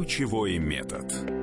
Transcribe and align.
Ключевой 0.00 0.56
метод. 0.56 1.39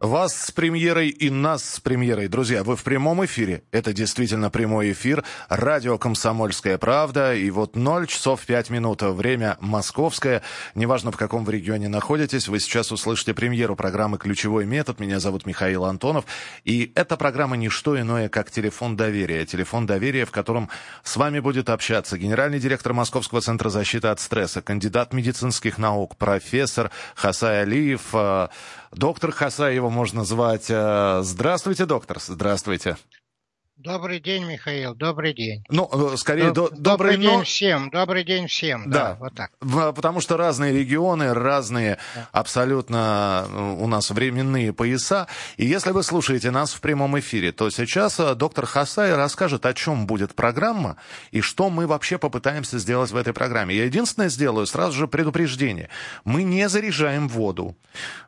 Вас 0.00 0.34
с 0.34 0.50
премьерой 0.50 1.10
и 1.10 1.28
нас 1.28 1.62
с 1.62 1.78
премьерой. 1.78 2.28
Друзья, 2.28 2.64
вы 2.64 2.74
в 2.74 2.82
прямом 2.84 3.22
эфире. 3.26 3.64
Это 3.70 3.92
действительно 3.92 4.48
прямой 4.48 4.92
эфир. 4.92 5.24
Радио 5.50 5.98
«Комсомольская 5.98 6.78
правда». 6.78 7.34
И 7.34 7.50
вот 7.50 7.76
0 7.76 8.06
часов 8.06 8.46
5 8.46 8.70
минут. 8.70 9.02
Время 9.02 9.58
московское. 9.60 10.40
Неважно, 10.74 11.12
в 11.12 11.18
каком 11.18 11.44
вы 11.44 11.52
регионе 11.52 11.88
находитесь, 11.88 12.48
вы 12.48 12.60
сейчас 12.60 12.92
услышите 12.92 13.34
премьеру 13.34 13.76
программы 13.76 14.16
«Ключевой 14.16 14.64
метод». 14.64 15.00
Меня 15.00 15.20
зовут 15.20 15.44
Михаил 15.44 15.84
Антонов. 15.84 16.24
И 16.64 16.92
эта 16.94 17.18
программа 17.18 17.58
не 17.58 17.68
что 17.68 18.00
иное, 18.00 18.30
как 18.30 18.50
телефон 18.50 18.96
доверия. 18.96 19.44
Телефон 19.44 19.84
доверия, 19.84 20.24
в 20.24 20.30
котором 20.30 20.70
с 21.04 21.14
вами 21.18 21.40
будет 21.40 21.68
общаться 21.68 22.16
генеральный 22.16 22.58
директор 22.58 22.94
Московского 22.94 23.42
центра 23.42 23.68
защиты 23.68 24.08
от 24.08 24.18
стресса, 24.18 24.62
кандидат 24.62 25.12
медицинских 25.12 25.76
наук, 25.76 26.16
профессор 26.16 26.90
Хасай 27.14 27.64
Алиев, 27.64 28.14
э, 28.14 28.48
Доктор 28.92 29.30
Хаса 29.30 29.66
его 29.66 29.88
можно 29.88 30.24
звать. 30.24 30.66
Э, 30.68 31.20
здравствуйте, 31.22 31.86
доктор. 31.86 32.18
Здравствуйте. 32.20 32.96
Добрый 33.82 34.20
день, 34.20 34.44
Михаил, 34.44 34.94
добрый 34.94 35.32
день. 35.32 35.64
Ну, 35.70 35.88
э, 35.90 36.16
скорее, 36.18 36.52
до, 36.52 36.68
добрый, 36.68 36.80
добрый 36.82 37.16
день 37.16 37.38
но... 37.38 37.44
всем, 37.44 37.88
добрый 37.88 38.24
день 38.24 38.46
всем, 38.46 38.90
да, 38.90 39.12
да, 39.12 39.16
вот 39.18 39.34
так. 39.34 39.52
Потому 39.94 40.20
что 40.20 40.36
разные 40.36 40.74
регионы, 40.74 41.32
разные 41.32 41.96
да. 42.14 42.28
абсолютно 42.30 43.46
э, 43.48 43.76
у 43.78 43.86
нас 43.86 44.10
временные 44.10 44.74
пояса. 44.74 45.28
И 45.56 45.64
если 45.64 45.92
вы 45.92 46.02
слушаете 46.02 46.50
нас 46.50 46.74
в 46.74 46.82
прямом 46.82 47.18
эфире, 47.20 47.52
то 47.52 47.70
сейчас 47.70 48.20
э, 48.20 48.34
доктор 48.34 48.66
Хасай 48.66 49.14
расскажет, 49.14 49.64
о 49.64 49.72
чем 49.72 50.06
будет 50.06 50.34
программа 50.34 50.98
и 51.30 51.40
что 51.40 51.70
мы 51.70 51.86
вообще 51.86 52.18
попытаемся 52.18 52.78
сделать 52.78 53.12
в 53.12 53.16
этой 53.16 53.32
программе. 53.32 53.74
Я 53.74 53.86
единственное 53.86 54.28
сделаю 54.28 54.66
сразу 54.66 54.92
же 54.92 55.08
предупреждение. 55.08 55.88
Мы 56.26 56.42
не 56.42 56.68
заряжаем 56.68 57.30
воду, 57.30 57.74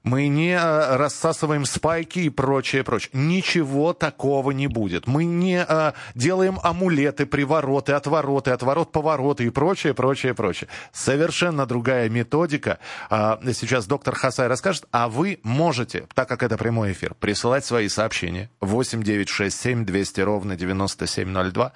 мы 0.03 0.29
не 0.29 0.59
рассасываем 0.59 1.67
спайки 1.67 2.21
и 2.21 2.31
прочее, 2.31 2.85
прочее. 2.85 3.11
Ничего 3.13 3.93
такого 3.93 4.53
не 4.53 4.67
будет. 4.67 5.07
Мы 5.07 5.27
не 5.27 5.42
а, 5.51 5.95
делаем 6.15 6.59
амулеты, 6.63 7.27
привороты, 7.27 7.93
отвороты, 7.93 8.51
отворот-повороты 8.51 9.45
и 9.45 9.51
прочее, 9.51 9.95
прочее, 9.95 10.35
прочее. 10.35 10.69
Совершенно 10.93 11.67
другая 11.67 12.09
методика. 12.09 12.79
А, 13.11 13.41
сейчас 13.53 13.87
доктор 13.87 14.15
Хасай 14.15 14.49
расскажет, 14.49 14.87
а 14.91 15.09
вы 15.09 15.41
можете, 15.43 16.07
так 16.15 16.29
как 16.29 16.43
это 16.43 16.57
прямой 16.57 16.93
эфир, 16.93 17.15
присылать 17.15 17.65
свои 17.65 17.89
сообщения 17.89 18.51
8 18.61 19.03
9 19.03 19.29
6 19.29 19.61
7 19.61 19.85
200 19.85 20.21
ровно 20.21 20.57
9702. 20.57 21.73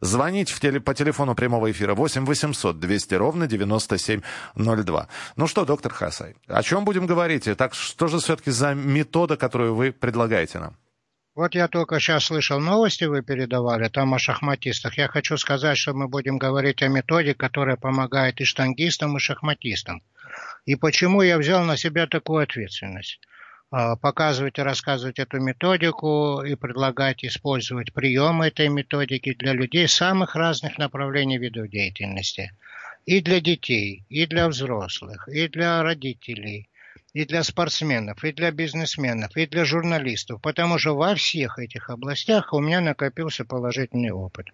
Звонить 0.00 0.50
в 0.50 0.60
теле, 0.60 0.80
по 0.80 0.94
телефону 0.94 1.34
прямого 1.34 1.70
эфира 1.70 1.94
8 1.94 2.24
800 2.24 2.78
200 2.78 3.14
ровно 3.14 3.46
9702. 3.46 5.08
Ну 5.36 5.46
что, 5.46 5.64
доктор 5.64 5.92
Хасай, 5.92 6.36
о 6.46 6.62
чем 6.62 6.84
будем 6.84 7.06
говорить? 7.06 7.48
Так 7.56 7.74
что 7.74 8.06
же 8.06 8.18
все-таки 8.18 8.50
за 8.50 8.74
метода, 8.74 9.36
которую 9.36 9.74
вы 9.74 9.92
предлагаете 9.92 10.60
нам? 10.60 10.76
Вот 11.38 11.54
я 11.54 11.68
только 11.68 12.00
сейчас 12.00 12.24
слышал 12.24 12.58
новости, 12.58 13.04
вы 13.04 13.22
передавали, 13.22 13.88
там 13.88 14.12
о 14.12 14.18
шахматистах. 14.18 14.98
Я 14.98 15.06
хочу 15.06 15.36
сказать, 15.36 15.78
что 15.78 15.94
мы 15.94 16.08
будем 16.08 16.36
говорить 16.36 16.82
о 16.82 16.88
методе, 16.88 17.32
которая 17.32 17.76
помогает 17.76 18.40
и 18.40 18.44
штангистам, 18.44 19.16
и 19.16 19.20
шахматистам. 19.20 20.02
И 20.66 20.74
почему 20.74 21.22
я 21.22 21.38
взял 21.38 21.62
на 21.62 21.76
себя 21.76 22.08
такую 22.08 22.42
ответственность? 22.42 23.20
А, 23.70 23.94
показывать 23.94 24.58
и 24.58 24.62
рассказывать 24.62 25.20
эту 25.20 25.38
методику 25.38 26.42
и 26.42 26.56
предлагать 26.56 27.24
использовать 27.24 27.92
приемы 27.92 28.48
этой 28.48 28.68
методики 28.68 29.32
для 29.32 29.52
людей 29.52 29.86
самых 29.86 30.34
разных 30.34 30.76
направлений 30.76 31.38
видов 31.38 31.70
деятельности. 31.70 32.50
И 33.06 33.20
для 33.20 33.40
детей, 33.40 34.04
и 34.08 34.26
для 34.26 34.48
взрослых, 34.48 35.28
и 35.28 35.46
для 35.46 35.84
родителей– 35.84 36.68
и 37.18 37.24
для 37.24 37.42
спортсменов, 37.42 38.22
и 38.22 38.30
для 38.30 38.52
бизнесменов, 38.52 39.36
и 39.36 39.44
для 39.44 39.64
журналистов, 39.64 40.40
потому 40.40 40.78
что 40.78 40.94
во 40.94 41.16
всех 41.16 41.58
этих 41.58 41.90
областях 41.90 42.52
у 42.52 42.60
меня 42.60 42.80
накопился 42.80 43.44
положительный 43.44 44.12
опыт. 44.12 44.46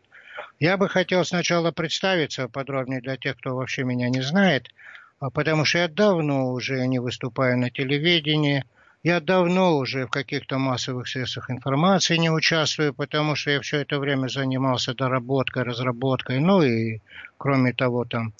Я 0.60 0.78
бы 0.78 0.88
хотел 0.88 1.26
сначала 1.26 1.72
представиться 1.72 2.48
подробнее 2.48 3.02
для 3.02 3.18
тех, 3.18 3.36
кто 3.36 3.54
вообще 3.54 3.84
меня 3.84 4.08
не 4.08 4.22
знает, 4.22 4.70
а 5.20 5.28
потому 5.28 5.66
что 5.66 5.76
я 5.80 5.88
давно 5.88 6.52
уже 6.52 6.86
не 6.86 7.00
выступаю 7.00 7.58
на 7.58 7.68
телевидении, 7.68 8.64
я 9.02 9.20
давно 9.20 9.76
уже 9.76 10.06
в 10.06 10.10
каких-то 10.10 10.56
массовых 10.56 11.06
средствах 11.06 11.50
информации 11.50 12.16
не 12.16 12.30
участвую, 12.30 12.94
потому 12.94 13.36
что 13.36 13.50
я 13.50 13.60
все 13.60 13.80
это 13.80 13.98
время 13.98 14.28
занимался 14.28 14.94
доработкой, 14.94 15.64
разработкой, 15.64 16.40
ну 16.40 16.62
и 16.62 17.00
кроме 17.36 17.74
того 17.74 18.06
там 18.06 18.32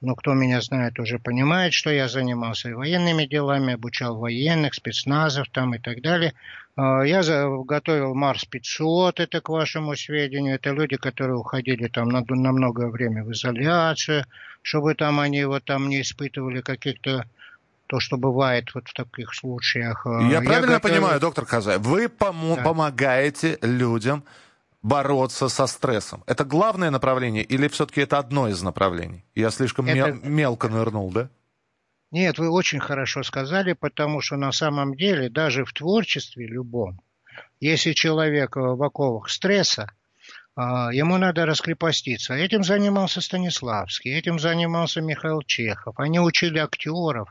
но 0.00 0.14
кто 0.14 0.34
меня 0.34 0.60
знает, 0.60 0.98
уже 0.98 1.18
понимает, 1.18 1.72
что 1.72 1.90
я 1.90 2.08
занимался 2.08 2.70
и 2.70 2.72
военными 2.72 3.24
делами, 3.24 3.74
обучал 3.74 4.16
военных, 4.16 4.74
спецназов 4.74 5.48
там 5.50 5.74
и 5.74 5.78
так 5.78 6.00
далее. 6.02 6.34
А, 6.76 7.02
я 7.02 7.22
готовил 7.64 8.14
Марс 8.14 8.44
500, 8.44 9.18
это 9.18 9.40
к 9.40 9.48
вашему 9.48 9.96
сведению. 9.96 10.54
Это 10.54 10.70
люди, 10.70 10.96
которые 10.96 11.36
уходили 11.36 11.88
там 11.88 12.10
на, 12.10 12.24
на 12.28 12.52
многое 12.52 12.88
время 12.88 13.24
в 13.24 13.32
изоляцию, 13.32 14.24
чтобы 14.62 14.94
там 14.94 15.18
они 15.18 15.44
вот 15.44 15.64
там 15.64 15.88
не 15.88 16.02
испытывали 16.02 16.60
каких-то 16.60 17.24
то, 17.88 18.00
что 18.00 18.16
бывает 18.16 18.72
вот 18.74 18.86
в 18.86 18.94
таких 18.94 19.34
случаях. 19.34 20.06
Я, 20.06 20.28
я 20.28 20.40
правильно 20.42 20.74
готовил... 20.74 20.96
понимаю, 20.96 21.20
доктор 21.20 21.44
Казай, 21.44 21.78
вы 21.78 22.04
пом- 22.04 22.56
да. 22.56 22.62
помогаете 22.62 23.58
людям 23.62 24.22
бороться 24.88 25.48
со 25.48 25.66
стрессом. 25.66 26.24
Это 26.26 26.44
главное 26.44 26.90
направление 26.90 27.44
или 27.44 27.68
все-таки 27.68 28.00
это 28.00 28.18
одно 28.18 28.48
из 28.48 28.62
направлений? 28.62 29.24
Я 29.34 29.50
слишком 29.50 29.86
это... 29.86 30.12
мел- 30.12 30.20
мелко 30.22 30.68
нырнул, 30.68 31.10
да? 31.10 31.28
Нет, 32.10 32.38
вы 32.38 32.48
очень 32.50 32.80
хорошо 32.80 33.22
сказали, 33.22 33.74
потому 33.74 34.22
что 34.22 34.36
на 34.36 34.50
самом 34.50 34.94
деле 34.94 35.28
даже 35.28 35.64
в 35.64 35.72
творчестве 35.72 36.46
любом, 36.46 37.00
если 37.60 37.92
человек 37.92 38.56
в 38.56 38.82
оковах 38.82 39.28
стресса, 39.28 39.92
а, 40.56 40.90
ему 40.92 41.18
надо 41.18 41.44
раскрепоститься. 41.44 42.34
Этим 42.34 42.64
занимался 42.64 43.20
Станиславский, 43.20 44.12
этим 44.12 44.38
занимался 44.38 45.00
Михаил 45.02 45.42
Чехов. 45.42 46.00
Они 46.00 46.18
учили 46.18 46.58
актеров 46.58 47.28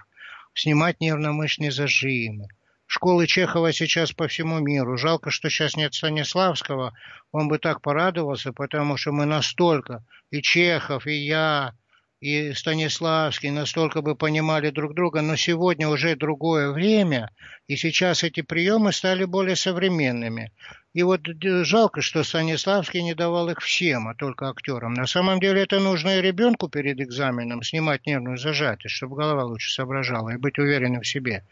снимать 0.53 1.01
нервно-мышечные 1.01 1.71
зажимы, 1.71 2.47
Школы 2.87 3.27
Чехова 3.27 3.73
сейчас 3.73 4.13
по 4.13 4.29
всему 4.29 4.59
миру. 4.59 4.97
Жалко, 4.97 5.29
что 5.29 5.49
сейчас 5.49 5.75
нет 5.75 5.93
Станиславского. 5.93 6.93
Он 7.33 7.49
бы 7.49 7.59
так 7.59 7.81
порадовался, 7.81 8.53
потому 8.53 8.95
что 8.95 9.11
мы 9.11 9.25
настолько, 9.25 10.05
и 10.31 10.41
Чехов, 10.41 11.05
и 11.05 11.13
я, 11.13 11.73
и 12.19 12.53
Станиславский 12.53 13.51
настолько 13.51 14.01
бы 14.01 14.15
понимали 14.15 14.71
друг 14.71 14.95
друга, 14.95 15.21
но 15.21 15.35
сегодня 15.35 15.87
уже 15.87 16.15
другое 16.15 16.71
время, 16.71 17.29
и 17.67 17.75
сейчас 17.75 18.23
эти 18.23 18.41
приемы 18.41 18.91
стали 18.91 19.23
более 19.25 19.55
современными. 19.55 20.51
И 20.93 21.03
вот 21.03 21.21
жалко, 21.43 22.01
что 22.01 22.23
Станиславский 22.23 23.03
не 23.03 23.13
давал 23.13 23.49
их 23.49 23.59
всем, 23.59 24.07
а 24.07 24.15
только 24.15 24.49
актерам. 24.49 24.95
На 24.95 25.05
самом 25.05 25.39
деле 25.39 25.61
это 25.61 25.79
нужно 25.79 26.17
и 26.17 26.21
ребенку 26.21 26.69
перед 26.69 26.99
экзаменом 26.99 27.61
снимать 27.61 28.07
нервную 28.07 28.37
зажатость, 28.37 28.95
чтобы 28.95 29.15
голова 29.15 29.43
лучше 29.43 29.71
соображала 29.71 30.29
и 30.29 30.37
быть 30.37 30.57
уверенным 30.57 31.01
в 31.01 31.07
себе. 31.07 31.43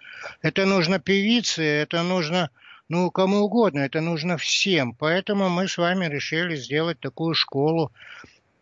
Это 0.42 0.66
нужно 0.66 0.98
певице, 1.00 1.64
это 1.64 2.02
нужно 2.02 2.50
ну, 2.88 3.10
кому 3.10 3.40
угодно, 3.40 3.80
это 3.80 4.02
нужно 4.02 4.38
всем. 4.38 4.94
Поэтому 4.94 5.50
мы 5.50 5.68
с 5.68 5.78
вами 5.78 6.06
решили 6.06 6.56
сделать 6.56 7.00
такую 7.00 7.34
школу 7.34 7.92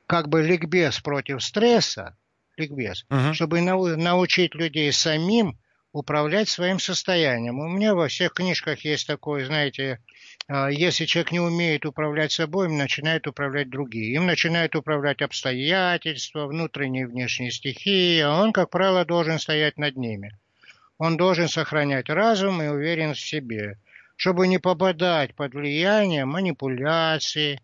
как 0.07 0.29
бы 0.29 0.41
ликбез 0.41 0.99
против 0.99 1.43
стресса, 1.43 2.17
ликбез, 2.57 3.05
угу. 3.09 3.33
чтобы 3.33 3.61
нау- 3.61 3.95
научить 3.95 4.55
людей 4.55 4.91
самим 4.91 5.57
управлять 5.93 6.49
своим 6.49 6.79
состоянием. 6.79 7.59
У 7.59 7.69
меня 7.69 7.93
во 7.93 8.07
всех 8.07 8.33
книжках 8.33 8.79
есть 8.79 9.05
такое, 9.05 9.45
знаете, 9.45 9.99
а, 10.47 10.67
если 10.69 11.05
человек 11.05 11.31
не 11.31 11.39
умеет 11.39 11.85
управлять 11.85 12.31
собой, 12.31 12.65
им 12.65 12.77
начинает 12.77 13.27
управлять 13.27 13.69
другие. 13.69 14.15
Им 14.15 14.25
начинают 14.25 14.75
управлять 14.75 15.21
обстоятельства, 15.21 16.47
внутренние 16.47 17.03
и 17.03 17.05
внешние 17.05 17.51
стихии, 17.51 18.19
а 18.21 18.41
он, 18.41 18.53
как 18.53 18.71
правило, 18.71 19.05
должен 19.05 19.39
стоять 19.39 19.77
над 19.77 19.95
ними. 19.95 20.35
Он 20.97 21.15
должен 21.15 21.47
сохранять 21.47 22.09
разум 22.09 22.61
и 22.61 22.67
уверенность 22.67 23.21
в 23.21 23.27
себе, 23.27 23.77
чтобы 24.15 24.47
не 24.47 24.57
попадать 24.57 25.35
под 25.35 25.53
влияние 25.53 26.25
манипуляций, 26.25 27.59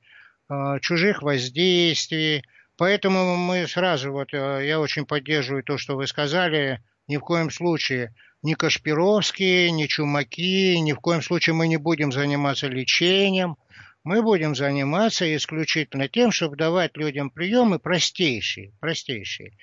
чужих 0.81 1.21
воздействий. 1.21 2.43
Поэтому 2.77 3.35
мы 3.35 3.67
сразу, 3.67 4.11
вот 4.11 4.33
э, 4.33 4.65
я 4.65 4.79
очень 4.79 5.05
поддерживаю 5.05 5.63
то, 5.63 5.77
что 5.77 5.97
вы 5.97 6.07
сказали, 6.07 6.81
ни 7.07 7.17
в 7.17 7.21
коем 7.21 7.51
случае 7.51 8.13
ни 8.41 8.53
Кашпировские, 8.53 9.69
ни 9.71 9.85
Чумаки, 9.85 10.77
ни 10.77 10.93
в 10.93 10.99
коем 11.01 11.21
случае 11.21 11.55
мы 11.55 11.67
не 11.67 11.77
будем 11.77 12.11
заниматься 12.11 12.67
лечением. 12.67 13.57
Мы 14.05 14.23
будем 14.23 14.55
заниматься 14.55 15.35
исключительно 15.35 16.07
тем, 16.07 16.31
чтобы 16.31 16.55
давать 16.55 16.95
людям 16.95 17.29
приемы 17.29 17.79
простейшие, 17.79 18.71
простейшие. 18.79 19.57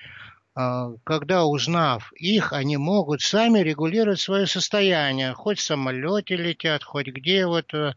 Когда 1.05 1.45
узнав 1.45 2.13
их, 2.15 2.55
они 2.55 2.79
могут 2.79 3.21
сами 3.21 3.59
регулировать 3.59 4.21
свое 4.21 4.47
состояние. 4.47 5.35
Хоть 5.35 5.59
в 5.59 5.63
самолете 5.63 6.37
летят, 6.37 6.83
хоть 6.83 7.09
где 7.09 7.47
вот. 7.47 7.75
Э, 7.75 7.93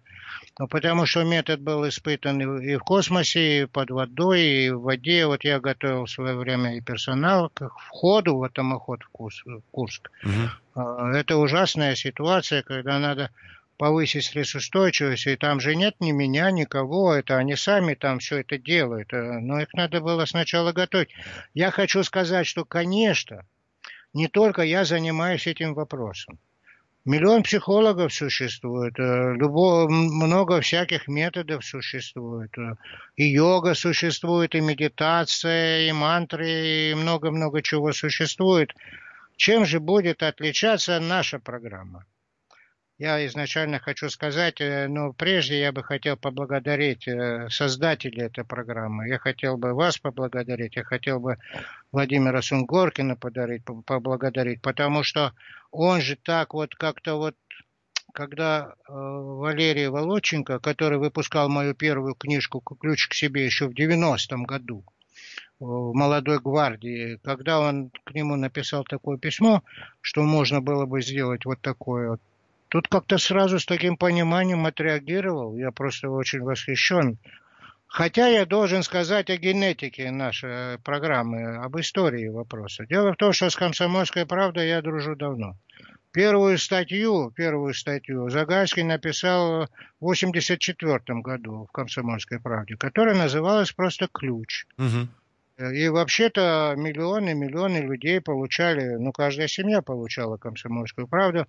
ну, 0.57 0.67
потому 0.67 1.05
что 1.05 1.23
метод 1.23 1.61
был 1.61 1.87
испытан 1.87 2.59
и 2.59 2.75
в 2.75 2.79
космосе, 2.79 3.61
и 3.61 3.65
под 3.65 3.91
водой, 3.91 4.41
и 4.41 4.69
в 4.71 4.81
воде. 4.81 5.25
Вот 5.25 5.45
я 5.45 5.61
готовил 5.61 6.03
в 6.03 6.09
свое 6.09 6.35
время 6.35 6.75
и 6.75 6.81
персонал 6.81 7.49
к 7.49 7.69
входу 7.69 8.35
в 8.35 8.43
атомоход 8.43 9.03
в 9.03 9.61
Курск. 9.71 10.11
Угу. 10.23 10.81
Это 11.13 11.37
ужасная 11.37 11.95
ситуация, 11.95 12.61
когда 12.61 12.99
надо 12.99 13.31
повысить 13.79 14.25
стрессоустойчивость, 14.25 15.25
и 15.25 15.37
там 15.37 15.61
же 15.61 15.73
нет 15.73 15.95
ни 16.01 16.11
меня, 16.11 16.51
никого, 16.51 17.13
это 17.13 17.37
они 17.37 17.55
сами 17.55 17.93
там 17.93 18.19
все 18.19 18.39
это 18.39 18.57
делают, 18.57 19.13
э, 19.13 19.39
но 19.39 19.61
их 19.61 19.73
надо 19.73 20.01
было 20.01 20.25
сначала 20.25 20.73
готовить. 20.73 21.11
Я 21.53 21.71
хочу 21.71 22.03
сказать, 22.03 22.45
что, 22.45 22.65
конечно, 22.65 23.45
не 24.13 24.27
только 24.27 24.63
я 24.63 24.83
занимаюсь 24.83 25.47
этим 25.47 25.73
вопросом. 25.73 26.39
Миллион 27.05 27.41
психологов 27.43 28.13
существует, 28.13 28.99
э, 28.99 29.35
любо, 29.35 29.87
много 29.87 30.59
всяких 30.59 31.07
методов 31.07 31.63
существует. 31.63 32.51
Э, 32.57 32.75
и 33.15 33.31
йога 33.31 33.75
существует, 33.75 34.55
и 34.55 34.59
медитация, 34.59 35.87
и 35.87 35.93
мантры, 35.93 36.91
и 36.91 36.95
много-много 36.95 37.61
чего 37.61 37.93
существует. 37.93 38.73
Чем 39.37 39.65
же 39.65 39.79
будет 39.79 40.21
отличаться 40.21 40.99
наша 40.99 41.39
программа? 41.39 42.03
Я 42.99 43.25
изначально 43.27 43.79
хочу 43.79 44.09
сказать, 44.09 44.59
э, 44.59 44.89
но 44.89 45.13
прежде 45.13 45.57
я 45.61 45.71
бы 45.71 45.83
хотел 45.83 46.17
поблагодарить 46.17 47.07
э, 47.07 47.47
создателей 47.49 48.23
этой 48.23 48.43
программы. 48.43 49.07
Я 49.07 49.19
хотел 49.19 49.55
бы 49.57 49.73
вас 49.73 49.97
поблагодарить, 49.97 50.75
я 50.75 50.83
хотел 50.83 51.21
бы 51.21 51.37
Владимира 51.93 52.41
Сунгоркина 52.41 53.15
подарить, 53.15 53.63
поблагодарить, 53.63 54.61
потому 54.61 55.03
что 55.03 55.33
он 55.71 56.01
же 56.01 56.17
так 56.17 56.53
вот 56.53 56.75
как-то 56.75 57.15
вот 57.15 57.37
когда 58.13 58.73
э, 58.73 58.91
Валерий 58.91 59.87
Волоченко, 59.87 60.59
который 60.59 60.97
выпускал 60.97 61.47
мою 61.47 61.75
первую 61.75 62.15
книжку 62.15 62.59
«Ключ 62.59 63.07
к 63.07 63.13
себе» 63.13 63.45
еще 63.45 63.67
в 63.67 63.71
90-м 63.71 64.43
году, 64.43 64.83
в 65.61 65.93
молодой 65.93 66.39
гвардии, 66.39 67.17
когда 67.23 67.61
он 67.61 67.91
к 68.03 68.13
нему 68.13 68.35
написал 68.35 68.83
такое 68.83 69.17
письмо, 69.17 69.63
что 70.01 70.23
можно 70.23 70.59
было 70.59 70.85
бы 70.85 71.01
сделать 71.01 71.45
вот 71.45 71.61
такое 71.61 72.09
вот 72.11 72.21
Тут 72.69 72.87
как-то 72.87 73.17
сразу 73.17 73.59
с 73.59 73.65
таким 73.65 73.97
пониманием 73.97 74.65
отреагировал. 74.65 75.57
Я 75.57 75.71
просто 75.71 76.09
очень 76.09 76.41
восхищен. 76.41 77.17
Хотя 77.87 78.27
я 78.27 78.45
должен 78.45 78.83
сказать 78.83 79.31
о 79.31 79.37
генетике 79.37 80.11
нашей 80.11 80.77
программы, 80.83 81.55
об 81.55 81.79
истории 81.79 82.27
вопроса. 82.27 82.85
Дело 82.85 83.13
в 83.13 83.15
том, 83.15 83.33
что 83.33 83.49
с 83.49 83.55
«Комсомольской 83.55 84.27
правдой» 84.27 84.67
я 84.67 84.83
дружу 84.83 85.15
давно. 85.15 85.57
Первую 86.11 86.59
статью, 86.59 87.31
первую 87.31 87.73
статью 87.73 88.29
Загайский 88.29 88.83
написал 88.83 89.65
в 89.99 90.05
84 90.05 90.99
году 91.21 91.65
в 91.67 91.71
«Комсомольской 91.71 92.39
правде», 92.39 92.75
которая 92.77 93.15
называлась 93.15 93.71
просто 93.71 94.07
«Ключ». 94.11 94.65
Угу. 94.77 95.07
И 95.59 95.89
вообще-то 95.89 96.73
миллионы, 96.77 97.33
миллионы 97.33 97.79
людей 97.79 98.21
получали, 98.21 98.95
ну, 98.95 99.11
каждая 99.11 99.49
семья 99.49 99.81
получала 99.81 100.37
комсомольскую 100.37 101.05
правду. 101.05 101.47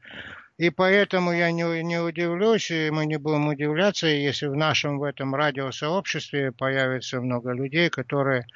И 0.58 0.70
поэтому 0.70 1.32
я 1.32 1.52
не, 1.52 1.82
не 1.84 2.00
удивлюсь, 2.00 2.72
и 2.72 2.90
мы 2.90 3.06
не 3.06 3.18
будем 3.18 3.46
удивляться, 3.46 4.08
если 4.08 4.46
в 4.46 4.56
нашем 4.56 4.98
в 4.98 5.04
этом 5.04 5.36
радиосообществе 5.36 6.50
появится 6.50 7.20
много 7.20 7.52
людей, 7.52 7.88
которые, 7.88 8.46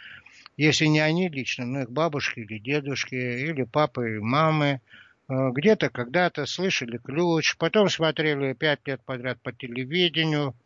если 0.57 0.87
не 0.87 0.99
они 0.99 1.29
лично, 1.29 1.65
но 1.65 1.83
их 1.83 1.91
бабушки 1.91 2.41
или 2.41 2.59
дедушки, 2.59 3.15
или 3.15 3.63
папы 3.63 4.17
и 4.17 4.19
мамы, 4.19 4.81
э, 5.29 5.51
где-то 5.53 5.89
когда-то 5.89 6.47
слышали 6.47 6.99
ключ, 6.99 7.57
потом 7.59 7.89
смотрели 7.89 8.55
пять 8.55 8.81
лет 8.87 9.01
подряд 9.05 9.41
по 9.41 9.53
телевидению, 9.53 10.57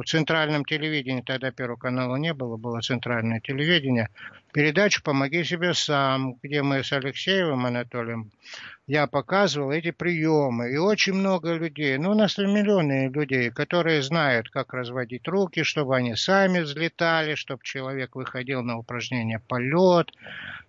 в 0.00 0.04
центральном 0.04 0.64
телевидении, 0.64 1.20
тогда 1.20 1.50
Первого 1.50 1.76
канала 1.76 2.16
не 2.16 2.32
было, 2.32 2.56
было 2.56 2.80
центральное 2.80 3.40
телевидение, 3.40 4.08
передачу 4.52 5.02
«Помоги 5.02 5.44
себе 5.44 5.74
сам», 5.74 6.36
где 6.42 6.62
мы 6.62 6.84
с 6.84 6.92
Алексеевым 6.92 7.66
Анатолием 7.66 8.30
я 8.86 9.06
показывал 9.06 9.70
эти 9.70 9.90
приемы. 9.90 10.72
И 10.72 10.76
очень 10.76 11.14
много 11.14 11.54
людей, 11.54 11.96
ну, 11.98 12.10
у 12.10 12.14
нас 12.14 12.36
миллионы 12.36 13.08
людей, 13.08 13.50
которые 13.50 14.02
знают, 14.02 14.50
как 14.50 14.74
разводить 14.74 15.26
руки, 15.28 15.62
чтобы 15.62 15.96
они 15.96 16.16
сами 16.16 16.60
взлетали, 16.60 17.36
чтобы 17.36 17.62
человек 17.62 18.16
выходил 18.16 18.62
на 18.62 18.78
упражнение 18.78 19.38
полет, 19.38 20.10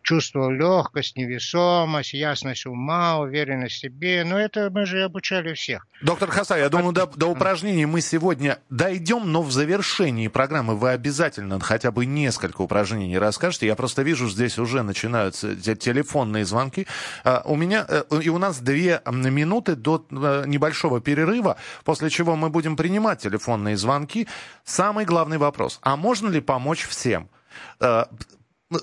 чувствовал 0.04 0.52
легкость, 0.52 1.18
невесомость, 1.18 2.14
ясность 2.14 2.66
ума, 2.66 3.18
уверенность 3.18 3.76
в 3.76 3.80
себе. 3.80 4.24
Но 4.24 4.38
это 4.38 4.70
мы 4.70 4.86
же 4.86 5.04
обучали 5.04 5.54
всех. 5.54 5.88
Доктор 6.02 6.30
Хаса, 6.30 6.56
я 6.56 6.70
думаю, 6.70 6.94
до, 6.94 7.08
до 7.08 7.28
упражнений 7.28 7.86
мы 7.86 8.02
сегодня 8.02 8.60
дойдем, 8.70 9.32
но 9.32 9.42
в 9.42 9.52
завершении 9.52 10.28
программы 10.28 10.76
вы 10.76 10.92
обязательно 10.92 11.60
хотя 11.60 11.92
бы 11.92 12.06
несколько 12.06 12.62
упражнений 12.62 13.18
расскажете. 13.18 13.68
Я 13.74 13.76
просто 13.76 14.04
вижу, 14.04 14.30
здесь 14.30 14.60
уже 14.60 14.84
начинаются 14.84 15.56
телефонные 15.56 16.46
звонки. 16.46 16.86
А, 17.24 17.42
у 17.44 17.56
меня 17.56 17.84
э, 17.90 18.04
и 18.22 18.30
у 18.30 18.38
нас 18.38 18.60
две 18.60 19.02
минуты 19.12 19.76
до 19.76 20.06
э, 20.12 20.44
небольшого 20.46 21.02
перерыва, 21.02 21.58
после 21.84 22.12
чего 22.12 22.36
мы 22.36 22.52
будем 22.52 22.76
принимать 22.76 23.22
телефонные 23.22 23.76
звонки. 23.76 24.28
Самый 24.64 25.06
главный 25.06 25.40
вопрос. 25.40 25.80
А 25.82 25.96
можно 25.96 26.30
ли 26.30 26.40
помочь 26.40 26.86
всем? 26.86 27.30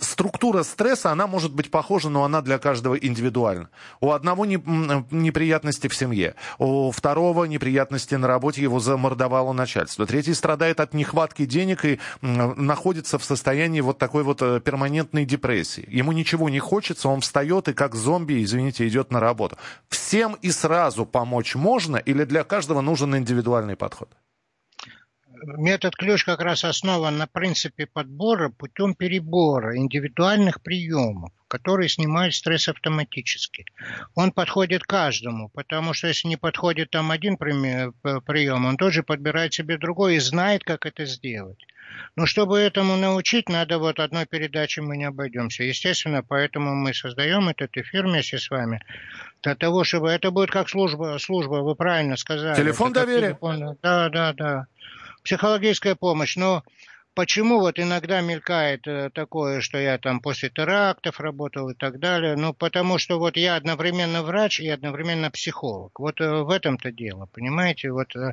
Структура 0.00 0.62
стресса, 0.62 1.10
она 1.10 1.26
может 1.26 1.52
быть 1.52 1.70
похожа, 1.70 2.08
но 2.08 2.24
она 2.24 2.42
для 2.42 2.58
каждого 2.58 2.94
индивидуальна. 2.94 3.68
У 4.00 4.12
одного 4.12 4.46
не, 4.46 4.56
неприятности 5.10 5.88
в 5.88 5.94
семье, 5.94 6.34
у 6.58 6.90
второго 6.90 7.44
неприятности 7.44 8.14
на 8.14 8.26
работе, 8.26 8.62
его 8.62 8.80
замордовало 8.80 9.52
начальство. 9.52 10.06
Третий 10.06 10.34
страдает 10.34 10.80
от 10.80 10.94
нехватки 10.94 11.46
денег 11.46 11.84
и 11.84 11.98
находится 12.20 13.18
в 13.18 13.24
состоянии 13.24 13.80
вот 13.80 13.98
такой 13.98 14.22
вот 14.22 14.42
э, 14.42 14.60
перманентной 14.60 15.24
депрессии. 15.24 15.86
Ему 15.88 16.12
ничего 16.12 16.48
не 16.48 16.58
хочется, 16.58 17.08
он 17.08 17.20
встает 17.20 17.68
и 17.68 17.72
как 17.72 17.94
зомби, 17.94 18.42
извините, 18.42 18.86
идет 18.88 19.10
на 19.10 19.20
работу. 19.20 19.56
Всем 19.88 20.36
и 20.42 20.50
сразу 20.50 21.06
помочь 21.06 21.54
можно 21.54 21.96
или 21.96 22.24
для 22.24 22.44
каждого 22.44 22.80
нужен 22.80 23.16
индивидуальный 23.16 23.76
подход? 23.76 24.08
Метод 25.42 25.96
ключ 25.96 26.24
как 26.24 26.40
раз 26.40 26.64
основан 26.64 27.18
на 27.18 27.26
принципе 27.26 27.86
подбора 27.86 28.50
путем 28.50 28.94
перебора 28.94 29.76
индивидуальных 29.76 30.62
приемов, 30.62 31.32
которые 31.48 31.88
снимают 31.88 32.34
стресс 32.34 32.68
автоматически. 32.68 33.64
Он 34.14 34.32
подходит 34.32 34.84
каждому, 34.84 35.48
потому 35.48 35.94
что 35.94 36.08
если 36.08 36.28
не 36.28 36.36
подходит 36.36 36.90
там 36.90 37.10
один 37.10 37.36
прием, 37.36 38.64
он 38.66 38.76
тоже 38.76 39.02
подбирает 39.02 39.54
себе 39.54 39.78
другой 39.78 40.16
и 40.16 40.20
знает, 40.20 40.64
как 40.64 40.86
это 40.86 41.04
сделать. 41.04 41.64
Но 42.14 42.24
чтобы 42.24 42.58
этому 42.58 42.96
научить, 42.96 43.48
надо 43.48 43.78
вот 43.78 43.98
одной 43.98 44.24
передачи 44.24 44.78
мы 44.80 44.96
не 44.96 45.04
обойдемся. 45.04 45.64
Естественно, 45.64 46.22
поэтому 46.22 46.74
мы 46.74 46.94
создаем 46.94 47.48
этот 47.48 47.76
эфир 47.76 48.06
вместе 48.06 48.38
с 48.38 48.48
вами. 48.48 48.80
Для 49.42 49.56
того, 49.56 49.82
чтобы 49.82 50.10
это 50.10 50.30
будет 50.30 50.50
как 50.50 50.68
служба, 50.68 51.18
служба 51.18 51.56
вы 51.56 51.74
правильно 51.74 52.16
сказали. 52.16 52.56
Телефон 52.56 52.92
доверия. 52.92 53.28
Телефон, 53.28 53.76
да, 53.82 54.08
да, 54.08 54.32
да 54.32 54.66
психологическая 55.22 55.94
помощь, 55.94 56.36
но 56.36 56.62
Почему 57.14 57.58
вот 57.58 57.80
иногда 57.80 58.20
мелькает 58.20 58.86
э, 58.86 59.10
такое, 59.12 59.60
что 59.60 59.78
я 59.78 59.98
там 59.98 60.20
после 60.20 60.48
терактов 60.48 61.18
работал 61.18 61.68
и 61.68 61.74
так 61.74 61.98
далее? 61.98 62.36
Ну, 62.36 62.54
потому 62.54 62.98
что 62.98 63.18
вот 63.18 63.36
я 63.36 63.56
одновременно 63.56 64.22
врач 64.22 64.60
и 64.60 64.68
одновременно 64.68 65.28
психолог. 65.28 65.98
Вот 65.98 66.20
э, 66.20 66.42
в 66.42 66.50
этом-то 66.50 66.92
дело, 66.92 67.26
понимаете? 67.26 67.90
Вот 67.90 68.14
э, 68.14 68.32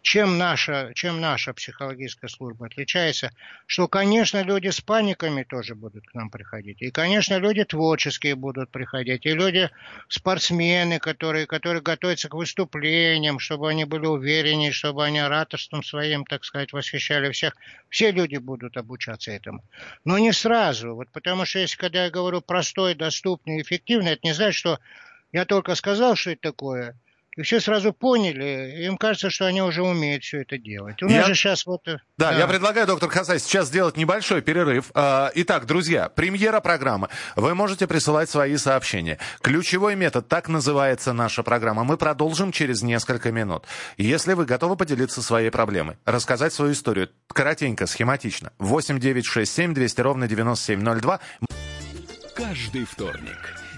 чем 0.00 0.38
наша, 0.38 0.92
чем 0.94 1.20
наша 1.20 1.52
психологическая 1.52 2.30
служба 2.30 2.66
отличается? 2.66 3.30
Что, 3.66 3.88
конечно, 3.88 4.42
люди 4.42 4.68
с 4.68 4.80
паниками 4.80 5.42
тоже 5.42 5.74
будут 5.74 6.06
к 6.06 6.14
нам 6.14 6.30
приходить. 6.30 6.80
И, 6.80 6.90
конечно, 6.90 7.36
люди 7.38 7.62
творческие 7.64 8.36
будут 8.36 8.70
приходить. 8.70 9.26
И 9.26 9.34
люди, 9.34 9.68
спортсмены, 10.08 10.98
которые, 10.98 11.46
которые 11.46 11.82
готовятся 11.82 12.30
к 12.30 12.34
выступлениям, 12.34 13.38
чтобы 13.38 13.68
они 13.68 13.84
были 13.84 14.06
увереннее, 14.06 14.72
чтобы 14.72 15.04
они 15.04 15.18
ораторством 15.18 15.82
своим, 15.82 16.24
так 16.24 16.42
сказать, 16.44 16.72
восхищали 16.72 17.30
всех. 17.30 17.54
Все 17.90 18.14
люди 18.14 18.23
будут 18.38 18.76
обучаться 18.76 19.30
этому. 19.30 19.62
Но 20.04 20.18
не 20.18 20.32
сразу. 20.32 20.94
Вот 20.94 21.10
потому 21.12 21.44
что 21.44 21.58
если 21.58 21.76
когда 21.76 22.04
я 22.04 22.10
говорю 22.10 22.40
простой, 22.40 22.94
доступный, 22.94 23.62
эффективный, 23.62 24.12
это 24.12 24.20
не 24.24 24.32
значит, 24.32 24.58
что 24.58 24.78
я 25.32 25.44
только 25.44 25.74
сказал, 25.74 26.16
что 26.16 26.30
это 26.30 26.42
такое, 26.42 26.96
и 27.36 27.42
все 27.42 27.60
сразу 27.60 27.92
поняли. 27.92 28.84
Им 28.84 28.96
кажется, 28.96 29.30
что 29.30 29.46
они 29.46 29.62
уже 29.62 29.82
умеют 29.82 30.24
все 30.24 30.42
это 30.42 30.58
делать. 30.58 31.02
У 31.02 31.06
нас 31.06 31.14
я... 31.14 31.24
же 31.24 31.34
сейчас 31.34 31.66
вот... 31.66 31.86
Э, 31.88 31.98
да, 32.16 32.30
да, 32.32 32.38
я 32.38 32.46
предлагаю, 32.46 32.86
доктор 32.86 33.10
Хасай, 33.10 33.38
сейчас 33.38 33.68
сделать 33.68 33.96
небольшой 33.96 34.42
перерыв. 34.42 34.90
А, 34.94 35.30
итак, 35.34 35.66
друзья, 35.66 36.08
премьера 36.08 36.60
программы. 36.60 37.08
Вы 37.36 37.54
можете 37.54 37.86
присылать 37.86 38.30
свои 38.30 38.56
сообщения. 38.56 39.18
Ключевой 39.40 39.96
метод, 39.96 40.28
так 40.28 40.48
называется 40.48 41.12
наша 41.12 41.42
программа. 41.42 41.84
Мы 41.84 41.96
продолжим 41.96 42.52
через 42.52 42.82
несколько 42.82 43.32
минут. 43.32 43.64
Если 43.96 44.34
вы 44.34 44.44
готовы 44.44 44.76
поделиться 44.76 45.22
своей 45.22 45.50
проблемой, 45.50 45.96
рассказать 46.04 46.52
свою 46.52 46.72
историю, 46.72 47.10
коротенько, 47.28 47.86
схематично. 47.86 48.52
8 48.58 48.98
9 48.98 49.24
6 49.24 49.52
7 49.52 49.74
200 49.74 50.00
ровно 50.00 50.28
9702 50.28 51.20
каждый 52.34 52.84
вторник 52.84 53.63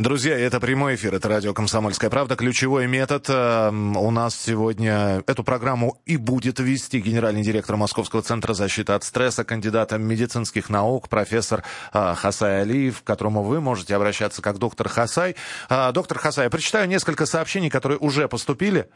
Друзья, 0.00 0.34
это 0.38 0.60
прямой 0.60 0.94
эфир, 0.94 1.14
это 1.14 1.28
радио 1.28 1.52
«Комсомольская 1.52 2.08
правда». 2.08 2.34
Ключевой 2.34 2.86
метод. 2.86 3.26
Э, 3.28 3.68
у 3.68 4.10
нас 4.10 4.34
сегодня 4.34 5.22
эту 5.26 5.44
программу 5.44 6.00
и 6.06 6.16
будет 6.16 6.58
вести 6.58 7.00
генеральный 7.00 7.42
директор 7.42 7.76
Московского 7.76 8.22
центра 8.22 8.54
защиты 8.54 8.94
от 8.94 9.04
стресса, 9.04 9.44
кандидат 9.44 9.92
медицинских 9.92 10.70
наук, 10.70 11.10
профессор 11.10 11.64
э, 11.92 12.14
Хасай 12.16 12.62
Алиев, 12.62 13.02
к 13.02 13.04
которому 13.04 13.42
вы 13.42 13.60
можете 13.60 13.94
обращаться 13.94 14.40
как 14.40 14.56
доктор 14.56 14.88
Хасай. 14.88 15.36
Э, 15.68 15.92
доктор 15.92 16.18
Хасай, 16.18 16.44
я 16.44 16.50
прочитаю 16.50 16.88
несколько 16.88 17.26
сообщений, 17.26 17.68
которые 17.68 17.98
уже 17.98 18.26
поступили. 18.26 18.88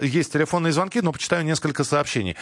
Есть 0.00 0.32
телефонные 0.32 0.72
звонки, 0.72 1.02
но 1.02 1.12
почитаю 1.12 1.44
несколько 1.44 1.84
сообщений. 1.84 2.34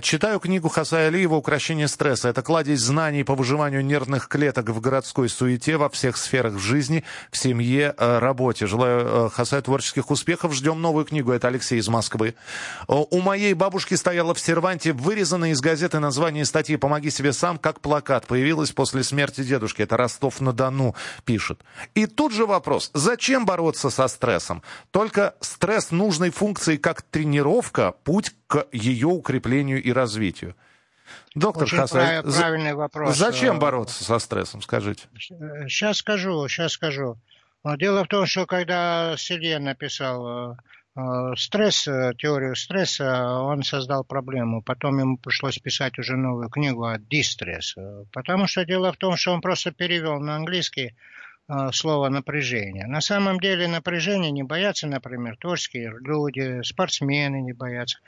Читаю 0.00 0.40
книгу 0.40 0.70
Хасая 0.70 1.08
Алиева 1.08 1.34
«Укращение 1.34 1.86
стресса». 1.86 2.30
Это 2.30 2.40
кладезь 2.40 2.80
знаний 2.80 3.24
по 3.24 3.34
выживанию 3.34 3.84
нервных 3.84 4.28
клеток 4.28 4.70
в 4.70 4.80
городской 4.80 5.28
суете 5.28 5.76
во 5.76 5.90
всех 5.90 6.16
сферах 6.16 6.58
жизни– 6.58 7.04
в 7.30 7.36
семье, 7.36 7.94
э, 7.96 8.18
работе. 8.18 8.66
Желаю 8.66 9.26
э, 9.26 9.30
Хасаю 9.30 9.62
творческих 9.62 10.10
успехов. 10.10 10.54
Ждем 10.54 10.80
новую 10.80 11.04
книгу. 11.04 11.32
Это 11.32 11.48
Алексей 11.48 11.78
из 11.78 11.88
Москвы. 11.88 12.34
У 12.88 13.20
моей 13.20 13.54
бабушки 13.54 13.94
стояла 13.94 14.34
в 14.34 14.40
серванте 14.40 14.92
вырезанное 14.92 15.50
из 15.50 15.60
газеты 15.60 15.98
название 15.98 16.44
статьи 16.44 16.76
«Помоги 16.76 17.10
себе 17.10 17.32
сам» 17.32 17.58
как 17.58 17.80
плакат. 17.80 18.26
Появилась 18.26 18.72
после 18.72 19.02
смерти 19.02 19.42
дедушки. 19.42 19.82
Это 19.82 19.96
Ростов-на-Дону 19.96 20.94
пишет. 21.24 21.60
И 21.94 22.06
тут 22.06 22.32
же 22.32 22.46
вопрос. 22.46 22.90
Зачем 22.94 23.46
бороться 23.46 23.90
со 23.90 24.08
стрессом? 24.08 24.62
Только 24.90 25.34
стресс 25.40 25.90
нужной 25.90 26.30
функции 26.30 26.76
как 26.76 27.02
тренировка– 27.02 27.94
путь 28.04 28.32
к 28.46 28.66
ее 28.72 29.08
укреплению 29.08 29.82
и 29.82 29.92
развитию. 29.92 30.54
Доктор 31.34 31.64
Очень 31.64 31.78
Хасан, 31.78 32.22
правильный 32.22 32.74
вопрос. 32.74 33.16
Зачем 33.16 33.58
бороться 33.58 34.04
со 34.04 34.18
стрессом, 34.18 34.62
скажите? 34.62 35.04
Сейчас 35.18 35.98
скажу, 35.98 36.46
сейчас 36.48 36.72
скажу. 36.72 37.18
Дело 37.78 38.04
в 38.04 38.08
том, 38.08 38.26
что 38.26 38.46
когда 38.46 39.16
Селье 39.16 39.58
написал 39.58 40.52
э, 40.52 40.56
э, 40.96 41.34
стресс, 41.36 41.88
э, 41.88 42.12
теорию 42.16 42.54
стресса, 42.54 43.40
он 43.40 43.64
создал 43.64 44.04
проблему. 44.04 44.62
Потом 44.62 45.00
ему 45.00 45.18
пришлось 45.18 45.58
писать 45.58 45.98
уже 45.98 46.16
новую 46.16 46.48
книгу 46.48 46.84
о 46.84 46.98
дистресс. 46.98 47.74
Потому 48.12 48.46
что 48.46 48.64
дело 48.64 48.92
в 48.92 48.96
том, 48.98 49.16
что 49.16 49.32
он 49.32 49.40
просто 49.40 49.72
перевел 49.72 50.20
на 50.20 50.36
английский 50.36 50.94
слово 51.72 52.08
напряжение. 52.08 52.86
На 52.86 53.00
самом 53.00 53.38
деле 53.38 53.68
напряжение 53.68 54.30
не 54.30 54.42
боятся, 54.42 54.86
например, 54.86 55.36
творческие 55.36 55.94
люди, 56.00 56.62
спортсмены 56.62 57.40
не 57.40 57.52
боятся. 57.52 57.98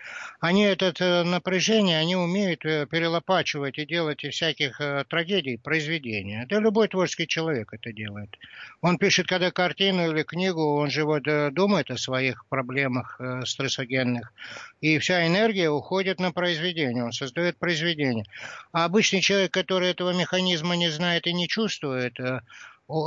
Они 0.40 0.62
это 0.62 0.92
э, 0.99 1.23
напряжение, 1.23 1.99
они 1.99 2.16
умеют 2.16 2.64
э, 2.64 2.87
перелопачивать 2.87 3.78
и 3.78 3.87
делать 3.87 4.25
из 4.25 4.35
всяких 4.35 4.80
э, 4.80 5.04
трагедий 5.09 5.57
произведения. 5.57 6.47
Да 6.49 6.59
любой 6.59 6.88
творческий 6.88 7.26
человек 7.26 7.73
это 7.73 7.92
делает. 7.92 8.37
Он 8.80 8.99
пишет, 8.99 9.26
когда 9.26 9.50
картину 9.50 10.11
или 10.11 10.23
книгу, 10.23 10.76
он 10.76 10.90
же 10.90 11.04
вот 11.04 11.25
думает 11.52 11.90
о 11.90 11.97
своих 11.97 12.47
проблемах 12.47 13.21
стрессогенных. 13.45 14.33
И 14.80 14.99
вся 14.99 15.26
энергия 15.26 15.71
уходит 15.71 16.21
на 16.21 16.33
произведение, 16.33 17.04
он 17.04 17.12
создает 17.12 17.57
произведение. 17.59 18.25
А 18.73 18.85
обычный 18.85 19.21
человек, 19.21 19.52
который 19.52 19.90
этого 19.90 20.12
механизма 20.12 20.76
не 20.76 20.88
знает 20.88 21.26
и 21.26 21.33
не 21.33 21.49
чувствует, 21.49 22.18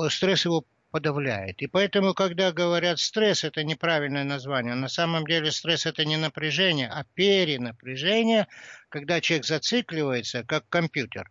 стресс 0.10 0.46
его 0.46 0.66
подавляет. 0.92 1.62
И 1.62 1.68
поэтому, 1.68 2.14
когда 2.14 2.52
говорят 2.52 3.00
стресс, 3.00 3.44
это 3.44 3.64
неправильное 3.64 4.24
название. 4.24 4.76
На 4.76 4.90
самом 4.90 5.26
деле 5.26 5.52
стресс 5.52 5.86
это 5.86 6.06
не 6.06 6.18
напряжение, 6.18 6.88
а 6.90 7.06
перенапряжение, 7.16 8.48
когда 8.90 9.22
человек 9.22 9.46
зацикливается, 9.46 10.44
как 10.44 10.68
компьютер, 10.70 11.30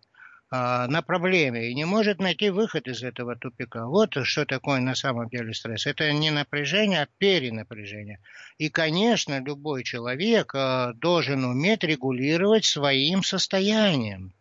а, 0.53 0.89
на 0.89 1.03
проблеме 1.03 1.71
и 1.71 1.75
не 1.75 1.85
может 1.85 2.19
найти 2.19 2.51
выход 2.51 2.89
из 2.89 3.05
этого 3.05 3.37
тупика. 3.37 3.87
Вот 3.87 4.17
что 4.25 4.45
такое 4.45 4.81
на 4.81 4.97
самом 4.97 5.29
деле 5.29 5.55
стресс. 5.55 5.87
Это 5.87 6.13
не 6.13 6.31
напряжение, 6.31 7.03
а 7.03 7.09
перенапряжение. 7.19 8.19
И, 8.59 8.69
конечно, 8.69 9.41
любой 9.41 9.85
человек 9.85 10.53
а, 10.55 10.93
должен 10.95 11.45
уметь 11.45 11.85
регулировать 11.85 12.65
своим 12.65 13.23
состоянием. 13.23 14.33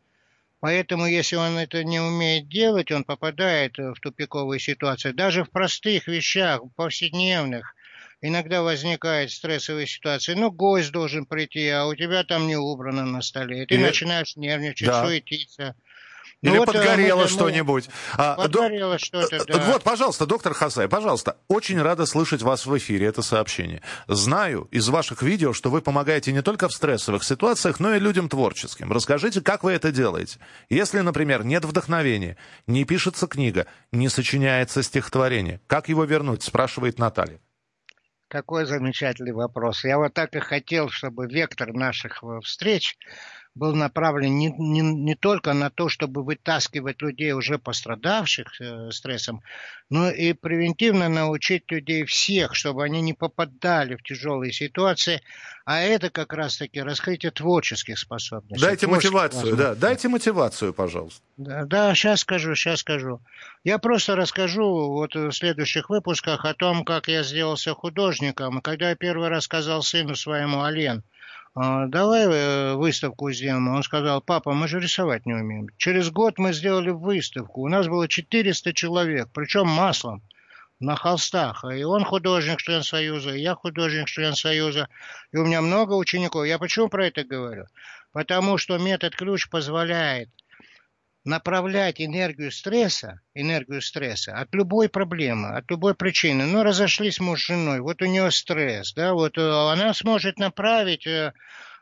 Поэтому, 0.61 1.05
если 1.05 1.37
он 1.37 1.57
это 1.57 1.83
не 1.83 1.99
умеет 1.99 2.49
делать, 2.49 2.91
он 2.91 3.03
попадает 3.05 3.77
в 3.77 3.95
тупиковую 4.01 4.59
ситуацию. 4.59 5.13
Даже 5.13 5.45
в 5.45 5.51
простых 5.51 6.07
вещах, 6.07 6.61
повседневных, 6.75 7.75
иногда 8.21 8.61
возникает 8.61 9.31
стрессовая 9.31 9.85
ситуация. 9.85 10.35
Ну, 10.35 10.51
гость 10.51 10.91
должен 10.91 11.25
прийти, 11.25 11.69
а 11.69 11.85
у 11.85 11.95
тебя 11.95 12.23
там 12.25 12.47
не 12.47 12.57
убрано 12.57 13.05
на 13.05 13.21
столе. 13.21 13.63
И 13.63 13.65
ты 13.65 13.75
и... 13.75 13.77
начинаешь 13.77 14.35
нервничать, 14.35 14.87
да. 14.87 15.05
суетиться. 15.05 15.75
Или 16.41 16.57
ну, 16.57 16.65
подгорело 16.65 17.23
вот, 17.23 17.29
что-нибудь. 17.29 17.89
А, 18.17 18.35
подгорело 18.35 18.95
а, 18.95 18.99
что-то, 18.99 19.43
да. 19.45 19.59
Вот, 19.65 19.83
пожалуйста, 19.83 20.25
доктор 20.25 20.53
Хасай, 20.53 20.87
пожалуйста. 20.87 21.37
Очень 21.49 21.81
рада 21.81 22.05
слышать 22.05 22.41
вас 22.41 22.65
в 22.65 22.77
эфире, 22.77 23.07
это 23.07 23.21
сообщение. 23.21 23.81
Знаю 24.07 24.69
из 24.71 24.87
ваших 24.87 25.21
видео, 25.21 25.51
что 25.51 25.69
вы 25.69 25.81
помогаете 25.81 26.31
не 26.31 26.41
только 26.41 26.69
в 26.69 26.73
стрессовых 26.73 27.25
ситуациях, 27.25 27.81
но 27.81 27.93
и 27.93 27.99
людям 27.99 28.29
творческим. 28.29 28.91
Расскажите, 28.91 29.41
как 29.41 29.63
вы 29.63 29.73
это 29.73 29.91
делаете? 29.91 30.39
Если, 30.69 30.99
например, 30.99 31.43
нет 31.43 31.65
вдохновения, 31.65 32.37
не 32.67 32.85
пишется 32.85 33.27
книга, 33.27 33.67
не 33.91 34.07
сочиняется 34.07 34.81
стихотворение, 34.81 35.59
как 35.67 35.89
его 35.89 36.05
вернуть, 36.05 36.43
спрашивает 36.43 36.99
Наталья. 36.99 37.41
Какой 38.29 38.65
замечательный 38.65 39.33
вопрос. 39.33 39.83
Я 39.83 39.97
вот 39.97 40.13
так 40.13 40.35
и 40.35 40.39
хотел, 40.39 40.89
чтобы 40.89 41.25
вектор 41.25 41.73
наших 41.73 42.23
встреч 42.43 42.95
был 43.55 43.75
направлен 43.75 44.37
не, 44.37 44.53
не, 44.57 44.81
не 44.81 45.15
только 45.15 45.53
на 45.53 45.69
то, 45.69 45.89
чтобы 45.89 46.23
вытаскивать 46.23 47.01
людей, 47.01 47.33
уже 47.33 47.57
пострадавших 47.57 48.61
э, 48.61 48.91
стрессом, 48.91 49.41
но 49.89 50.09
и 50.09 50.33
превентивно 50.33 51.09
научить 51.09 51.69
людей 51.69 52.05
всех, 52.05 52.55
чтобы 52.55 52.83
они 52.83 53.01
не 53.01 53.13
попадали 53.13 53.95
в 53.95 54.03
тяжелые 54.03 54.53
ситуации, 54.53 55.21
а 55.65 55.81
это 55.81 56.09
как 56.09 56.33
раз-таки 56.33 56.81
раскрытие 56.81 57.31
творческих 57.31 57.99
способностей. 57.99 58.65
Дайте 58.65 58.87
мотивацию, 58.87 59.55
да, 59.55 59.75
дайте 59.75 60.07
мотивацию, 60.07 60.73
пожалуйста. 60.73 61.21
Да, 61.37 61.65
да, 61.65 61.95
сейчас 61.95 62.21
скажу, 62.21 62.55
сейчас 62.55 62.79
скажу. 62.79 63.21
Я 63.63 63.77
просто 63.77 64.15
расскажу 64.15 64.91
вот 64.91 65.15
в 65.15 65.31
следующих 65.31 65.89
выпусках 65.89 66.45
о 66.45 66.53
том, 66.53 66.83
как 66.85 67.07
я 67.07 67.23
сделался 67.23 67.73
художником. 67.73 68.61
Когда 68.61 68.89
я 68.89 68.95
первый 68.95 69.29
раз 69.29 69.43
сказал 69.43 69.83
сыну 69.83 70.15
своему, 70.15 70.61
Ален, 70.61 71.03
давай 71.55 72.25
э, 72.25 72.73
выставку 72.75 73.31
сделаем. 73.31 73.67
Он 73.67 73.83
сказал, 73.83 74.21
папа, 74.21 74.53
мы 74.53 74.67
же 74.67 74.79
рисовать 74.79 75.25
не 75.25 75.33
умеем. 75.33 75.69
Через 75.77 76.11
год 76.11 76.37
мы 76.37 76.53
сделали 76.53 76.89
выставку. 76.89 77.61
У 77.61 77.67
нас 77.67 77.87
было 77.87 78.07
400 78.07 78.73
человек, 78.73 79.29
причем 79.33 79.67
маслом 79.67 80.21
на 80.79 80.95
холстах. 80.95 81.65
И 81.65 81.83
он 81.83 82.03
художник, 82.03 82.59
член 82.59 82.83
Союза, 82.83 83.31
и 83.31 83.41
я 83.41 83.55
художник, 83.55 84.07
член 84.07 84.35
Союза. 84.35 84.87
И 85.31 85.37
у 85.37 85.45
меня 85.45 85.61
много 85.61 85.93
учеников. 85.93 86.45
Я 86.45 86.57
почему 86.57 86.89
про 86.89 87.07
это 87.07 87.23
говорю? 87.23 87.65
Потому 88.11 88.57
что 88.57 88.77
метод 88.77 89.15
ключ 89.15 89.49
позволяет 89.49 90.29
направлять 91.25 92.01
энергию 92.01 92.51
стресса, 92.51 93.21
энергию 93.33 93.81
стресса 93.81 94.37
от 94.37 94.53
любой 94.53 94.89
проблемы, 94.89 95.49
от 95.49 95.69
любой 95.69 95.95
причины. 95.95 96.45
Ну, 96.45 96.63
разошлись 96.63 97.19
муж 97.19 97.41
с 97.41 97.47
женой, 97.47 97.81
вот 97.81 98.01
у 98.01 98.05
нее 98.05 98.31
стресс, 98.31 98.93
да, 98.93 99.13
вот 99.13 99.37
э, 99.37 99.41
она 99.41 99.93
сможет 99.93 100.39
направить 100.39 101.05
э, 101.07 101.33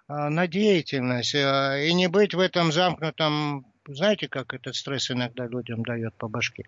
э, 0.10 0.13
на 0.13 0.48
деятельность 0.48 1.36
и 1.36 1.94
не 1.94 2.08
быть 2.08 2.34
в 2.34 2.39
этом 2.39 2.72
замкнутом, 2.72 3.65
знаете, 3.88 4.27
как 4.27 4.53
этот 4.53 4.75
стресс 4.75 5.12
иногда 5.12 5.46
людям 5.46 5.84
дает 5.84 6.15
по 6.15 6.27
башке. 6.27 6.65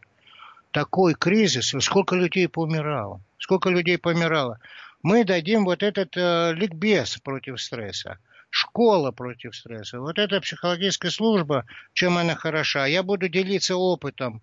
Такой 0.72 1.16
кризис, 1.16 1.74
сколько 1.80 2.16
людей 2.16 2.48
помирало, 2.48 3.22
сколько 3.40 3.70
людей 3.70 3.98
помирало. 3.98 4.60
мы 5.02 5.24
дадим 5.24 5.66
вот 5.66 5.82
этот 5.82 6.16
ликбез 6.16 7.18
против 7.18 7.60
стресса 7.60 8.20
школа 8.50 9.12
против 9.12 9.56
стресса. 9.56 10.00
Вот 10.00 10.18
эта 10.18 10.42
психологическая 10.42 11.12
служба, 11.12 11.66
чем 11.94 12.18
она 12.18 12.36
хороша. 12.36 12.86
Я 12.86 13.04
буду 13.04 13.30
делиться 13.30 13.76
опытом, 13.76 14.42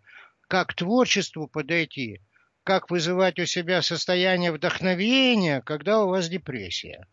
как 0.48 0.68
к 0.68 0.74
творчеству 0.74 1.48
подойти, 1.48 2.20
как 2.64 2.90
вызывать 2.90 3.38
у 3.38 3.46
себя 3.46 3.82
состояние 3.82 4.52
вдохновения, 4.52 5.60
когда 5.60 6.02
у 6.02 6.08
вас 6.08 6.28
депрессия. 6.28 7.06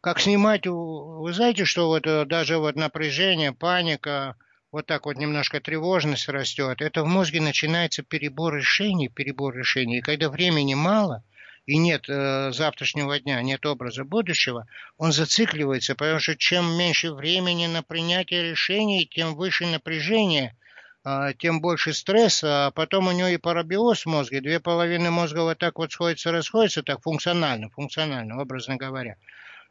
Как 0.00 0.18
снимать, 0.18 0.66
вы 0.66 1.32
знаете, 1.32 1.64
что 1.64 1.86
вот 1.86 2.06
э, 2.06 2.24
даже 2.24 2.58
вот 2.58 2.74
напряжение, 2.74 3.52
паника, 3.52 4.36
вот 4.72 4.86
так 4.86 5.06
вот 5.06 5.16
немножко 5.16 5.60
тревожность 5.60 6.28
растет, 6.28 6.80
это 6.80 7.04
в 7.04 7.06
мозге 7.06 7.40
начинается 7.40 8.02
перебор 8.02 8.56
решений, 8.56 9.08
перебор 9.08 9.54
решений. 9.54 9.98
И 9.98 10.02
когда 10.02 10.28
времени 10.28 10.74
мало, 10.74 11.22
и 11.66 11.78
нет 11.78 12.08
э, 12.08 12.50
завтрашнего 12.52 13.18
дня, 13.20 13.40
нет 13.42 13.64
образа 13.66 14.04
будущего, 14.04 14.66
он 14.98 15.12
зацикливается, 15.12 15.94
потому 15.94 16.18
что 16.18 16.36
чем 16.36 16.76
меньше 16.76 17.12
времени 17.12 17.66
на 17.66 17.82
принятие 17.82 18.50
решений, 18.50 19.08
тем 19.08 19.36
выше 19.36 19.66
напряжение, 19.66 20.56
э, 21.04 21.32
тем 21.38 21.60
больше 21.60 21.92
стресса, 21.92 22.66
а 22.66 22.70
потом 22.72 23.06
у 23.06 23.12
него 23.12 23.28
и 23.28 23.36
парабиоз 23.36 24.04
в 24.04 24.06
мозге, 24.06 24.40
две 24.40 24.58
половины 24.58 25.10
мозга 25.10 25.40
вот 25.40 25.58
так 25.58 25.78
вот 25.78 25.92
сходятся, 25.92 26.32
расходятся, 26.32 26.82
так 26.82 27.02
функционально, 27.02 27.70
функционально, 27.70 28.40
образно 28.40 28.76
говоря. 28.76 29.16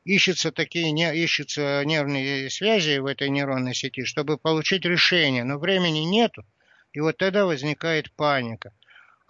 Ищутся 0.05 0.51
такие, 0.51 0.91
не, 0.91 1.13
ищутся 1.13 1.83
нервные 1.86 2.50
связи 2.50 2.98
в 3.00 3.05
этой 3.05 3.29
нейронной 3.29 3.75
сети, 3.75 4.03
чтобы 4.05 4.38
получить 4.38 4.86
решение, 4.86 5.43
но 5.43 5.60
времени 5.60 6.00
нету, 6.00 6.45
и 6.93 7.01
вот 7.01 7.17
тогда 7.17 7.45
возникает 7.45 8.12
паника. 8.13 8.71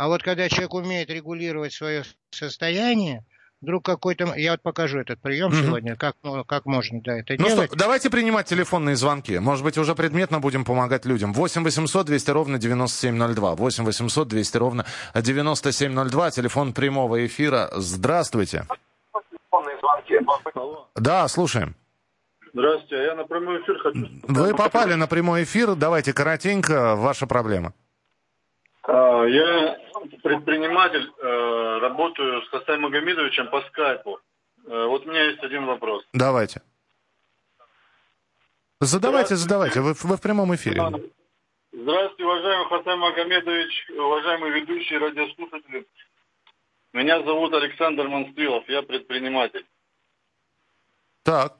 А 0.01 0.07
вот 0.07 0.23
когда 0.23 0.49
человек 0.49 0.73
умеет 0.73 1.11
регулировать 1.11 1.73
свое 1.73 2.01
состояние, 2.31 3.23
вдруг 3.61 3.85
какой-то... 3.85 4.33
Я 4.35 4.53
вот 4.53 4.63
покажу 4.63 4.97
этот 4.97 5.21
прием 5.21 5.51
mm-hmm. 5.51 5.63
сегодня, 5.63 5.95
как, 5.95 6.15
как 6.47 6.65
можно 6.65 7.01
да, 7.03 7.19
это 7.19 7.35
ну 7.37 7.47
делать. 7.47 7.69
Что, 7.69 7.77
давайте 7.77 8.09
принимать 8.09 8.47
телефонные 8.47 8.95
звонки. 8.95 9.37
Может 9.37 9.63
быть, 9.63 9.77
уже 9.77 9.93
предметно 9.93 10.39
будем 10.39 10.65
помогать 10.65 11.05
людям. 11.05 11.33
8 11.33 11.63
800 11.63 12.07
200 12.07 12.31
ровно 12.31 12.57
9702. 12.57 13.53
8 13.53 13.83
800 13.83 14.27
200 14.27 14.57
ровно 14.57 14.85
9702. 15.13 16.31
Телефон 16.31 16.73
прямого 16.73 17.23
эфира. 17.23 17.69
Здравствуйте. 17.73 18.65
Да, 20.95 21.27
слушаем. 21.27 21.75
Здравствуйте, 22.53 23.03
я 23.03 23.13
на 23.13 23.25
прямой 23.25 23.61
эфир 23.61 23.77
хочу... 23.77 24.07
Вы 24.23 24.55
попали 24.55 24.95
на 24.95 25.05
прямой 25.05 25.43
эфир, 25.43 25.75
давайте 25.75 26.11
коротенько, 26.11 26.95
ваша 26.95 27.27
проблема. 27.27 27.73
А, 28.83 29.25
я 29.25 29.77
предприниматель, 30.23 31.11
э, 31.17 31.77
работаю 31.79 32.41
с 32.43 32.49
Хасаем 32.49 32.81
Магомедовичем 32.81 33.49
по 33.49 33.61
скайпу. 33.61 34.19
Э, 34.65 34.85
вот 34.85 35.05
у 35.05 35.09
меня 35.09 35.23
есть 35.23 35.43
один 35.43 35.65
вопрос. 35.65 36.03
Давайте. 36.13 36.61
Задавайте, 38.79 39.35
задавайте, 39.35 39.81
вы, 39.81 39.93
вы 39.93 40.17
в 40.17 40.21
прямом 40.21 40.55
эфире. 40.55 40.81
Здравствуйте, 41.71 42.23
уважаемый 42.25 42.67
Хасай 42.67 42.95
Магомедович, 42.95 43.89
уважаемые 43.97 44.53
ведущие 44.53 44.99
радиослушатели. 44.99 45.85
Меня 46.93 47.23
зовут 47.23 47.53
Александр 47.53 48.07
Монстрилов, 48.07 48.67
я 48.67 48.81
предприниматель. 48.81 49.65
Так. 51.23 51.55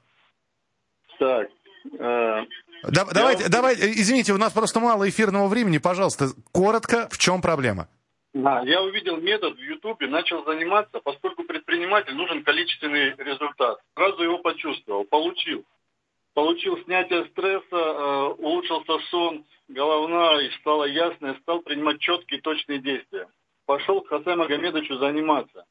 Так. 1.20 1.48
Э, 2.00 2.46
да, 2.84 3.02
я... 3.02 3.06
Давайте, 3.14 3.50
давайте, 3.50 3.92
извините, 3.92 4.34
у 4.34 4.38
нас 4.38 4.52
просто 4.52 4.80
мало 4.80 5.08
эфирного 5.08 5.48
времени, 5.48 5.78
пожалуйста, 5.78 6.30
коротко, 6.52 7.08
в 7.12 7.18
чем 7.18 7.42
проблема? 7.42 7.88
Да, 8.34 8.62
я 8.62 8.82
увидел 8.82 9.18
метод 9.18 9.58
в 9.58 9.62
Ютубе, 9.62 10.08
начал 10.08 10.46
заниматься, 10.46 11.02
поскольку 11.02 11.44
предприниматель 11.44 12.14
нужен 12.16 12.44
количественный 12.44 13.14
результат. 13.18 13.80
Сразу 13.94 14.24
его 14.24 14.38
почувствовал, 14.38 15.04
получил. 15.04 15.66
Получил 16.34 16.82
снятие 16.86 17.26
стресса, 17.26 17.66
э, 17.72 18.28
улучшился 18.38 19.00
сон, 19.10 19.44
головная, 19.68 20.40
и 20.40 20.52
стало 20.60 20.86
ясно, 20.86 21.32
и 21.32 21.40
стал 21.42 21.62
принимать 21.62 22.00
четкие 22.00 22.40
точные 22.40 22.80
действия. 22.80 23.28
Пошел 23.66 24.00
к 24.00 24.08
Хасэ 24.08 24.36
Магомедовичу 24.38 24.98
заниматься. 24.98 25.66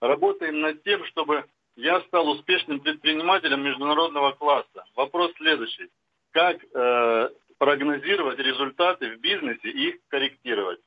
Работаем 0.00 0.60
над 0.60 0.84
тем, 0.84 1.04
чтобы 1.06 1.44
я 1.74 2.00
стал 2.02 2.28
успешным 2.28 2.78
предпринимателем 2.78 3.64
международного 3.64 4.30
класса. 4.32 4.84
Вопрос 4.94 5.32
следующий. 5.38 5.88
Как 6.30 6.58
э, 6.62 7.30
прогнозировать 7.58 8.38
результаты 8.38 9.16
в 9.16 9.20
бизнесе 9.20 9.70
и 9.70 9.88
их 9.88 9.96
корректировать? 10.08 10.78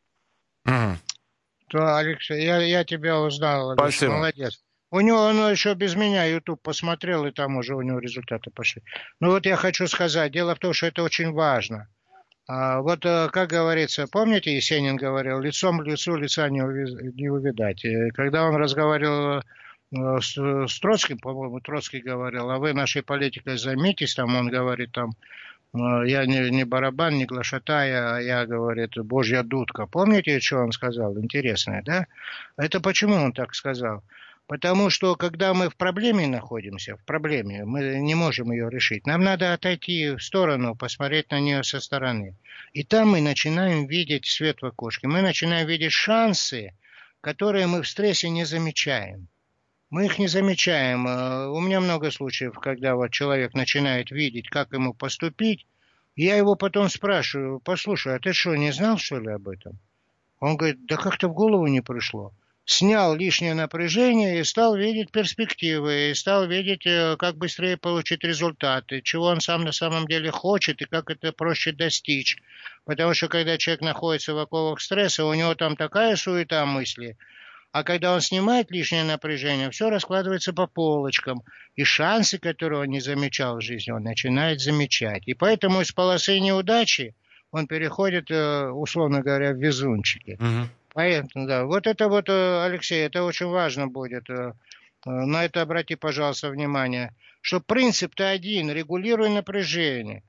Да, 1.72 1.98
Алексей, 1.98 2.44
я, 2.44 2.58
я 2.62 2.84
тебя 2.84 3.20
узнал. 3.20 3.74
Спасибо. 3.74 4.14
Молодец. 4.14 4.64
У 4.92 5.02
него, 5.02 5.20
он 5.20 5.38
еще 5.52 5.76
без 5.76 5.96
меня 5.96 6.26
YouTube 6.26 6.62
посмотрел, 6.62 7.26
и 7.26 7.32
там 7.32 7.58
уже 7.58 7.76
у 7.76 7.82
него 7.82 8.00
результаты 8.00 8.50
пошли. 8.50 8.82
Ну 9.20 9.30
вот 9.30 9.46
я 9.46 9.56
хочу 9.56 9.88
сказать, 9.88 10.32
дело 10.32 10.56
в 10.56 10.60
том, 10.60 10.74
что 10.74 10.88
это 10.88 11.04
очень 11.04 11.32
важно. 11.32 11.88
А, 12.48 12.82
вот, 12.82 13.06
э, 13.06 13.30
как 13.32 13.50
говорится, 13.50 14.08
помните, 14.08 14.56
Есенин 14.56 14.96
говорил, 14.96 15.40
лицом 15.40 15.78
к 15.80 15.86
лицу 15.86 16.16
лица 16.16 16.50
не, 16.50 16.62
уви- 16.62 17.12
не 17.14 17.30
увидать. 17.30 17.86
И 17.86 18.10
когда 18.10 18.46
он 18.46 18.56
разговаривал 18.56 19.42
э, 19.42 20.20
с, 20.20 20.36
с 20.36 20.80
Троцким, 20.80 21.20
по-моему, 21.20 21.60
Троцкий 21.60 22.02
говорил, 22.02 22.50
а 22.50 22.58
вы 22.58 22.74
нашей 22.74 23.04
политикой 23.04 23.60
займитесь, 23.60 24.16
там 24.16 24.36
он 24.36 24.50
говорит, 24.50 24.92
там, 24.94 25.12
я 25.74 26.26
не, 26.26 26.50
не 26.50 26.64
барабан, 26.66 27.16
не 27.18 27.26
глашатая, 27.26 28.16
а 28.16 28.20
я, 28.20 28.46
говорит, 28.46 28.98
божья 28.98 29.44
дудка. 29.44 29.86
Помните, 29.86 30.40
что 30.40 30.58
он 30.58 30.72
сказал? 30.72 31.18
Интересное, 31.20 31.84
да? 31.84 32.08
Это 32.58 32.80
почему 32.80 33.16
он 33.16 33.34
так 33.34 33.54
сказал? 33.54 34.04
Потому 34.48 34.90
что, 34.90 35.16
когда 35.16 35.54
мы 35.54 35.70
в 35.70 35.76
проблеме 35.76 36.26
находимся, 36.26 36.98
в 36.98 37.06
проблеме, 37.06 37.66
мы 37.66 38.00
не 38.00 38.16
можем 38.16 38.52
ее 38.52 38.68
решить. 38.72 39.06
Нам 39.06 39.24
надо 39.24 39.54
отойти 39.54 40.16
в 40.16 40.24
сторону, 40.24 40.76
посмотреть 40.76 41.30
на 41.30 41.40
нее 41.40 41.64
со 41.64 41.80
стороны. 41.80 42.36
И 42.74 42.84
там 42.84 43.10
мы 43.10 43.22
начинаем 43.22 43.86
видеть 43.86 44.26
свет 44.26 44.64
в 44.64 44.66
окошке. 44.66 45.08
Мы 45.08 45.22
начинаем 45.22 45.68
видеть 45.68 45.92
шансы, 45.92 46.74
которые 47.22 47.68
мы 47.68 47.84
в 47.84 47.88
стрессе 47.88 48.30
не 48.30 48.44
замечаем. 48.44 49.28
Мы 49.90 50.06
их 50.06 50.20
не 50.20 50.28
замечаем. 50.28 51.08
Э, 51.08 51.48
у 51.48 51.60
меня 51.60 51.80
много 51.80 52.12
случаев, 52.12 52.54
когда 52.60 52.96
вот 52.96 53.12
человек 53.12 53.56
начинает 53.56 54.12
видеть, 54.12 54.50
как 54.50 54.72
ему 54.72 54.94
поступить. 54.94 55.66
Я 56.16 56.36
его 56.36 56.56
потом 56.56 56.90
спрашиваю, 56.90 57.60
послушай, 57.60 58.16
а 58.16 58.20
ты 58.20 58.34
что, 58.34 58.56
не 58.56 58.72
знал, 58.72 58.98
что 58.98 59.20
ли, 59.20 59.30
об 59.32 59.48
этом? 59.48 59.80
Он 60.40 60.58
говорит, 60.58 60.86
да 60.86 60.96
как-то 60.96 61.28
в 61.28 61.34
голову 61.34 61.66
не 61.68 61.82
пришло. 61.82 62.34
Снял 62.66 63.16
лишнее 63.16 63.56
напряжение 63.56 64.40
и 64.40 64.44
стал 64.44 64.76
видеть 64.76 65.12
перспективы, 65.12 66.12
и 66.12 66.14
стал 66.14 66.46
видеть, 66.46 66.86
э, 66.86 67.16
как 67.18 67.38
быстрее 67.38 67.78
получить 67.78 68.24
результаты, 68.24 69.02
чего 69.02 69.26
он 69.26 69.42
сам 69.42 69.64
на 69.64 69.72
самом 69.72 70.08
деле 70.08 70.30
хочет 70.30 70.84
и 70.84 70.86
как 70.86 71.10
это 71.10 71.34
проще 71.34 71.72
достичь. 71.72 72.38
Потому 72.86 73.16
что 73.16 73.28
когда 73.28 73.58
человек 73.58 73.82
находится 73.82 74.36
в 74.36 74.38
оковах 74.38 74.82
стресса, 74.82 75.26
у 75.26 75.34
него 75.34 75.56
там 75.56 75.76
такая 75.76 76.16
суета 76.16 76.64
мысли– 76.68 77.18
а 77.72 77.84
когда 77.84 78.14
он 78.16 78.22
снимает 78.22 78.72
лишнее 78.72 79.04
напряжение, 79.04 79.70
все 79.70 79.90
раскладывается 79.90 80.54
по 80.54 80.66
полочкам. 80.66 81.44
И 81.76 81.84
шансы, 81.84 82.40
которые 82.40 82.82
он 82.82 82.88
не 82.88 83.00
замечал 83.00 83.58
в 83.58 83.62
жизни, 83.62 83.92
он 83.92 84.04
начинает 84.04 84.60
замечать. 84.60 85.28
И 85.28 85.36
поэтому 85.36 85.82
из 85.82 85.92
полосы 85.92 86.40
неудачи 86.40 87.14
он 87.52 87.68
переходит, 87.68 88.32
э, 88.32 88.70
условно 88.70 89.22
говоря, 89.22 89.54
в 89.54 89.58
везунчики. 89.58 90.38
Угу. 90.40 90.70
Поэтому, 90.94 91.48
да, 91.48 91.66
вот 91.66 91.86
это 91.86 92.10
вот, 92.10 92.28
э, 92.28 92.66
Алексей, 92.66 93.06
это 93.06 93.24
очень 93.24 93.48
важно 93.48 93.88
будет. 93.88 94.30
Э, 94.32 94.54
на 95.06 95.46
это 95.46 95.62
обрати, 95.62 95.96
пожалуйста, 95.96 96.50
внимание. 96.50 97.14
Что 97.42 97.60
принцип-то 97.60 98.30
один, 98.30 98.72
регулируй 98.72 99.30
напряжение. 99.30 100.24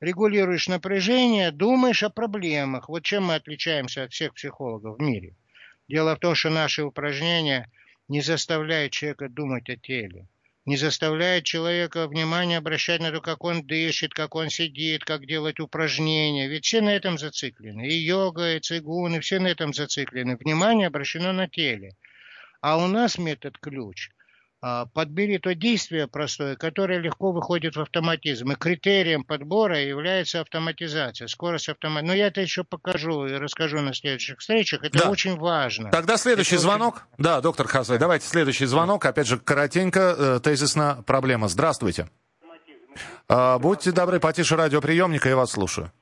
Регулируешь 0.00 0.68
напряжение, 0.68 1.50
думаешь 1.50 2.02
о 2.02 2.10
проблемах. 2.10 2.88
Вот 2.88 3.02
чем 3.04 3.24
мы 3.24 3.34
отличаемся 3.34 4.04
от 4.04 4.12
всех 4.12 4.32
психологов 4.32 4.96
в 4.96 5.02
мире– 5.02 5.34
Дело 5.88 6.16
в 6.16 6.18
том, 6.18 6.34
что 6.34 6.50
наши 6.50 6.82
упражнения 6.82 7.70
не 8.08 8.20
заставляют 8.20 8.92
человека 8.92 9.28
думать 9.28 9.68
о 9.68 9.76
теле, 9.76 10.26
не 10.64 10.76
заставляют 10.76 11.44
человека 11.44 12.08
внимание 12.08 12.58
обращать 12.58 13.00
на 13.00 13.12
то, 13.12 13.20
как 13.20 13.44
он 13.44 13.64
дышит, 13.64 14.12
как 14.12 14.34
он 14.34 14.50
сидит, 14.50 15.04
как 15.04 15.26
делать 15.26 15.60
упражнения. 15.60 16.48
Ведь 16.48 16.64
все 16.64 16.80
на 16.80 16.90
этом 16.90 17.18
зациклены. 17.18 17.88
И 17.88 17.94
йога, 17.94 18.56
и 18.56 18.60
цигун, 18.60 19.14
и 19.14 19.20
все 19.20 19.38
на 19.38 19.46
этом 19.46 19.72
зациклены. 19.72 20.36
Внимание 20.36 20.88
обращено 20.88 21.32
на 21.32 21.48
теле. 21.48 21.96
А 22.60 22.78
у 22.78 22.88
нас 22.88 23.16
метод 23.18 23.58
ключ– 23.58 24.10
подбери 24.92 25.38
то 25.38 25.54
действие 25.54 26.08
простое, 26.08 26.56
которое 26.56 26.98
легко 26.98 27.32
выходит 27.32 27.76
в 27.76 27.80
автоматизм. 27.80 28.52
И 28.52 28.54
критерием 28.54 29.24
подбора 29.24 29.80
является 29.80 30.40
автоматизация, 30.40 31.28
скорость 31.28 31.68
автоматизации. 31.68 32.06
Но 32.06 32.14
я 32.14 32.26
это 32.28 32.40
еще 32.40 32.64
покажу 32.64 33.26
и 33.26 33.32
расскажу 33.32 33.80
на 33.80 33.94
следующих 33.94 34.38
встречах. 34.38 34.82
Это 34.82 34.98
да. 34.98 35.10
очень 35.10 35.36
важно. 35.36 35.90
Тогда 35.90 36.16
следующий 36.16 36.56
это 36.56 36.62
звонок. 36.62 37.06
Очень... 37.12 37.24
Да, 37.24 37.40
доктор 37.40 37.66
Хазай, 37.66 37.98
давайте 37.98 38.26
следующий 38.26 38.66
звонок. 38.66 39.04
Опять 39.04 39.26
же, 39.26 39.38
коротенько, 39.38 40.14
э, 40.18 40.40
тезисно 40.42 41.02
проблема. 41.06 41.48
Здравствуйте. 41.48 42.08
А, 43.28 43.58
будьте 43.58 43.92
добры, 43.92 44.20
потише 44.20 44.56
радиоприемника, 44.56 45.28
я 45.28 45.36
вас 45.36 45.52
слушаю. 45.52 45.92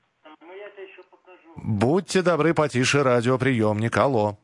Будьте 1.56 2.22
добры, 2.22 2.52
потише 2.52 3.02
радиоприемник. 3.02 3.96
Алло. 3.96 4.38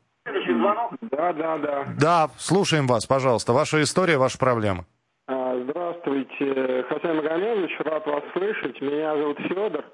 Да, 1.00 1.33
да, 1.33 1.59
да. 1.59 1.87
Да, 1.98 2.31
слушаем 2.38 2.87
вас, 2.87 3.07
пожалуйста. 3.07 3.53
Ваша 3.53 3.83
история, 3.83 4.18
ваша 4.18 4.38
проблема. 4.38 4.85
Здравствуйте, 5.29 6.85
Хасен 6.88 7.16
Магомедович, 7.16 7.79
рад 7.81 8.07
вас 8.07 8.22
слышать. 8.33 8.81
Меня 8.81 9.16
зовут 9.16 9.38
Федор. 9.38 9.85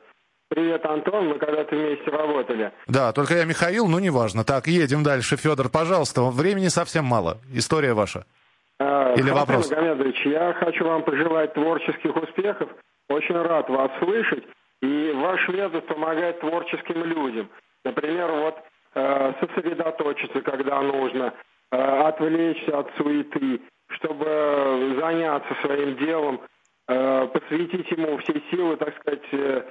Привет, 0.49 0.85
Антон, 0.87 1.29
мы 1.29 1.39
когда-то 1.39 1.75
вместе 1.75 2.09
работали. 2.11 2.73
Да, 2.87 3.13
только 3.13 3.35
я 3.35 3.45
Михаил, 3.45 3.89
ну 3.89 3.99
неважно. 3.99 4.45
Так, 4.45 4.69
едем 4.69 5.03
дальше. 5.03 5.37
Федор, 5.37 5.69
пожалуйста, 5.69 6.23
времени 6.23 6.69
совсем 6.69 7.05
мало. 7.05 7.39
История 7.53 7.95
ваша. 7.95 8.25
А, 8.79 9.15
Или 9.15 9.31
вопрос? 9.31 9.71
Магомедович, 9.71 10.27
я 10.27 10.53
хочу 10.55 10.85
вам 10.85 11.03
пожелать 11.03 11.53
творческих 11.55 12.15
успехов. 12.15 12.69
Очень 13.09 13.37
рад 13.37 13.69
вас 13.69 13.91
слышать. 13.99 14.45
И 14.83 15.13
ваш 15.17 15.49
метод 15.49 15.87
помогает 15.87 16.41
творческим 16.41 17.03
людям. 17.05 17.49
Например, 17.85 18.31
вот 18.31 18.57
сосредоточиться, 19.41 20.41
когда 20.43 20.81
нужно, 20.83 21.35
э, 21.71 21.77
отвлечься 21.77 22.79
от 22.79 22.91
суеты, 22.97 23.61
чтобы 23.89 24.97
заняться 25.01 25.55
своим 25.63 25.97
делом, 25.97 26.41
э, 26.89 27.29
посвятить 27.33 27.91
ему 27.91 28.19
все 28.19 28.43
силы, 28.51 28.77
так 28.77 28.97
сказать, 29.01 29.25
э, 29.33 29.63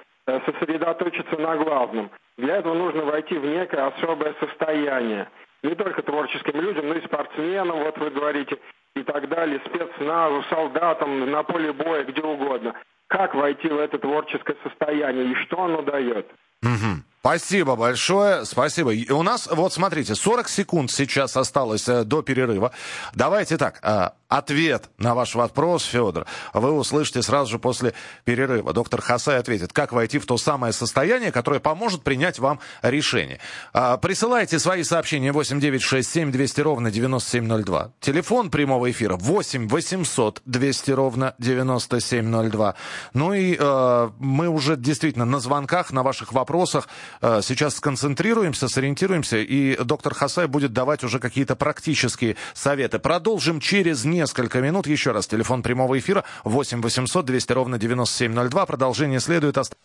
сосредоточиться 0.46 1.38
на 1.38 1.56
главном. 1.58 2.10
Для 2.38 2.58
этого 2.58 2.74
нужно 2.74 3.04
войти 3.06 3.38
в 3.38 3.46
некое 3.46 3.88
особое 3.88 4.34
состояние. 4.40 5.30
Не 5.64 5.76
только 5.76 6.02
творческим 6.02 6.60
людям, 6.60 6.88
но 6.88 6.96
и 6.96 7.06
спортсменам, 7.06 7.80
вот 7.80 7.98
вы 7.98 8.10
говорите, 8.10 8.58
и 8.96 9.04
так 9.04 9.28
далее, 9.30 9.62
спецназу, 9.66 10.44
солдатам, 10.50 11.30
на 11.30 11.44
поле 11.44 11.74
боя, 11.74 12.04
где 12.04 12.22
угодно. 12.22 12.74
Как 13.08 13.36
войти 13.36 13.68
в 13.68 13.78
это 13.78 14.00
творческое 14.00 14.56
состояние 14.64 15.32
и 15.32 15.36
что 15.46 15.64
оно 15.64 15.82
дает? 15.82 16.28
Мгм. 16.62 17.04
Спасибо 17.26 17.76
большое, 17.76 18.46
спасибо. 18.46 18.94
И 18.94 19.12
у 19.12 19.24
нас, 19.24 19.50
вот 19.52 19.74
смотрите, 19.74 20.14
40 20.14 20.48
секунд 20.48 20.92
сейчас 20.92 21.36
осталось 21.36 21.90
э, 21.90 22.04
до 22.04 22.22
перерыва. 22.22 22.72
Давайте 23.16 23.58
так, 23.58 23.80
э, 23.82 24.10
ответ 24.28 24.90
на 24.98 25.16
ваш 25.16 25.36
вопрос, 25.36 25.84
Федор, 25.84 26.26
вы 26.54 26.72
услышите 26.72 27.22
сразу 27.22 27.52
же 27.52 27.60
после 27.60 27.94
перерыва. 28.24 28.74
Доктор 28.74 29.02
Хасай 29.02 29.38
ответит, 29.38 29.74
как 29.74 29.92
войти 29.92 30.20
в 30.20 30.26
то 30.26 30.38
самое 30.38 30.74
состояние, 30.74 31.32
которое 31.32 31.60
поможет 31.60 32.04
принять 32.04 32.40
вам 32.40 32.60
решение. 32.82 33.40
А, 33.74 33.98
Присылайте 33.98 34.60
свои 34.60 34.84
сообщения 34.84 35.32
8967 35.32 36.32
200 36.32 36.62
ровно 36.62 36.92
9702. 36.92 37.92
Телефон 38.00 38.50
прямого 38.50 38.90
эфира 38.92 39.16
8 39.16 39.68
800 39.68 40.42
200 40.46 40.92
ровно 40.92 41.36
9702. 41.40 42.76
Ну 43.14 43.34
и 43.34 43.56
э, 43.60 44.10
мы 44.20 44.48
уже 44.48 44.78
действительно 44.78 45.26
на 45.26 45.40
звонках, 45.40 45.92
на 45.92 46.04
ваших 46.04 46.34
вопросах 46.34 46.88
э, 47.22 47.42
сейчас 47.44 47.76
сконцентрируемся, 47.76 48.68
сориентируемся, 48.68 49.38
и 49.38 49.78
доктор 49.84 50.14
Хасай 50.14 50.48
будет 50.48 50.74
давать 50.74 51.04
уже 51.04 51.20
какие-то 51.20 51.56
практические 51.56 52.38
советы. 52.54 53.00
Продолжим 53.00 53.60
через 53.60 54.06
несколько 54.16 54.62
минут. 54.62 54.88
Еще 54.88 55.12
раз, 55.12 55.28
телефон 55.28 55.62
прямого 55.62 55.98
эфира 56.00 56.24
8 56.44 56.82
800 56.82 57.26
200 57.26 57.52
ровно 57.54 57.78
9702. 57.78 58.66
Продолжение 58.66 59.20
следует. 59.20 59.58
Ост- 59.58 59.76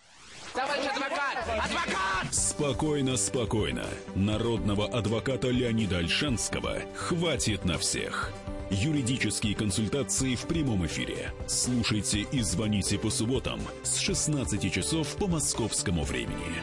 Спокойно, 2.31 3.17
спокойно. 3.17 3.85
Народного 4.15 4.87
адвоката 4.87 5.49
Леонида 5.49 5.99
Альшанского 5.99 6.77
хватит 6.95 7.65
на 7.65 7.79
всех. 7.79 8.31
Юридические 8.71 9.57
консультации 9.57 10.37
в 10.37 10.43
прямом 10.43 10.87
эфире. 10.87 11.33
Слушайте 11.49 12.21
и 12.21 12.41
звоните 12.43 12.99
по 12.99 13.11
субботам 13.11 13.61
с 13.83 13.97
16 13.99 14.71
часов 14.73 15.09
по 15.17 15.27
московскому 15.27 16.05
времени. 16.05 16.63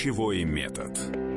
Ключевой 0.00 0.44
метод. 0.44 1.29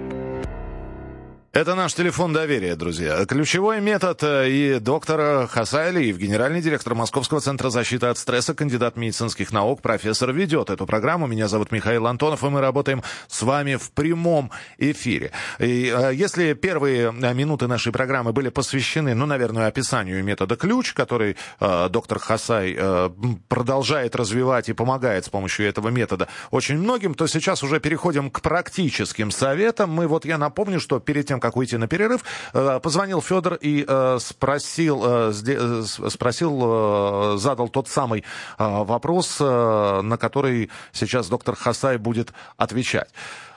Это 1.54 1.76
наш 1.76 1.94
телефон 1.94 2.34
доверия, 2.34 2.76
друзья. 2.76 3.24
Ключевой 3.28 3.80
метод 3.80 4.24
э, 4.24 4.50
и 4.50 4.80
доктор 4.80 5.46
Хасай 5.46 5.90
Алиев, 5.90 6.18
генеральный 6.18 6.64
директор 6.64 6.96
Московского 6.96 7.42
центра 7.42 7.70
защиты 7.70 8.08
от 8.08 8.18
стресса, 8.18 8.56
кандидат 8.56 8.98
медицинских 8.98 9.54
наук, 9.54 9.84
профессор, 9.84 10.34
ведет 10.34 10.72
эту 10.72 10.88
программу. 10.88 11.28
Меня 11.28 11.48
зовут 11.48 11.72
Михаил 11.72 12.08
Антонов, 12.08 12.44
и 12.44 12.48
мы 12.48 12.60
работаем 12.60 13.04
с 13.28 13.44
вами 13.44 13.76
в 13.76 13.92
прямом 13.92 14.50
эфире. 14.80 15.30
И 15.60 15.94
э, 15.96 16.16
если 16.16 16.54
первые 16.54 17.14
э, 17.16 17.34
минуты 17.36 17.68
нашей 17.68 17.92
программы 17.92 18.34
были 18.34 18.50
посвящены, 18.50 19.14
ну, 19.14 19.28
наверное, 19.28 19.68
описанию 19.68 20.24
метода 20.24 20.56
ключ, 20.56 20.94
который 20.94 21.38
э, 21.60 21.88
доктор 21.92 22.18
Хасай 22.18 22.76
э, 22.76 23.10
продолжает 23.48 24.16
развивать 24.16 24.70
и 24.70 24.74
помогает 24.74 25.26
с 25.26 25.30
помощью 25.30 25.68
этого 25.68 25.90
метода 25.90 26.28
очень 26.50 26.80
многим, 26.80 27.14
то 27.14 27.28
сейчас 27.28 27.62
уже 27.62 27.80
переходим 27.80 28.32
к 28.32 28.42
практическим 28.42 29.30
советам. 29.30 29.92
Мы 29.92 30.08
вот 30.08 30.26
я 30.26 30.40
напомню, 30.40 30.80
что 30.80 31.00
перед 31.00 31.28
тем, 31.28 31.43
как 31.44 31.58
уйти 31.58 31.76
на 31.76 31.88
перерыв, 31.88 32.24
э, 32.54 32.80
позвонил 32.82 33.22
Федор 33.22 33.56
и 33.56 33.84
э, 33.86 34.18
спросил, 34.22 35.04
э, 35.06 35.84
спросил, 36.10 37.38
задал 37.38 37.68
тот 37.68 37.90
самый 37.90 38.24
вопрос, 38.58 39.40
на 39.40 40.18
который 40.18 40.70
сейчас 40.94 41.28
доктор 41.28 41.56
Хасай 41.56 41.98
будет 41.98 42.34
отвечать. 42.56 43.10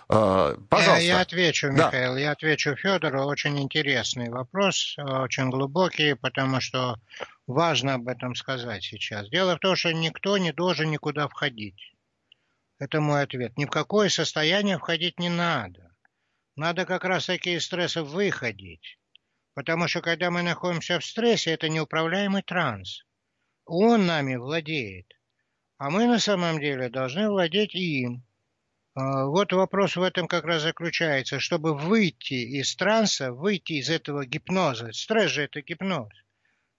Пожалуйста. 0.09 1.01
Я, 1.01 1.21
отвечу, 1.21 1.69
Да. 1.73 1.87
Михаил, 1.87 2.17
я 2.17 2.33
отвечу 2.33 2.75
Федору. 2.77 3.25
Очень 3.27 3.59
интересный 3.61 4.31
вопрос, 4.31 4.97
очень 4.99 5.51
глубокий, 5.51 6.15
потому 6.15 6.61
что 6.61 6.97
важно 7.47 7.95
об 7.95 8.09
этом 8.09 8.35
сказать 8.35 8.83
сейчас. 8.83 9.29
Дело 9.29 9.57
в 9.57 9.61
том, 9.61 9.77
что 9.77 9.93
никто 9.93 10.39
не 10.39 10.53
должен 10.53 10.91
никуда 10.91 11.29
входить. 11.29 11.95
Это 12.79 13.01
мой 13.01 13.23
ответ. 13.23 13.57
Ни 13.57 13.65
в 13.65 13.71
какое 13.71 14.09
состояние 14.09 14.79
входить 14.79 15.19
не 15.21 15.29
надо. 15.29 15.86
Надо 16.57 16.87
как 16.87 17.05
раз 17.05 17.27
такие 17.27 17.61
стрессы 17.61 18.03
выходить. 18.03 18.99
Потому 19.55 19.89
что 19.89 20.01
когда 20.01 20.31
мы 20.31 20.43
находимся 20.43 20.99
в 20.99 21.05
стрессе, 21.05 21.51
это 21.51 21.69
неуправляемый 21.69 22.43
транс. 22.43 23.05
Он 23.67 24.07
нами 24.07 24.37
владеет. 24.37 25.07
А 25.79 25.91
мы 25.91 26.07
на 26.07 26.19
самом 26.19 26.59
деле 26.59 26.89
должны 26.89 27.29
владеть 27.29 27.75
им. 27.75 28.25
А, 28.95 29.27
Вот 29.27 29.53
вопрос 29.53 29.97
в 29.97 30.03
этом 30.03 30.29
как 30.29 30.45
раз 30.45 30.63
заключается, 30.63 31.41
чтобы 31.41 31.77
выйти 31.77 32.59
из 32.59 32.75
транса, 32.75 33.33
выйти 33.33 33.75
из 33.75 33.91
этого 33.91 34.25
гипноза. 34.25 34.93
Стресс 34.93 35.31
же 35.31 35.43
это 35.43 35.61
гипноз. 35.61 36.09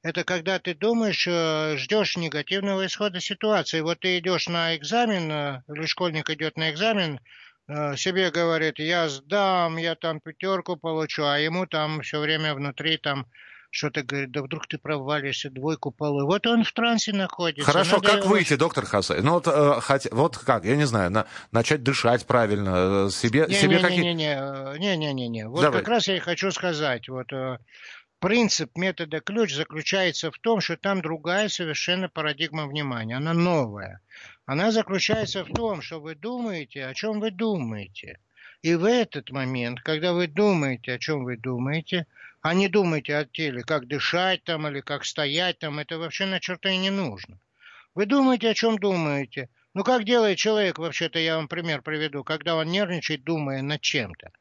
Это 0.01 0.23
когда 0.23 0.57
ты 0.57 0.73
думаешь, 0.73 1.27
э, 1.27 1.75
ждешь 1.77 2.17
негативного 2.17 2.85
исхода 2.85 3.19
ситуации. 3.19 3.81
Вот 3.81 3.99
ты 3.99 4.17
идешь 4.19 4.47
на 4.47 4.75
экзамен, 4.75 5.31
э, 5.31 5.63
или 5.67 5.85
школьник 5.85 6.29
идет 6.29 6.57
на 6.57 6.71
экзамен, 6.71 7.19
себе 7.97 8.31
говорит, 8.31 8.79
я 8.79 9.09
сдам, 9.09 9.77
я 9.77 9.95
там 9.95 10.19
пятерку 10.19 10.77
получу, 10.77 11.23
а 11.25 11.37
ему 11.37 11.65
там 11.65 12.01
все 12.01 12.19
время 12.19 12.53
внутри 12.55 12.97
там 12.97 13.25
что-то 13.69 14.01
говорит, 14.01 14.31
да 14.31 14.41
вдруг 14.41 14.65
ты 14.67 14.77
провалишься, 14.77 15.49
двойку 15.49 15.91
полу. 15.91 16.25
Вот 16.25 16.47
он 16.47 16.63
в 16.63 16.71
трансе 16.71 17.11
находится. 17.13 17.69
Хорошо, 17.69 17.97
Надо 17.97 18.07
как 18.07 18.19
его- 18.21 18.29
выйти, 18.29 18.55
доктор 18.55 18.85
Хасай? 18.85 19.21
Ну 19.21 19.33
вот, 19.33 19.47
э, 19.47 19.79
хотя, 19.81 20.09
вот 20.13 20.37
как, 20.37 20.63
я 20.63 20.77
не 20.77 20.85
знаю, 20.85 21.11
на- 21.11 21.25
начать 21.51 21.83
дышать 21.83 22.25
правильно, 22.25 23.07
э, 23.07 23.09
себе, 23.11 23.49
себе 23.49 23.79
какие... 23.79 23.99
Не-не-не, 24.13 24.95
не-не-не. 24.95 25.47
Вот 25.49 25.61
Давай. 25.61 25.79
как 25.81 25.89
раз 25.89 26.07
я 26.07 26.15
и 26.15 26.19
хочу 26.19 26.49
сказать. 26.51 27.09
Вот 27.09 27.31
э, 27.33 27.57
принцип 28.19 28.75
метода 28.77 29.19
ключ 29.19 29.53
заключается 29.53 30.31
в 30.31 30.39
том, 30.39 30.61
что 30.61 30.77
там 30.77 31.01
другая 31.01 31.49
совершенно 31.49 32.09
парадигма 32.09 32.67
внимания. 32.67 33.17
Она 33.17 33.33
новая. 33.33 34.01
Она 34.45 34.71
заключается 34.71 35.43
в 35.43 35.53
том, 35.53 35.81
что 35.81 35.99
вы 35.99 36.15
думаете, 36.15 36.85
о 36.85 36.93
чем 36.93 37.19
вы 37.19 37.31
думаете. 37.31 38.19
И 38.61 38.73
в 38.75 38.85
этот 38.85 39.29
момент, 39.29 39.81
когда 39.81 40.13
вы 40.13 40.27
думаете, 40.27 40.93
о 40.93 40.99
чем 40.99 41.25
вы 41.25 41.37
думаете, 41.37 42.07
а 42.41 42.53
не 42.53 42.67
думаете 42.67 43.15
о 43.15 43.25
теле, 43.25 43.61
как 43.61 43.87
дышать 43.87 44.43
там 44.43 44.67
или 44.67 44.81
как 44.81 45.05
стоять 45.05 45.59
там, 45.59 45.79
это 45.79 45.97
вообще 45.97 46.25
на 46.25 46.39
черта 46.39 46.69
и 46.69 46.77
не 46.77 46.89
нужно. 46.89 47.37
Вы 47.93 48.05
думаете, 48.05 48.49
о 48.49 48.53
чем 48.53 48.77
думаете. 48.77 49.49
Ну, 49.73 49.83
как 49.83 50.05
делает 50.05 50.37
человек, 50.37 50.79
вообще-то 50.79 51.19
я 51.19 51.35
вам 51.35 51.47
пример 51.47 51.81
приведу, 51.81 52.23
когда 52.23 52.55
он 52.55 52.67
нервничает, 52.67 53.23
думая 53.23 53.61
над 53.61 53.81
чем-то. 53.81 54.31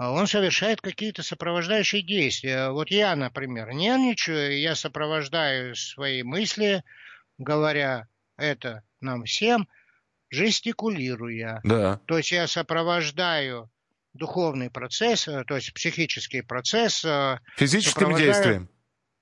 А 0.00 0.12
Он 0.12 0.26
совершает 0.26 0.80
какие-то 0.80 1.22
сопровождающие 1.22 2.00
действия. 2.00 2.70
Вот 2.70 2.90
я, 2.90 3.14
например, 3.14 3.70
нервничаю, 3.74 4.58
я 4.58 4.74
сопровождаю 4.74 5.74
свои 5.74 6.22
мысли, 6.22 6.82
говоря 7.36 8.08
это 8.38 8.82
нам 9.02 9.24
всем, 9.24 9.68
жестикулируя. 10.30 11.60
Да. 11.64 12.00
То 12.06 12.16
есть 12.16 12.32
я 12.32 12.46
сопровождаю 12.46 13.70
духовный 14.14 14.70
процесс, 14.70 15.28
э, 15.28 15.44
то 15.44 15.56
есть 15.56 15.74
психический 15.74 16.40
процесс 16.40 17.04
э, 17.04 17.38
Физическим 17.56 18.16
действием. 18.16 18.70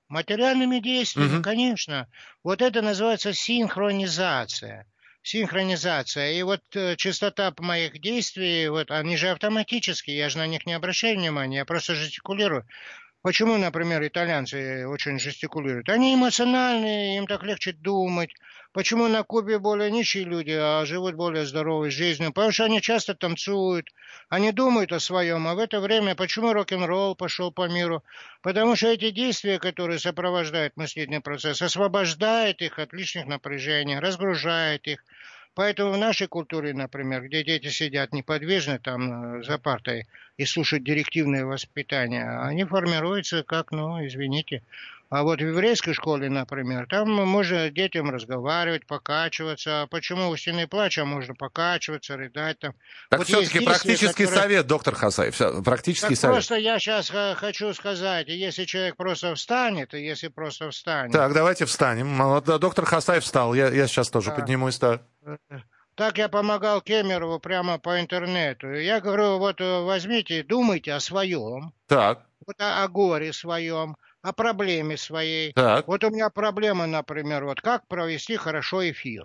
Материальными 0.07 0.79
действиями, 0.79 1.33
Мгм. 1.33 1.43
конечно. 1.43 2.07
Вот 2.41 2.61
это 2.61 2.81
называется 2.81 3.33
синхронизация. 3.33 4.85
Синхронизация. 5.21 6.31
И 6.31 6.43
вот 6.43 6.61
э, 6.75 6.95
частота 6.95 7.53
моих 7.59 7.99
действий, 7.99 8.67
вот 8.69 8.89
они 8.91 9.17
же 9.17 9.29
автоматические, 9.29 10.17
я 10.17 10.29
же 10.29 10.37
на 10.37 10.47
них 10.47 10.65
не 10.65 10.73
обращаю 10.73 11.17
внимания, 11.17 11.57
я 11.57 11.65
просто 11.65 11.95
жестикулирую. 11.95 12.65
Почему, 13.21 13.57
например, 13.57 14.05
итальянцы 14.07 14.87
очень 14.87 15.19
жестикулируют? 15.19 15.89
Они 15.89 16.15
эмоциональные, 16.15 17.17
им 17.17 17.27
так 17.27 17.43
легче 17.43 17.73
думать. 17.73 18.33
Почему 18.71 19.07
на 19.09 19.23
Кубе 19.23 19.59
более 19.59 19.91
нищие 19.91 20.23
люди, 20.23 20.51
а 20.51 20.85
живут 20.85 21.15
более 21.15 21.45
здоровой 21.45 21.91
жизнью? 21.91 22.31
Потому 22.31 22.51
что 22.53 22.65
они 22.65 22.81
часто 22.81 23.15
танцуют, 23.15 23.87
они 24.29 24.53
думают 24.53 24.93
о 24.93 25.01
своем. 25.01 25.47
А 25.47 25.55
в 25.55 25.59
это 25.59 25.81
время 25.81 26.15
почему 26.15 26.53
рок-н-ролл 26.53 27.15
пошел 27.15 27.51
по 27.51 27.67
миру? 27.67 28.03
Потому 28.41 28.77
что 28.77 28.87
эти 28.87 29.09
действия, 29.11 29.59
которые 29.59 29.99
сопровождают 29.99 30.77
мыслительный 30.77 31.19
процесс, 31.19 31.61
освобождают 31.61 32.61
их 32.61 32.79
от 32.79 32.93
лишних 32.93 33.25
напряжений, 33.25 33.99
разгружают 33.99 34.87
их. 34.87 35.03
Поэтому 35.55 35.91
в 35.91 35.97
нашей 35.97 36.27
культуре, 36.27 36.73
например, 36.73 37.25
где 37.25 37.43
дети 37.43 37.67
сидят 37.67 38.13
неподвижно 38.13 38.79
там 38.79 39.39
э, 39.39 39.43
за 39.43 39.57
партой 39.57 40.07
и 40.37 40.45
слушают 40.45 40.83
директивное 40.83 41.45
воспитание, 41.45 42.39
они 42.39 42.63
формируются 42.63 43.43
как, 43.43 43.71
ну, 43.71 44.05
извините, 44.05 44.63
а 45.09 45.23
вот 45.23 45.41
в 45.41 45.47
еврейской 45.47 45.93
школе, 45.93 46.29
например, 46.29 46.85
там 46.87 47.09
можно 47.09 47.71
детям 47.71 48.11
разговаривать, 48.11 48.85
покачиваться. 48.85 49.81
А 49.81 49.87
почему 49.87 50.29
у 50.29 50.37
стены 50.37 50.67
плача 50.67 51.03
можно 51.03 51.33
покачиваться, 51.33 52.15
рыдать 52.15 52.59
там? 52.59 52.73
Так 53.09 53.19
вот 53.19 53.27
все-таки 53.27 53.59
практический 53.61 54.25
которые... 54.25 54.43
совет, 54.43 54.67
доктор 54.67 54.93
Хасаев, 54.93 55.63
практический 55.63 56.09
так 56.09 56.17
совет. 56.17 56.35
Просто 56.35 56.55
я 56.57 56.77
сейчас 56.77 57.09
хочу 57.37 57.73
сказать, 57.73 58.27
если 58.27 58.65
человек 58.65 58.97
просто 58.97 59.33
встанет, 59.33 59.95
и 59.95 60.05
если 60.05 60.27
просто 60.27 60.69
встанет... 60.69 61.11
Так, 61.11 61.33
давайте 61.33 61.65
встанем. 61.65 62.41
Доктор 62.59 62.85
Хасаев 62.85 63.23
встал, 63.23 63.55
я, 63.55 63.69
я 63.69 63.87
сейчас 63.87 64.11
тоже 64.11 64.29
да. 64.29 64.35
поднимусь. 64.35 64.77
Да. 64.77 65.01
Так 65.95 66.19
я 66.19 66.29
помогал 66.29 66.81
Кемерову 66.81 67.39
прямо 67.39 67.79
по 67.79 67.99
интернету. 67.99 68.71
Я 68.71 69.01
говорю, 69.01 69.39
вот 69.39 69.59
возьмите, 69.59 70.43
думайте 70.43 70.93
о 70.93 70.99
своем. 70.99 71.73
Так. 71.87 72.25
Вот 72.45 72.55
о, 72.61 72.83
о 72.83 72.87
горе 72.87 73.33
своем 73.33 73.97
о 74.21 74.33
проблеме 74.33 74.97
своей. 74.97 75.53
Так. 75.53 75.87
Вот 75.87 76.03
у 76.03 76.09
меня 76.09 76.29
проблема, 76.29 76.85
например, 76.85 77.45
вот 77.45 77.61
как 77.61 77.87
провести 77.87 78.35
хорошо 78.35 78.89
эфир. 78.89 79.23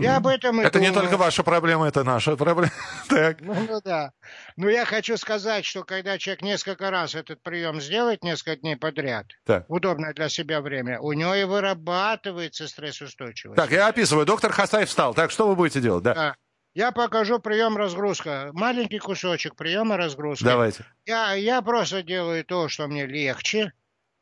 Я 0.00 0.16
об 0.16 0.26
этом 0.26 0.60
и 0.60 0.64
Это 0.64 0.78
думаю. 0.78 0.90
не 0.90 0.94
только 0.94 1.16
ваша 1.16 1.42
проблема, 1.42 1.86
это 1.86 2.02
наша 2.02 2.36
проблема. 2.36 2.72
так. 3.08 3.40
Ну, 3.40 3.54
ну 3.68 3.80
да. 3.84 4.12
Но 4.56 4.68
я 4.68 4.84
хочу 4.84 5.16
сказать, 5.16 5.64
что 5.64 5.84
когда 5.84 6.18
человек 6.18 6.42
несколько 6.42 6.90
раз 6.90 7.14
этот 7.14 7.42
прием 7.42 7.80
сделает 7.80 8.24
несколько 8.24 8.56
дней 8.56 8.76
подряд, 8.76 9.26
так. 9.44 9.64
удобное 9.68 10.12
для 10.12 10.28
себя 10.28 10.60
время, 10.60 11.00
у 11.00 11.12
него 11.12 11.34
и 11.34 11.44
вырабатывается 11.44 12.66
стрессоустойчивость. 12.66 13.56
Так, 13.56 13.70
я 13.70 13.86
описываю. 13.86 14.26
Доктор 14.26 14.52
Хасаев 14.52 14.88
встал. 14.88 15.14
Так, 15.14 15.30
что 15.30 15.46
вы 15.46 15.54
будете 15.54 15.80
делать? 15.80 16.02
Да. 16.02 16.14
да. 16.14 16.36
Я 16.74 16.90
покажу 16.90 17.38
прием 17.38 17.76
разгрузка. 17.76 18.50
Маленький 18.54 18.98
кусочек 18.98 19.56
приема 19.56 19.96
разгрузки. 19.98 20.44
Давайте. 20.44 20.86
Я, 21.04 21.34
я 21.34 21.60
просто 21.60 22.02
делаю 22.02 22.44
то, 22.44 22.68
что 22.68 22.88
мне 22.88 23.06
легче 23.06 23.72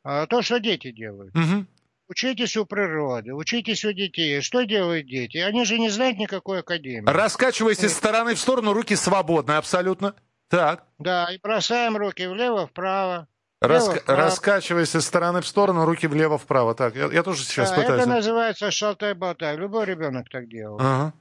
то, 0.03 0.41
что 0.41 0.59
дети 0.59 0.91
делают. 0.91 1.35
Угу. 1.35 1.65
Учитесь 2.09 2.57
у 2.57 2.65
природы, 2.65 3.33
учитесь 3.33 3.85
у 3.85 3.93
детей. 3.93 4.41
Что 4.41 4.63
делают 4.63 5.07
дети? 5.07 5.37
Они 5.37 5.63
же 5.63 5.79
не 5.79 5.89
знают 5.89 6.17
никакой 6.17 6.59
академии. 6.59 7.09
Раскачивайся 7.09 7.85
из 7.85 7.93
стороны 7.93 8.35
в 8.35 8.39
сторону, 8.39 8.73
руки 8.73 8.95
свободны 8.97 9.53
абсолютно. 9.53 10.13
Так. 10.49 10.85
Да, 10.99 11.29
и 11.31 11.37
бросаем 11.37 11.95
руки 11.95 12.27
влево-вправо. 12.27 13.29
Раска... 13.61 14.01
Раскачивайся 14.07 14.97
из 14.97 15.05
стороны 15.05 15.39
в 15.39 15.47
сторону, 15.47 15.85
руки 15.85 16.07
влево-вправо. 16.07 16.75
Так, 16.75 16.95
я, 16.97 17.05
я 17.05 17.23
тоже 17.23 17.45
сейчас 17.45 17.69
да, 17.69 17.77
пытаюсь. 17.77 18.01
Это 18.01 18.09
называется 18.09 18.71
шалтай-болтай. 18.71 19.55
Любой 19.55 19.85
ребенок 19.85 20.27
так 20.29 20.49
делал. 20.49 20.77
Ага. 20.81 21.13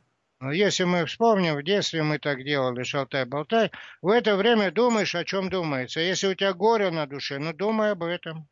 Если 0.52 0.84
мы 0.84 1.04
вспомним, 1.04 1.54
в 1.56 1.62
детстве 1.62 2.02
мы 2.02 2.18
так 2.18 2.42
делали, 2.42 2.82
шалтай-болтай, 2.82 3.70
в 4.00 4.08
это 4.08 4.36
время 4.36 4.72
думаешь, 4.72 5.14
о 5.14 5.24
чем 5.24 5.50
думается. 5.50 6.00
Если 6.00 6.26
у 6.26 6.34
тебя 6.34 6.54
горе 6.54 6.90
на 6.90 7.06
душе, 7.06 7.38
ну 7.38 7.52
думай 7.52 7.92
об 7.92 8.02
этом. 8.02 8.48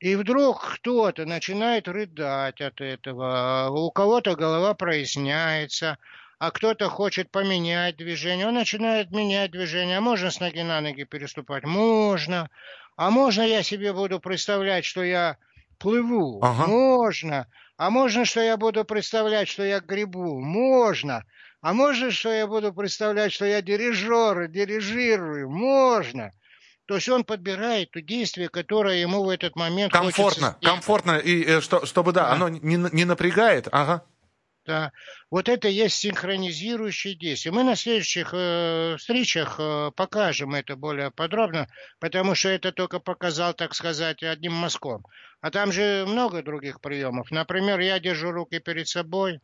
И 0.00 0.14
вдруг 0.14 0.74
кто-то 0.74 1.24
начинает 1.24 1.88
рыдать 1.88 2.60
от 2.60 2.80
этого, 2.80 3.68
у 3.70 3.90
кого-то 3.90 4.36
голова 4.36 4.74
проясняется, 4.74 5.98
а 6.38 6.52
кто-то 6.52 6.88
хочет 6.88 7.32
поменять 7.32 7.96
движение, 7.96 8.46
он 8.46 8.54
начинает 8.54 9.10
менять 9.10 9.50
движение. 9.50 9.98
А 9.98 10.00
можно 10.00 10.30
с 10.30 10.38
ноги 10.38 10.60
на 10.60 10.80
ноги 10.80 11.02
переступать? 11.02 11.64
Можно. 11.64 12.48
А 12.96 13.10
можно 13.10 13.42
я 13.42 13.64
себе 13.64 13.92
буду 13.92 14.20
представлять, 14.20 14.84
что 14.84 15.02
я 15.02 15.36
плыву? 15.78 16.38
Ага. 16.42 16.68
Можно. 16.68 17.46
А 17.76 17.90
можно, 17.90 18.24
что 18.24 18.40
я 18.40 18.56
буду 18.56 18.84
представлять, 18.84 19.48
что 19.48 19.64
я 19.64 19.80
грибу? 19.80 20.40
Можно. 20.40 21.24
А 21.60 21.72
можно, 21.72 22.12
что 22.12 22.32
я 22.32 22.46
буду 22.46 22.72
представлять, 22.72 23.32
что 23.32 23.46
я 23.46 23.62
дирижер, 23.62 24.46
дирижирую? 24.46 25.50
Можно. 25.50 26.32
То 26.88 26.94
есть 26.94 27.08
он 27.10 27.22
подбирает 27.22 27.90
то 27.90 28.00
действие, 28.00 28.48
которое 28.48 28.96
ему 28.96 29.22
в 29.22 29.28
этот 29.28 29.56
момент 29.56 29.92
комфортно, 29.92 30.56
комфортно 30.62 31.18
и 31.18 31.44
э, 31.44 31.60
что, 31.60 31.84
чтобы 31.84 32.12
да, 32.12 32.22
да. 32.22 32.32
оно 32.32 32.48
не, 32.48 32.76
не 32.76 33.04
напрягает, 33.04 33.68
ага. 33.70 34.02
Да, 34.64 34.92
вот 35.30 35.50
это 35.50 35.68
есть 35.68 35.96
синхронизирующие 35.96 37.14
действия. 37.14 37.52
Мы 37.52 37.62
на 37.62 37.76
следующих 37.76 38.30
э, 38.32 38.96
встречах 38.98 39.56
э, 39.58 39.90
покажем 39.96 40.54
это 40.54 40.76
более 40.76 41.10
подробно, 41.10 41.68
потому 42.00 42.34
что 42.34 42.48
это 42.48 42.72
только 42.72 43.00
показал, 43.00 43.52
так 43.52 43.74
сказать, 43.74 44.22
одним 44.22 44.54
мазком. 44.54 45.04
А 45.42 45.50
там 45.50 45.72
же 45.72 46.06
много 46.08 46.42
других 46.42 46.80
приемов. 46.80 47.30
Например, 47.30 47.78
я 47.80 48.00
держу 48.00 48.30
руки 48.30 48.60
перед 48.60 48.88
собой 48.88 49.40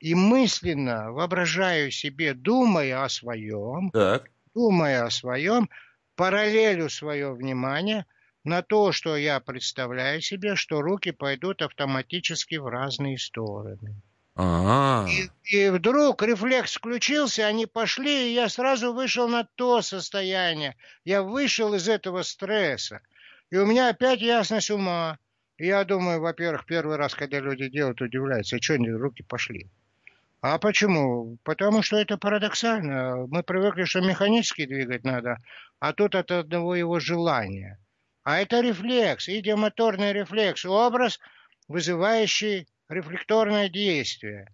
и 0.00 0.14
мысленно 0.14 1.12
воображаю 1.12 1.90
себе, 1.90 2.32
думая 2.32 3.04
о 3.04 3.10
своем, 3.10 3.90
так. 3.90 4.30
думая 4.54 5.04
о 5.04 5.10
своем, 5.10 5.68
параллелю 6.16 6.88
свое 6.88 7.32
внимание 7.32 8.06
на 8.44 8.62
то, 8.62 8.92
что 8.92 9.16
я 9.16 9.40
представляю 9.40 10.20
себе, 10.20 10.56
что 10.56 10.82
руки 10.82 11.12
пойдут 11.12 11.62
автоматически 11.62 12.56
в 12.56 12.66
разные 12.66 13.18
стороны. 13.18 13.94
А-а-а. 14.34 15.08
И, 15.10 15.28
и 15.44 15.68
вдруг 15.70 16.22
рефлекс 16.22 16.76
включился, 16.76 17.46
они 17.46 17.66
пошли, 17.66 18.30
и 18.30 18.34
я 18.34 18.48
сразу 18.48 18.92
вышел 18.94 19.28
на 19.28 19.44
то 19.44 19.82
состояние. 19.82 20.76
Я 21.04 21.22
вышел 21.22 21.74
из 21.74 21.88
этого 21.88 22.22
стресса. 22.22 23.00
И 23.50 23.56
у 23.56 23.66
меня 23.66 23.90
опять 23.90 24.22
ясность 24.22 24.70
ума. 24.70 25.18
И 25.58 25.66
я 25.66 25.84
думаю, 25.84 26.20
во-первых, 26.20 26.64
первый 26.64 26.96
раз, 26.96 27.14
когда 27.14 27.38
люди 27.40 27.68
делают, 27.68 28.00
удивляются, 28.00 28.60
что 28.60 28.74
они 28.74 28.90
руки 28.90 29.22
пошли. 29.22 29.68
А 30.40 30.58
почему? 30.58 31.36
Потому 31.44 31.82
что 31.82 31.98
это 31.98 32.16
парадоксально. 32.16 33.26
Мы 33.28 33.42
привыкли, 33.42 33.84
что 33.84 34.00
механически 34.00 34.66
двигать 34.66 35.04
надо, 35.04 35.36
а 35.82 35.92
тут 35.92 36.14
от 36.14 36.30
одного 36.30 36.76
его 36.76 37.00
желания. 37.00 37.76
А 38.22 38.38
это 38.38 38.60
рефлекс, 38.60 39.28
идиомоторный 39.28 40.12
рефлекс, 40.12 40.64
образ, 40.64 41.18
вызывающий 41.66 42.68
рефлекторное 42.88 43.68
действие. 43.68 44.46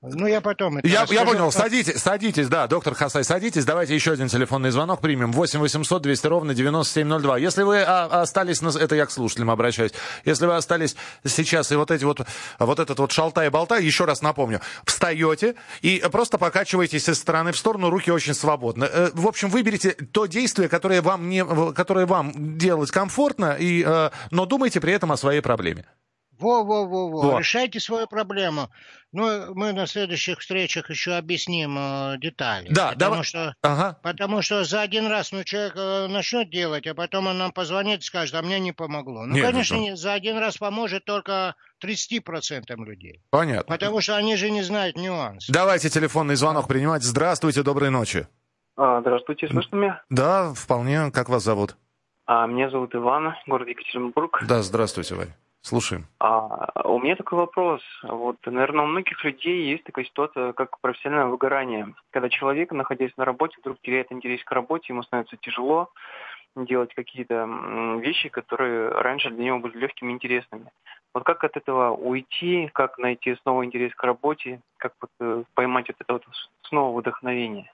Ну, 0.00 0.28
я 0.28 0.40
потом 0.40 0.78
это 0.78 0.86
Я, 0.86 1.04
я 1.10 1.24
понял. 1.24 1.50
Садитесь, 1.50 2.00
садитесь, 2.00 2.46
да, 2.46 2.68
доктор 2.68 2.94
Хасай, 2.94 3.24
садитесь. 3.24 3.64
Давайте 3.64 3.96
еще 3.96 4.12
один 4.12 4.28
телефонный 4.28 4.70
звонок 4.70 5.00
примем. 5.00 5.32
8 5.32 5.58
800 5.58 6.02
200 6.02 6.26
ровно 6.28 6.54
9702. 6.54 7.38
Если 7.38 7.64
вы 7.64 7.80
а, 7.80 8.04
остались, 8.22 8.62
это 8.62 8.94
я 8.94 9.06
к 9.06 9.10
слушателям 9.10 9.50
обращаюсь, 9.50 9.90
если 10.24 10.46
вы 10.46 10.54
остались 10.54 10.94
сейчас 11.24 11.72
и 11.72 11.74
вот 11.74 11.90
эти 11.90 12.04
вот, 12.04 12.20
вот 12.60 12.78
этот 12.78 12.96
вот 12.96 13.10
шалтай-болтай, 13.10 13.84
еще 13.84 14.04
раз 14.04 14.22
напомню, 14.22 14.60
встаете 14.84 15.56
и 15.82 16.00
просто 16.12 16.38
покачиваетесь 16.38 17.08
из 17.08 17.18
стороны 17.18 17.50
в 17.50 17.58
сторону, 17.58 17.90
руки 17.90 18.12
очень 18.12 18.34
свободны. 18.34 18.84
Э, 18.84 19.10
в 19.12 19.26
общем, 19.26 19.50
выберите 19.50 19.90
то 20.12 20.26
действие, 20.26 20.68
которое 20.68 21.02
вам, 21.02 21.28
не, 21.28 21.44
которое 21.72 22.06
вам 22.06 22.56
делать 22.56 22.92
комфортно, 22.92 23.56
и, 23.58 23.82
э, 23.84 24.10
но 24.30 24.46
думайте 24.46 24.80
при 24.80 24.92
этом 24.92 25.10
о 25.10 25.16
своей 25.16 25.40
проблеме. 25.40 25.86
Во-во-во-во, 26.38 27.38
решайте 27.38 27.80
свою 27.80 28.06
проблему. 28.06 28.70
Ну, 29.12 29.54
мы 29.54 29.72
на 29.72 29.86
следующих 29.86 30.40
встречах 30.40 30.90
еще 30.90 31.14
объясним 31.14 31.76
э, 31.78 32.18
детали. 32.18 32.68
Да, 32.70 32.92
потому 32.92 33.16
да. 33.16 33.22
Что, 33.22 33.54
ага. 33.62 33.98
Потому 34.02 34.42
что 34.42 34.64
за 34.64 34.82
один 34.82 35.06
раз 35.06 35.32
ну, 35.32 35.44
человек 35.44 35.72
э, 35.76 36.08
начнет 36.08 36.50
делать, 36.50 36.86
а 36.86 36.94
потом 36.94 37.26
он 37.26 37.38
нам 37.38 37.52
позвонит 37.52 38.00
и 38.00 38.04
скажет, 38.04 38.34
а 38.34 38.42
мне 38.42 38.60
не 38.60 38.72
помогло. 38.72 39.24
Ну, 39.24 39.34
Нет, 39.34 39.46
конечно, 39.46 39.78
ну, 39.78 39.96
за 39.96 40.12
один 40.12 40.36
раз 40.36 40.58
поможет 40.58 41.06
только 41.06 41.54
30% 41.82 42.64
людей. 42.84 43.22
Понятно. 43.30 43.64
Потому 43.64 44.02
что 44.02 44.16
они 44.16 44.36
же 44.36 44.50
не 44.50 44.62
знают 44.62 44.96
нюанс. 44.96 45.48
Давайте 45.48 45.88
телефонный 45.88 46.34
звонок 46.34 46.68
принимать. 46.68 47.02
Здравствуйте, 47.02 47.62
доброй 47.62 47.90
ночи. 47.90 48.26
А, 48.76 49.00
здравствуйте, 49.00 49.48
слышно 49.48 49.76
меня? 49.76 50.02
Да, 50.10 50.52
вполне. 50.54 51.10
Как 51.10 51.30
вас 51.30 51.42
зовут? 51.42 51.76
А, 52.26 52.46
меня 52.46 52.68
зовут 52.68 52.94
Иван, 52.94 53.34
город 53.46 53.68
Екатеринбург. 53.68 54.44
Да, 54.46 54.60
здравствуйте, 54.60 55.14
Вань. 55.14 55.32
Слушаем. 55.62 56.06
А, 56.20 56.70
у 56.84 56.98
меня 57.00 57.16
такой 57.16 57.38
вопрос. 57.38 57.82
Вот, 58.02 58.36
наверное, 58.46 58.84
у 58.84 58.88
многих 58.88 59.22
людей 59.24 59.70
есть 59.70 59.84
такая 59.84 60.04
ситуация, 60.04 60.52
как 60.52 60.80
профессиональное 60.80 61.30
выгорание. 61.30 61.94
Когда 62.10 62.28
человек, 62.28 62.72
находясь 62.72 63.16
на 63.16 63.24
работе, 63.24 63.56
вдруг 63.60 63.78
теряет 63.80 64.12
интерес 64.12 64.42
к 64.44 64.52
работе, 64.52 64.86
ему 64.88 65.02
становится 65.02 65.36
тяжело 65.36 65.90
делать 66.56 66.94
какие-то 66.94 67.46
вещи, 68.00 68.28
которые 68.28 68.88
раньше 68.88 69.30
для 69.30 69.44
него 69.44 69.58
были 69.58 69.78
легкими 69.78 70.10
и 70.10 70.14
интересными. 70.14 70.70
Вот 71.14 71.24
как 71.24 71.44
от 71.44 71.56
этого 71.56 71.90
уйти, 71.90 72.70
как 72.72 72.98
найти 72.98 73.36
снова 73.42 73.64
интерес 73.64 73.94
к 73.94 74.02
работе, 74.04 74.60
как 74.76 74.92
вот 75.00 75.10
э, 75.20 75.44
поймать 75.54 75.88
вот 75.88 75.96
это 76.00 76.12
вот 76.12 76.24
снова 76.62 76.98
вдохновение? 76.98 77.72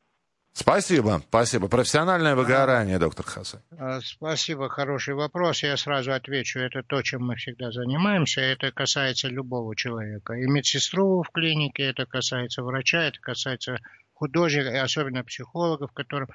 Спасибо, 0.57 1.21
спасибо. 1.29 1.67
Профессиональное 1.67 2.37
выгорание, 2.37 3.01
доктор 3.01 3.27
Хасан. 3.27 3.61
А, 3.77 4.01
спасибо, 4.01 4.69
хороший 4.69 5.15
вопрос. 5.15 5.65
Я 5.65 5.77
сразу 5.77 6.13
отвечу. 6.13 6.61
Это 6.61 6.85
то, 6.85 7.03
чем 7.03 7.27
мы 7.27 7.35
всегда 7.35 7.73
занимаемся. 7.73 8.41
Это 8.41 8.71
касается 8.71 9.27
любого 9.27 9.75
человека. 9.75 10.35
И 10.35 10.47
медсестру 10.47 11.25
в 11.25 11.31
клинике, 11.31 11.83
это 11.83 12.07
касается 12.07 12.63
врача, 12.63 13.03
это 13.03 13.19
касается 13.21 13.81
художников, 14.13 14.75
и 14.75 14.77
особенно 14.77 15.25
психологов, 15.25 15.91
которым 15.91 16.29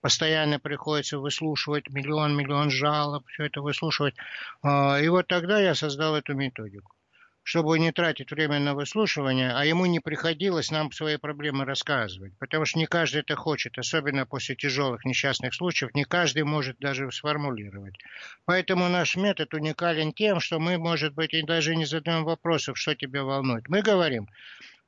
постоянно 0.00 0.60
приходится 0.60 1.18
выслушивать 1.18 1.90
миллион-миллион 1.90 2.70
жалоб, 2.70 3.26
все 3.26 3.46
это 3.46 3.60
выслушивать. 3.60 4.14
А, 4.62 5.00
и 5.00 5.08
вот 5.08 5.26
тогда 5.26 5.60
я 5.60 5.74
создал 5.74 6.14
эту 6.14 6.34
методику 6.34 6.94
чтобы 7.44 7.78
не 7.78 7.92
тратить 7.92 8.30
время 8.30 8.58
на 8.58 8.74
выслушивание, 8.74 9.52
а 9.52 9.66
ему 9.66 9.84
не 9.84 10.00
приходилось 10.00 10.70
нам 10.70 10.90
свои 10.90 11.18
проблемы 11.18 11.66
рассказывать. 11.66 12.32
Потому 12.38 12.64
что 12.64 12.78
не 12.78 12.86
каждый 12.86 13.20
это 13.20 13.36
хочет, 13.36 13.78
особенно 13.78 14.24
после 14.24 14.56
тяжелых 14.56 15.04
несчастных 15.04 15.54
случаев, 15.54 15.94
не 15.94 16.04
каждый 16.04 16.44
может 16.44 16.78
даже 16.78 17.12
сформулировать. 17.12 17.96
Поэтому 18.46 18.88
наш 18.88 19.16
метод 19.16 19.52
уникален 19.52 20.14
тем, 20.14 20.40
что 20.40 20.58
мы, 20.58 20.78
может 20.78 21.14
быть, 21.14 21.34
и 21.34 21.42
даже 21.42 21.76
не 21.76 21.84
задаем 21.84 22.24
вопросов, 22.24 22.78
что 22.78 22.94
тебя 22.94 23.24
волнует. 23.24 23.68
Мы 23.68 23.82
говорим, 23.82 24.26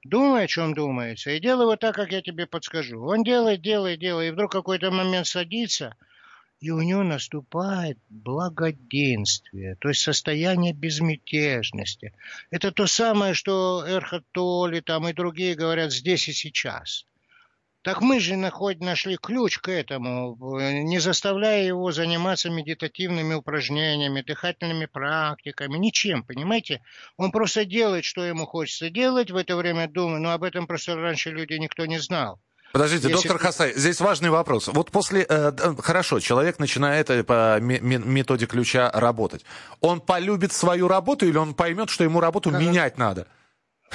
думай, 0.02 0.44
о 0.44 0.48
чем 0.48 0.72
думается, 0.72 1.32
и 1.32 1.40
делай 1.40 1.66
вот 1.66 1.80
так, 1.80 1.94
как 1.94 2.10
я 2.10 2.22
тебе 2.22 2.46
подскажу. 2.46 3.04
Он 3.04 3.22
делает, 3.22 3.60
делает, 3.60 4.00
делает, 4.00 4.30
и 4.30 4.32
вдруг 4.32 4.50
какой-то 4.50 4.90
момент 4.90 5.26
садится– 5.26 5.94
и 6.60 6.70
у 6.70 6.80
него 6.80 7.02
наступает 7.02 7.98
благоденствие, 8.08 9.76
то 9.76 9.88
есть 9.88 10.00
состояние 10.00 10.72
безмятежности. 10.72 12.12
Это 12.50 12.72
то 12.72 12.86
самое, 12.86 13.34
что 13.34 13.84
Эрхат 13.86 14.24
Толли 14.32 14.80
там 14.80 15.08
и 15.08 15.12
другие 15.12 15.54
говорят 15.54 15.92
здесь 15.92 16.28
и 16.28 16.32
сейчас. 16.32 17.04
Так 17.82 18.00
мы 18.00 18.18
же 18.18 18.34
находим, 18.34 18.86
нашли 18.86 19.16
ключ 19.16 19.58
к 19.58 19.68
этому, 19.68 20.36
не 20.60 20.98
заставляя 20.98 21.64
его 21.64 21.92
заниматься 21.92 22.50
медитативными 22.50 23.34
упражнениями, 23.34 24.22
дыхательными 24.22 24.86
практиками, 24.86 25.76
ничем, 25.76 26.24
понимаете? 26.24 26.82
Он 27.16 27.30
просто 27.30 27.64
делает, 27.64 28.04
что 28.04 28.24
ему 28.24 28.44
хочется 28.44 28.90
делать, 28.90 29.30
в 29.30 29.36
это 29.36 29.54
время 29.54 29.86
думает, 29.86 30.20
но 30.20 30.32
об 30.32 30.42
этом 30.42 30.66
просто 30.66 30.96
раньше 30.96 31.30
люди 31.30 31.52
никто 31.52 31.86
не 31.86 31.98
знал. 31.98 32.40
Подождите, 32.72 33.08
Если... 33.08 33.28
доктор 33.28 33.38
Хасай, 33.38 33.72
здесь 33.74 34.00
важный 34.00 34.30
вопрос. 34.30 34.68
Вот 34.68 34.90
после, 34.90 35.24
э, 35.28 35.52
хорошо, 35.78 36.20
человек 36.20 36.58
начинает 36.58 37.08
э, 37.10 37.24
по 37.24 37.58
методе 37.60 38.46
ключа 38.46 38.90
работать. 38.92 39.44
Он 39.80 40.00
полюбит 40.00 40.52
свою 40.52 40.88
работу 40.88 41.26
или 41.26 41.36
он 41.36 41.54
поймет, 41.54 41.90
что 41.90 42.04
ему 42.04 42.20
работу 42.20 42.50
как... 42.50 42.60
менять 42.60 42.98
надо? 42.98 43.26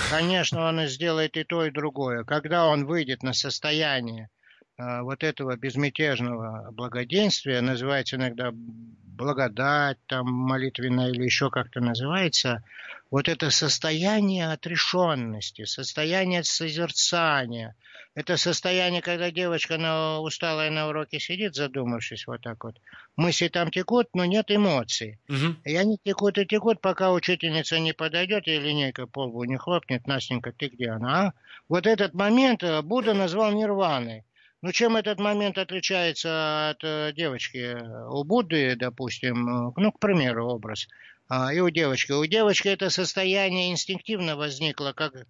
Конечно, 0.09 0.67
он 0.67 0.87
сделает 0.87 1.37
и 1.37 1.43
то, 1.43 1.65
и 1.65 1.71
другое. 1.71 2.23
Когда 2.23 2.65
он 2.65 2.85
выйдет 2.85 3.23
на 3.23 3.33
состояние 3.33 4.29
э, 4.77 5.01
вот 5.01 5.23
этого 5.23 5.55
безмятежного 5.57 6.71
благоденствия, 6.71 7.61
называется 7.61 8.15
иногда 8.15 8.51
благодать, 8.53 9.97
там 10.07 10.25
молитвенная 10.31 11.09
или 11.09 11.23
еще 11.23 11.49
как-то 11.49 11.81
называется, 11.81 12.63
вот 13.11 13.27
это 13.27 13.51
состояние 13.51 14.51
отрешенности, 14.51 15.65
состояние 15.65 16.43
созерцания, 16.43 17.75
это 18.13 18.37
состояние, 18.37 19.01
когда 19.01 19.31
девочка 19.31 19.77
на, 19.77 20.19
усталая 20.19 20.69
на 20.69 20.87
уроке 20.89 21.19
сидит, 21.19 21.55
задумавшись 21.55 22.27
вот 22.27 22.41
так 22.41 22.63
вот. 22.63 22.75
Мысли 23.15 23.47
там 23.47 23.71
текут, 23.71 24.07
но 24.13 24.25
нет 24.25 24.51
эмоций. 24.51 25.19
Угу. 25.29 25.55
И 25.65 25.75
они 25.75 25.97
текут 26.03 26.37
и 26.37 26.45
текут, 26.45 26.81
пока 26.81 27.11
учительница 27.11 27.79
не 27.79 27.93
подойдет 27.93 28.47
и 28.47 28.59
линейка 28.59 29.07
по 29.07 29.25
лбу 29.25 29.43
не 29.45 29.57
хлопнет. 29.57 30.07
Настенька, 30.07 30.51
ты 30.51 30.67
где 30.67 30.89
она? 30.89 31.27
А? 31.27 31.33
Вот 31.69 31.87
этот 31.87 32.13
момент 32.13 32.63
э, 32.63 32.81
Будда 32.81 33.13
назвал 33.13 33.53
нирваной. 33.53 34.25
Ну, 34.61 34.71
чем 34.71 34.97
этот 34.97 35.19
момент 35.19 35.57
отличается 35.57 36.69
от 36.71 36.83
э, 36.83 37.13
девочки? 37.15 37.77
У 38.09 38.23
Будды, 38.23 38.75
допустим, 38.75 39.69
э, 39.69 39.73
ну, 39.77 39.91
к 39.91 39.99
примеру, 39.99 40.47
образ– 40.47 40.87
а, 41.33 41.53
и 41.53 41.61
у 41.61 41.69
девочки. 41.69 42.11
У 42.11 42.25
девочки 42.25 42.67
это 42.67 42.89
состояние 42.89 43.71
инстинктивно 43.71 44.35
возникло, 44.35 44.91
как 44.91 45.15
э, 45.15 45.23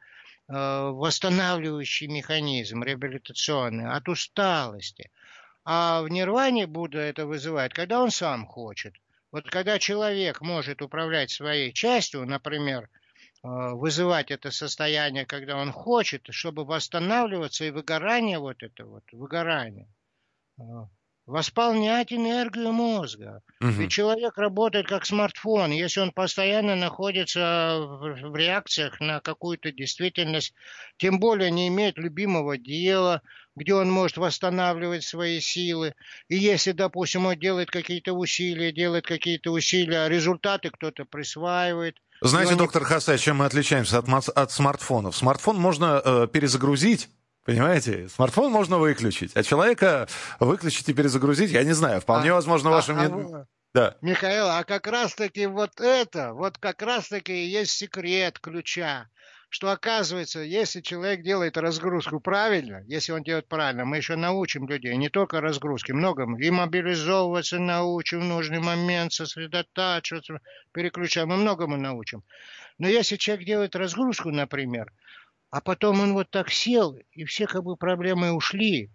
восстанавливающий 0.52 2.08
механизм, 2.08 2.84
реабилитационный, 2.84 3.90
от 3.90 4.10
усталости. 4.10 5.12
А 5.64 6.02
в 6.02 6.10
нирване 6.10 6.68
Будда 6.68 7.00
это 7.00 7.26
вызывает, 7.26 7.74
когда 7.74 8.02
он 8.02 8.12
сам 8.12 8.46
хочет. 8.46 8.94
Вот 9.32 9.50
когда 9.50 9.80
человек 9.80 10.42
может 10.42 10.82
управлять 10.82 11.32
своей 11.32 11.72
частью, 11.72 12.26
например, 12.26 12.90
э, 13.44 13.48
вызывать 13.48 14.30
это 14.30 14.52
состояние, 14.52 15.26
когда 15.26 15.56
он 15.56 15.72
хочет, 15.72 16.28
чтобы 16.32 16.66
восстанавливаться 16.66 17.64
и 17.64 17.72
выгорание 17.72 18.40
вот 18.40 18.62
это 18.62 18.86
вот, 18.86 19.04
выгорание, 19.14 19.88
э, 20.60 20.64
восполнять 21.26 22.12
энергию 22.12 22.72
мозга. 22.72 23.42
Угу. 23.62 23.70
Ведь 23.70 23.92
человек 23.92 24.38
работает 24.38 24.88
как 24.88 25.06
смартфон. 25.06 25.72
Если 25.72 26.00
он 26.00 26.12
постоянно 26.12 26.76
находится 26.76 27.78
в, 27.80 28.36
реакциях 28.36 29.00
на 29.00 29.20
какую-то 29.20 29.72
действительность, 29.72 30.54
тем 30.98 31.20
более 31.20 31.52
не 31.52 31.68
имеет 31.68 31.98
любимого 31.98 32.58
дела, 32.58 33.22
где 33.56 33.74
он 33.74 33.92
может 33.92 34.18
восстанавливать 34.18 35.04
свои 35.04 35.40
силы. 35.40 35.94
И 36.28 36.36
если, 36.36 36.72
допустим, 36.72 37.26
он 37.26 37.38
делает 37.38 37.70
какие-то 37.70 38.14
усилия, 38.14 38.72
делает 38.72 39.06
какие-то 39.06 39.52
усилия, 39.52 40.06
а 40.06 40.10
результаты 40.10 40.70
кто-то 40.70 41.06
присваивает. 41.06 41.98
Знаете, 42.22 42.56
доктор 42.56 42.84
Хасай, 42.84 43.18
чем 43.18 43.38
мы 43.38 43.46
отличаемся 43.46 44.00
от, 44.00 44.30
от 44.30 44.52
смартфонов? 44.52 45.16
Смартфон 45.16 45.58
можно 45.58 46.02
э, 46.04 46.28
перезагрузить 46.32 47.10
Понимаете? 47.44 48.08
Смартфон 48.08 48.52
можно 48.52 48.78
выключить, 48.78 49.36
а 49.36 49.44
человека 49.44 50.08
выключить 50.40 50.90
и 50.90 50.94
перезагрузить, 50.94 51.52
я 51.52 51.64
не 51.64 51.74
знаю. 51.74 52.02
Вполне 52.02 52.32
а, 52.32 52.36
возможно, 52.36 52.70
а, 52.70 52.74
вашим... 52.74 52.98
А, 53.00 53.46
да. 53.74 53.96
Михаил, 54.02 54.48
а 54.48 54.64
как 54.64 54.86
раз-таки 54.88 55.48
вот 55.48 55.80
это, 55.80 56.34
вот 56.34 56.58
как 56.58 56.82
раз-таки 56.82 57.34
и 57.34 57.48
есть 57.48 57.72
секрет 57.72 58.38
ключа, 58.40 59.08
что 59.50 59.72
оказывается, 59.72 60.40
если 60.42 60.82
человек 60.82 61.24
делает 61.24 61.58
разгрузку 61.58 62.20
правильно, 62.20 62.84
если 62.88 63.12
он 63.12 63.24
делает 63.24 63.48
правильно, 63.48 63.86
мы 63.86 63.98
еще 63.98 64.16
научим 64.16 64.68
людей, 64.68 64.96
не 64.96 65.10
только 65.10 65.42
разгрузки, 65.42 65.94
многому, 65.94 66.38
и 66.38 66.50
мобилизовываться 66.52 67.60
научим 67.60 68.22
в 68.22 68.26
нужный 68.26 68.60
момент, 68.60 69.14
сосредотачиваться, 69.14 70.40
переключать, 70.74 71.26
мы 71.26 71.38
многому 71.38 71.76
научим. 71.76 72.24
Но 72.78 72.88
если 72.88 73.16
человек 73.16 73.46
делает 73.46 73.76
разгрузку, 73.76 74.32
например, 74.32 74.92
а 75.52 75.60
потом 75.60 76.00
он 76.00 76.14
вот 76.14 76.32
так 76.32 76.50
сел, 76.50 76.98
и 77.12 77.26
все 77.26 77.46
как 77.46 77.64
бы 77.64 77.76
проблемы 77.76 78.32
ушли. 78.32 78.90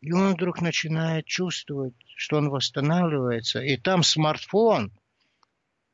И 0.00 0.12
он 0.12 0.34
вдруг 0.34 0.60
начинает 0.60 1.26
чувствовать, 1.26 1.94
что 2.16 2.36
он 2.36 2.48
восстанавливается. 2.48 3.60
И 3.60 3.76
там 3.76 4.04
смартфон 4.04 4.92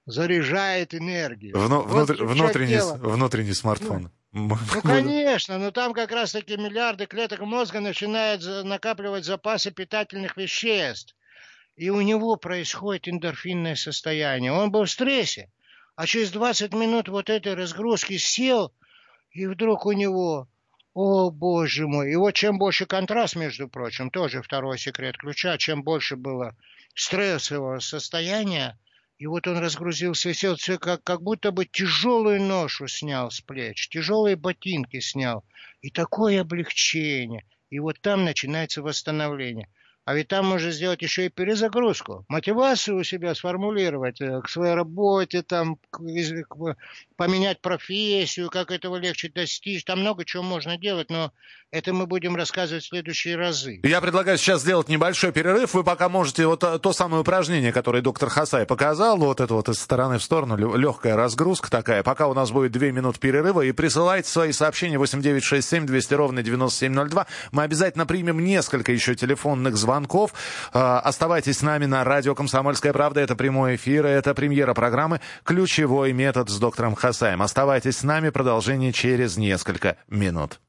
заряжает 0.05 0.95
энергию. 0.95 1.59
Вну, 1.59 1.81
вот 1.81 2.11
внутр, 2.11 2.25
внутренний, 2.25 2.79
внутренний 2.99 3.55
смартфон. 3.55 4.13
Ну, 4.33 4.59
ну, 4.75 4.83
конечно, 4.83 5.59
но 5.59 5.71
там 5.71 5.95
как 5.95 6.13
раз-таки 6.13 6.59
миллиарды 6.59 7.07
клеток 7.07 7.41
мозга 7.41 7.81
начинают 7.81 8.45
накапливать 8.67 9.25
запасы 9.25 9.71
питательных 9.71 10.37
веществ. 10.37 11.17
И 11.77 11.89
у 11.89 12.03
него 12.03 12.37
происходит 12.37 13.09
эндорфинное 13.09 13.77
состояние. 13.77 14.53
Он 14.53 14.71
был 14.71 14.85
в 14.85 14.91
стрессе. 14.91 15.51
А 15.97 16.07
через 16.07 16.33
20 16.33 16.75
минут 16.75 17.09
вот 17.09 17.31
этой 17.31 17.55
разгрузки 17.55 18.19
сел– 18.19 18.75
и 19.35 19.47
вдруг 19.47 19.85
у 19.85 19.93
него, 19.93 20.49
о 20.95 21.31
боже 21.31 21.89
мой, 21.89 22.13
и 22.13 22.17
вот 22.17 22.35
чем 22.35 22.57
больше 22.57 22.87
контраст, 22.87 23.35
между 23.35 23.69
прочим, 23.69 24.11
тоже 24.11 24.43
второй 24.43 24.79
секрет 24.79 25.17
ключа, 25.19 25.59
чем 25.59 25.83
больше 25.83 26.17
было 26.17 26.57
стрессового 26.95 27.81
состояния, 27.81 28.79
и 29.19 29.27
вот 29.27 29.47
он 29.49 29.59
разгрузился 29.59 30.33
сел, 30.33 30.57
все 30.57 30.79
как, 30.79 31.03
как 31.03 31.23
будто 31.23 31.51
бы 31.51 31.67
тяжелую 31.67 32.41
ношу 32.43 32.87
снял 32.87 33.31
с 33.31 33.41
плеч, 33.41 33.89
тяжелые 33.89 34.37
ботинки 34.37 35.01
снял. 35.01 35.45
И 35.83 35.91
такое 35.91 36.41
облегчение. 36.41 37.45
И 37.71 37.79
вот 37.79 38.01
там 38.01 38.25
начинается 38.25 38.83
восстановление. 38.83 39.69
А 40.05 40.15
ведь 40.15 40.29
там 40.29 40.45
можно 40.45 40.71
сделать 40.71 41.01
еще 41.01 41.27
и 41.27 41.29
перезагрузку. 41.31 42.27
Мотивацию 42.29 42.99
у 42.99 43.05
себя 43.05 43.35
сформулировать 43.35 44.21
э, 44.21 44.43
к 44.43 44.51
своей 44.51 44.75
работе, 44.75 45.43
там, 45.43 45.77
к, 45.91 45.99
к, 45.99 46.77
поменять 47.17 47.63
профессию, 47.63 48.51
как 48.51 48.71
этого 48.71 48.97
легче 48.97 49.31
достичь. 49.35 49.83
Там 49.85 50.01
много 50.01 50.27
чего 50.27 50.43
можно 50.43 50.77
делать, 50.77 51.09
но 51.09 51.33
это 51.71 51.95
мы 51.95 52.07
будем 52.07 52.37
рассказывать 52.37 52.85
в 52.85 52.89
следующие 52.89 53.37
разы. 53.37 53.81
Я 53.83 54.03
предлагаю 54.03 54.37
сейчас 54.37 54.61
сделать 54.61 54.91
небольшой 54.91 55.33
перерыв. 55.33 55.73
Вы 55.73 55.85
пока 55.85 56.11
можете 56.11 56.47
вот 56.47 56.61
то, 56.61 56.79
то 56.79 56.93
самое 56.93 57.23
упражнение, 57.23 57.73
которое 57.73 58.03
доктор 58.03 58.29
Хасай 58.29 58.67
показал, 58.67 59.17
вот 59.17 59.41
это 59.41 59.55
вот 59.55 59.71
из 59.71 59.81
стороны 59.81 60.19
в 60.19 60.23
сторону, 60.23 60.77
легкая 60.77 61.17
разгрузка 61.17 61.71
такая. 61.71 62.03
Пока 62.03 62.27
у 62.27 62.35
нас 62.35 62.51
будет 62.51 62.73
две 62.73 62.93
минуты 62.93 63.19
перерыва, 63.19 63.63
и 63.63 63.73
присылайте 63.73 64.29
свои 64.29 64.53
сообщения 64.53 64.99
8967 64.99 65.87
200 65.87 66.15
ровно 66.15 66.43
9702. 66.43 67.27
Мы 67.53 67.63
обязательно 67.63 68.05
примем 68.05 68.45
несколько 68.45 68.93
еще 68.93 69.15
телефонных 69.15 69.77
звонков 69.79 69.94
звонков. 69.95 70.35
А, 70.73 70.99
оставайтесь 71.01 71.59
с 71.59 71.63
нами 71.63 71.87
на 71.87 72.05
радио 72.05 72.35
«Комсомольская 72.35 72.93
правда». 72.93 73.21
Это 73.21 73.37
прямой 73.37 73.77
эфир, 73.77 74.07
это 74.07 74.35
премьера 74.35 74.75
программы 74.75 75.21
«Ключевой 75.45 76.13
метод» 76.13 76.51
с 76.51 76.59
доктором 76.59 76.95
Хасаем. 76.95 77.43
Оставайтесь 77.43 77.99
с 77.99 78.03
нами, 78.03 78.31
продолжение 78.31 78.93
через 78.93 79.37
несколько 79.37 79.97
минут. 80.09 80.61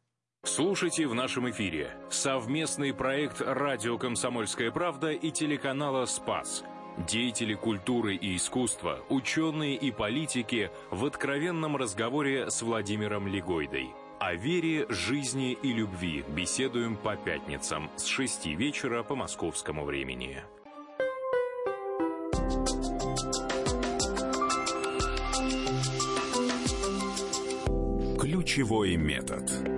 Слушайте 0.45 1.07
в 1.07 1.15
нашем 1.15 1.49
эфире 1.49 1.89
совместный 2.11 2.93
проект 2.93 3.41
«Радио 3.41 3.97
Комсомольская 3.97 4.69
правда» 4.69 5.09
и 5.09 5.31
телеканала 5.31 6.05
«Спас». 6.05 6.63
Деятели 7.09 7.55
культуры 7.55 8.15
и 8.15 8.37
искусства, 8.37 8.99
ученые 9.09 9.75
и 9.75 9.91
политики 9.91 10.69
в 10.91 11.03
откровенном 11.03 11.75
разговоре 11.75 12.49
с 12.49 12.61
Владимиром 12.61 13.27
Легойдой. 13.27 13.89
О 14.19 14.33
вере, 14.33 14.85
жизни 14.89 15.51
и 15.61 15.73
любви 15.73 16.23
беседуем 16.27 16.95
по 16.95 17.17
пятницам 17.17 17.89
с 17.97 18.05
6 18.05 18.45
вечера 18.47 19.03
по 19.03 19.13
московскому 19.15 19.83
времени. 19.83 20.41
Ключевой 28.17 28.95
метод. 28.95 29.74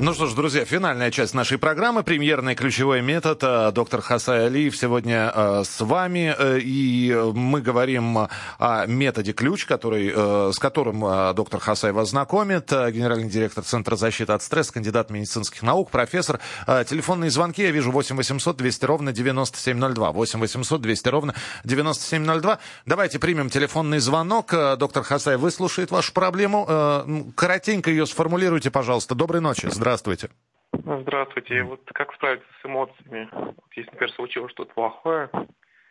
Ну 0.00 0.12
что 0.12 0.26
ж, 0.26 0.34
друзья, 0.34 0.64
финальная 0.64 1.12
часть 1.12 1.34
нашей 1.34 1.56
программы, 1.56 2.02
премьерный 2.02 2.56
ключевой 2.56 3.00
метод. 3.00 3.38
Э, 3.42 3.70
доктор 3.72 4.00
Хасай 4.00 4.46
Алиев 4.46 4.76
сегодня 4.76 5.30
э, 5.32 5.62
с 5.64 5.80
вами, 5.80 6.34
э, 6.36 6.58
и 6.58 7.14
мы 7.32 7.60
говорим 7.60 8.26
о 8.58 8.86
методе 8.86 9.32
ключ, 9.32 9.66
который, 9.66 10.10
с 10.52 10.58
которым 10.58 11.34
доктор 11.34 11.60
Хасай 11.60 11.92
вас 11.92 12.10
знакомит, 12.10 12.70
генеральный 12.70 13.28
директор 13.28 13.62
Центра 13.62 13.94
защиты 13.94 14.32
от 14.32 14.42
стресса, 14.42 14.72
кандидат 14.72 15.10
медицинских 15.10 15.62
наук, 15.62 15.90
профессор. 15.90 16.40
Телефонные 16.66 17.30
звонки 17.30 17.62
я 17.62 17.70
вижу 17.70 17.92
8 17.92 18.16
800 18.16 18.56
200 18.56 18.84
ровно 18.84 19.12
9702. 19.12 20.10
8 20.10 20.40
800 20.40 20.80
200 20.80 21.08
ровно 21.08 21.34
9702. 21.62 22.58
Давайте 22.86 23.18
примем 23.20 23.48
телефонный 23.48 24.00
звонок. 24.00 24.52
Доктор 24.78 25.04
Хасай 25.04 25.36
выслушает 25.36 25.90
вашу 25.92 26.12
проблему. 26.12 27.32
Коротенько 27.36 27.90
ее 27.90 28.06
сформулируйте, 28.06 28.70
пожалуйста. 28.70 29.14
Доброй 29.14 29.40
ночи. 29.40 29.68
Здравствуйте. 29.84 30.30
Здравствуйте. 30.72 31.62
Вот 31.62 31.80
как 31.92 32.14
справиться 32.14 32.48
с 32.62 32.64
эмоциями? 32.64 33.28
Вот 33.30 33.54
если, 33.76 33.90
например, 33.90 34.14
случилось 34.14 34.50
что-то 34.52 34.72
плохое. 34.72 35.28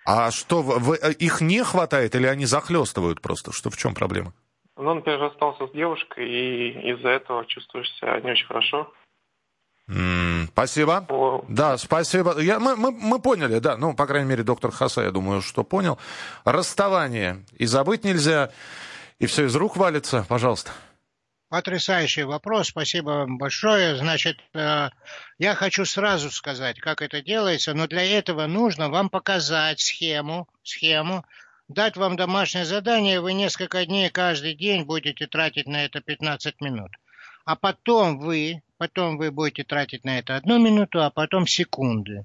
А 0.04 0.32
что, 0.32 0.64
вы, 0.64 0.98
э, 1.00 1.12
их 1.12 1.42
не 1.42 1.64
хватает 1.64 2.16
или 2.16 2.26
они 2.26 2.46
захлестывают 2.46 3.22
просто? 3.22 3.52
Что, 3.52 3.70
в 3.70 3.78
чем 3.78 3.94
проблема? 3.94 4.34
Ну, 4.78 4.96
например, 4.96 5.20
расстался 5.20 5.68
с 5.68 5.72
девушкой, 5.74 6.28
и 6.28 6.92
из-за 6.94 7.10
этого 7.10 7.46
чувствуешь 7.46 7.88
себя 8.00 8.20
не 8.22 8.32
очень 8.32 8.48
хорошо. 8.48 8.92
Mm, 9.88 10.48
спасибо. 10.48 11.06
О. 11.10 11.46
Да, 11.48 11.78
спасибо. 11.78 12.40
Я, 12.40 12.60
мы, 12.60 12.76
мы, 12.76 12.92
мы 12.92 13.20
поняли, 13.20 13.60
да. 13.60 13.78
Ну, 13.78 13.94
по 13.94 14.08
крайней 14.08 14.28
мере, 14.28 14.42
доктор 14.42 14.72
Хаса, 14.72 15.02
я 15.04 15.12
думаю, 15.12 15.42
что 15.42 15.64
понял. 15.64 16.00
Расставание. 16.46 17.46
И 17.60 17.68
забыть 17.68 18.04
нельзя. 18.04 18.50
И 19.20 19.28
все 19.28 19.46
из 19.46 19.56
рук 19.56 19.78
валится. 19.78 20.26
Пожалуйста. 20.28 20.72
Потрясающий 21.54 22.24
вопрос, 22.24 22.70
спасибо 22.70 23.10
вам 23.12 23.38
большое. 23.38 23.96
Значит, 23.96 24.40
э, 24.56 24.90
я 25.38 25.54
хочу 25.54 25.86
сразу 25.86 26.32
сказать, 26.32 26.80
как 26.80 27.04
это 27.04 27.22
делается, 27.22 27.76
но 27.76 27.86
для 27.86 28.04
этого 28.04 28.48
нужно 28.48 28.90
вам 28.90 29.08
показать 29.08 29.80
схему, 29.80 30.48
схему, 30.64 31.24
дать 31.68 31.96
вам 31.96 32.16
домашнее 32.16 32.66
задание, 32.66 33.22
вы 33.22 33.34
несколько 33.34 33.86
дней 33.86 34.10
каждый 34.10 34.56
день 34.56 34.86
будете 34.86 35.28
тратить 35.28 35.68
на 35.68 35.86
это 35.86 36.02
15 36.02 36.60
минут. 36.60 36.90
А 37.46 37.56
потом 37.56 38.18
вы, 38.18 38.64
потом 38.80 39.18
вы 39.18 39.30
будете 39.30 39.64
тратить 39.64 40.06
на 40.06 40.18
это 40.18 40.36
одну 40.36 40.58
минуту, 40.58 41.04
а 41.04 41.12
потом 41.12 41.46
секунды 41.46 42.24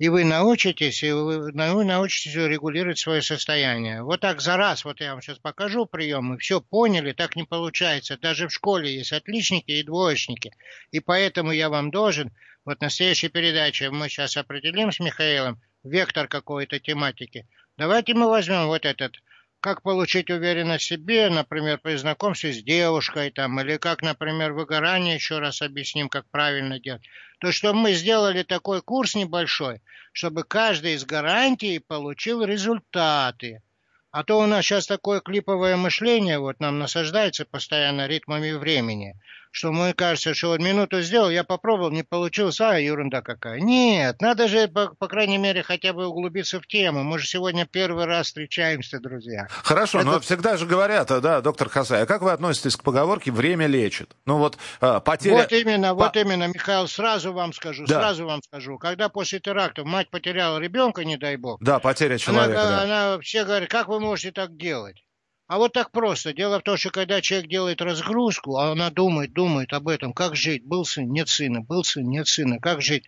и 0.00 0.08
вы 0.08 0.24
научитесь, 0.24 1.02
и 1.02 1.12
вы, 1.12 1.52
вы 1.52 1.84
научитесь 1.84 2.34
регулировать 2.34 2.98
свое 2.98 3.20
состояние. 3.20 4.02
Вот 4.02 4.20
так 4.20 4.40
за 4.40 4.56
раз, 4.56 4.86
вот 4.86 4.98
я 5.02 5.12
вам 5.12 5.20
сейчас 5.20 5.38
покажу 5.38 5.84
прием, 5.84 6.32
и 6.32 6.38
все 6.38 6.62
поняли, 6.62 7.12
так 7.12 7.36
не 7.36 7.44
получается. 7.44 8.16
Даже 8.16 8.48
в 8.48 8.52
школе 8.52 8.96
есть 8.96 9.12
отличники 9.12 9.72
и 9.72 9.82
двоечники. 9.82 10.52
И 10.90 11.00
поэтому 11.00 11.52
я 11.52 11.68
вам 11.68 11.90
должен, 11.90 12.32
вот 12.64 12.80
на 12.80 12.88
следующей 12.88 13.28
передаче 13.28 13.90
мы 13.90 14.08
сейчас 14.08 14.38
определим 14.38 14.90
с 14.90 15.00
Михаилом 15.00 15.60
вектор 15.84 16.28
какой-то 16.28 16.80
тематики. 16.80 17.46
Давайте 17.76 18.14
мы 18.14 18.26
возьмем 18.26 18.68
вот 18.68 18.86
этот 18.86 19.16
как 19.60 19.82
получить 19.82 20.30
уверенность 20.30 20.84
в 20.84 20.88
себе, 20.88 21.28
например, 21.28 21.78
при 21.78 21.96
знакомстве 21.96 22.52
с 22.52 22.62
девушкой, 22.62 23.30
там, 23.30 23.60
или 23.60 23.76
как, 23.76 24.02
например, 24.02 24.52
выгорание, 24.52 25.14
еще 25.14 25.38
раз 25.38 25.62
объясним, 25.62 26.08
как 26.08 26.26
правильно 26.30 26.78
делать. 26.78 27.02
То, 27.38 27.52
что 27.52 27.72
мы 27.72 27.92
сделали 27.92 28.42
такой 28.42 28.82
курс 28.82 29.14
небольшой, 29.14 29.82
чтобы 30.12 30.44
каждый 30.44 30.94
из 30.94 31.04
гарантий 31.04 31.78
получил 31.78 32.42
результаты. 32.42 33.62
А 34.10 34.24
то 34.24 34.40
у 34.40 34.46
нас 34.46 34.64
сейчас 34.64 34.86
такое 34.86 35.20
клиповое 35.20 35.76
мышление, 35.76 36.38
вот 36.38 36.58
нам 36.58 36.78
насаждается 36.78 37.44
постоянно 37.44 38.06
ритмами 38.06 38.52
времени– 38.52 39.14
что 39.50 39.72
мне 39.72 39.94
кажется, 39.94 40.34
что 40.34 40.48
вот 40.48 40.60
минуту 40.60 41.02
сделал, 41.02 41.30
я 41.30 41.44
попробовал, 41.44 41.90
не 41.90 42.02
получилось, 42.02 42.60
а 42.60 42.78
ерунда 42.78 43.20
какая. 43.22 43.60
Нет, 43.60 44.20
надо 44.20 44.48
же, 44.48 44.68
по, 44.68 44.94
по 44.94 45.08
крайней 45.08 45.38
мере, 45.38 45.62
хотя 45.62 45.92
бы 45.92 46.06
углубиться 46.06 46.60
в 46.60 46.66
тему. 46.66 47.02
Мы 47.02 47.18
же 47.18 47.26
сегодня 47.26 47.66
первый 47.66 48.04
раз 48.04 48.28
встречаемся, 48.28 49.00
друзья. 49.00 49.48
Хорошо, 49.50 50.00
Это... 50.00 50.06
но 50.06 50.20
всегда 50.20 50.56
же 50.56 50.66
говорят, 50.66 51.08
да, 51.08 51.40
доктор 51.40 51.68
Хасай, 51.68 52.02
а 52.02 52.06
как 52.06 52.22
вы 52.22 52.32
относитесь 52.32 52.76
к 52.76 52.82
поговорке 52.82 53.32
«время 53.32 53.66
лечит»? 53.66 54.16
Ну 54.24 54.38
вот 54.38 54.56
а, 54.80 55.00
потеря... 55.00 55.34
Вот 55.34 55.52
именно, 55.52 55.94
вот 55.94 56.16
именно, 56.16 56.46
Михаил, 56.46 56.86
сразу 56.86 57.32
вам 57.32 57.52
скажу, 57.52 57.84
да. 57.86 58.00
сразу 58.00 58.26
вам 58.26 58.42
скажу. 58.42 58.78
Когда 58.78 59.08
после 59.08 59.40
терактов 59.40 59.86
мать 59.86 60.10
потеряла 60.10 60.58
ребенка, 60.58 61.04
не 61.04 61.16
дай 61.16 61.36
бог. 61.36 61.60
Да, 61.60 61.78
потеря 61.78 62.18
человека, 62.18 62.62
она, 62.62 62.70
да. 62.70 62.82
она 62.82 63.20
все 63.20 63.44
говорят, 63.44 63.68
как 63.68 63.88
вы 63.88 64.00
можете 64.00 64.32
так 64.32 64.56
делать? 64.56 65.04
А 65.50 65.58
вот 65.58 65.72
так 65.72 65.90
просто. 65.90 66.32
Дело 66.32 66.60
в 66.60 66.62
том, 66.62 66.76
что 66.76 66.90
когда 66.90 67.20
человек 67.20 67.50
делает 67.50 67.82
разгрузку, 67.82 68.56
а 68.56 68.70
она 68.70 68.88
думает, 68.88 69.32
думает 69.32 69.72
об 69.72 69.88
этом, 69.88 70.12
как 70.12 70.36
жить, 70.36 70.64
был 70.64 70.84
сын, 70.84 71.10
нет 71.10 71.28
сына, 71.28 71.60
был 71.60 71.82
сын, 71.82 72.08
нет 72.08 72.28
сына, 72.28 72.60
как 72.60 72.80
жить. 72.82 73.06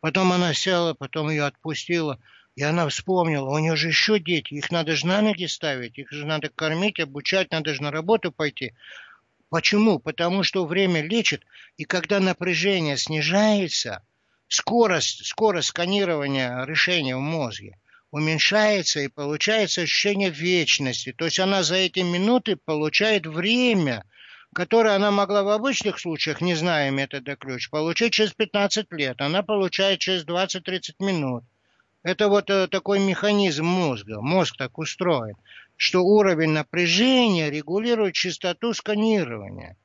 Потом 0.00 0.32
она 0.32 0.54
села, 0.54 0.94
потом 0.94 1.30
ее 1.30 1.44
отпустила, 1.44 2.18
и 2.56 2.64
она 2.64 2.88
вспомнила, 2.88 3.48
у 3.48 3.58
нее 3.60 3.76
же 3.76 3.86
еще 3.86 4.18
дети, 4.18 4.54
их 4.54 4.72
надо 4.72 4.96
же 4.96 5.06
на 5.06 5.22
ноги 5.22 5.46
ставить, 5.46 5.96
их 5.96 6.10
же 6.10 6.26
надо 6.26 6.48
кормить, 6.48 6.98
обучать, 6.98 7.52
надо 7.52 7.72
же 7.72 7.80
на 7.80 7.92
работу 7.92 8.32
пойти. 8.32 8.74
Почему? 9.48 10.00
Потому 10.00 10.42
что 10.42 10.66
время 10.66 11.00
лечит, 11.00 11.44
и 11.76 11.84
когда 11.84 12.18
напряжение 12.18 12.96
снижается, 12.96 14.02
скорость, 14.48 15.26
скорость 15.26 15.68
сканирования 15.68 16.64
решения 16.64 17.14
в 17.14 17.20
мозге 17.20 17.78
уменьшается 18.14 19.00
и 19.00 19.08
получается 19.08 19.82
ощущение 19.82 20.30
вечности. 20.30 21.12
То 21.12 21.24
есть 21.24 21.40
она 21.40 21.64
за 21.64 21.74
эти 21.74 21.98
минуты 21.98 22.54
получает 22.54 23.26
время, 23.26 24.04
которое 24.54 24.94
она 24.94 25.10
могла 25.10 25.42
в 25.42 25.48
обычных 25.48 25.98
случаях, 25.98 26.40
не 26.40 26.54
зная 26.54 26.92
метода 26.92 27.34
ключ, 27.34 27.70
получить 27.70 28.12
через 28.12 28.32
15 28.32 28.92
лет. 28.92 29.20
Она 29.20 29.42
получает 29.42 29.98
через 29.98 30.24
20-30 30.24 30.94
минут. 31.00 31.42
Это 32.04 32.28
вот 32.28 32.50
э, 32.50 32.68
такой 32.68 33.00
механизм 33.00 33.64
мозга. 33.64 34.20
Мозг 34.20 34.58
так 34.58 34.78
устроен, 34.78 35.34
что 35.76 36.04
уровень 36.04 36.50
напряжения 36.50 37.50
регулирует 37.50 38.14
частоту 38.14 38.74
сканирования. 38.74 39.76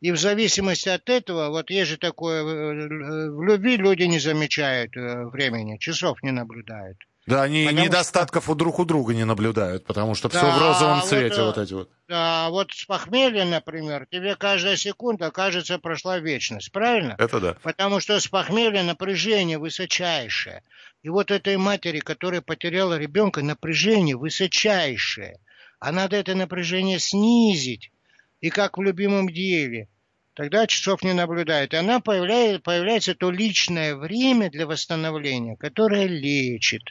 И 0.00 0.10
в 0.10 0.16
зависимости 0.16 0.88
от 0.88 1.08
этого, 1.08 1.50
вот 1.50 1.70
есть 1.70 1.90
же 1.90 1.96
такое, 1.96 2.42
э, 2.42 2.46
э, 2.46 3.30
в 3.30 3.40
любви 3.44 3.76
люди 3.76 4.02
не 4.02 4.18
замечают 4.18 4.96
времени, 4.96 5.78
часов 5.78 6.20
не 6.24 6.32
наблюдают. 6.32 6.98
Да, 7.28 7.42
они 7.42 7.66
потому 7.66 7.84
недостатков 7.84 8.44
что... 8.44 8.52
у 8.52 8.54
друг 8.54 8.78
у 8.78 8.84
друга 8.86 9.14
не 9.14 9.24
наблюдают, 9.24 9.84
потому 9.84 10.14
что 10.14 10.30
да, 10.30 10.38
все 10.38 10.50
в 10.50 10.58
розовом 10.58 11.02
цвете 11.02 11.42
вот, 11.42 11.56
вот 11.56 11.58
эти 11.58 11.74
вот. 11.74 11.90
Да, 12.08 12.48
вот 12.48 12.72
с 12.72 12.86
похмелья, 12.86 13.44
например, 13.44 14.06
тебе 14.10 14.34
каждая 14.34 14.76
секунда 14.76 15.30
кажется 15.30 15.78
прошла 15.78 16.18
вечность, 16.18 16.72
правильно? 16.72 17.16
Это 17.18 17.38
да. 17.38 17.56
Потому 17.62 18.00
что 18.00 18.18
с 18.18 18.26
похмелья 18.28 18.82
напряжение 18.82 19.58
высочайшее. 19.58 20.62
И 21.02 21.10
вот 21.10 21.30
этой 21.30 21.58
матери, 21.58 21.98
которая 21.98 22.40
потеряла 22.40 22.96
ребенка, 22.96 23.42
напряжение 23.42 24.16
высочайшее. 24.16 25.38
А 25.80 25.92
надо 25.92 26.16
это 26.16 26.34
напряжение 26.34 26.98
снизить. 26.98 27.92
И 28.40 28.48
как 28.48 28.78
в 28.78 28.82
любимом 28.82 29.28
деле. 29.28 29.88
Тогда 30.32 30.66
часов 30.66 31.02
не 31.02 31.12
наблюдает. 31.12 31.74
И 31.74 31.76
она 31.76 32.00
появляется, 32.00 32.60
появляется 32.60 33.14
то 33.14 33.30
личное 33.30 33.96
время 33.96 34.50
для 34.50 34.66
восстановления, 34.66 35.56
которое 35.56 36.06
лечит. 36.06 36.82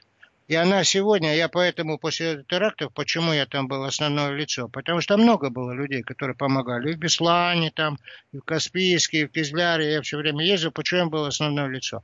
И 0.48 0.56
она 0.56 0.86
сегодня, 0.86 1.36
я 1.36 1.50
поэтому 1.50 1.98
после 1.98 2.46
терактов, 2.48 2.94
почему 2.94 3.34
я 3.34 3.46
там 3.46 3.68
был 3.68 3.84
основное 3.84 4.32
лицо? 4.32 4.70
Потому 4.70 5.02
что 5.02 5.18
много 5.18 5.50
было 5.50 5.74
людей, 5.74 6.04
которые 6.04 6.38
помогали. 6.38 6.92
И 6.92 6.96
в 6.96 7.00
Беслане, 7.00 7.70
там, 7.70 8.00
и 8.32 8.38
в 8.38 8.44
Каспийске, 8.44 9.22
и 9.22 9.26
в 9.26 9.32
Кизляре. 9.32 9.92
Я 9.92 10.02
все 10.02 10.18
время 10.18 10.46
ездил. 10.46 10.72
Почему 10.72 11.02
я 11.02 11.06
был 11.08 11.26
основное 11.26 11.68
лицо? 11.68 12.02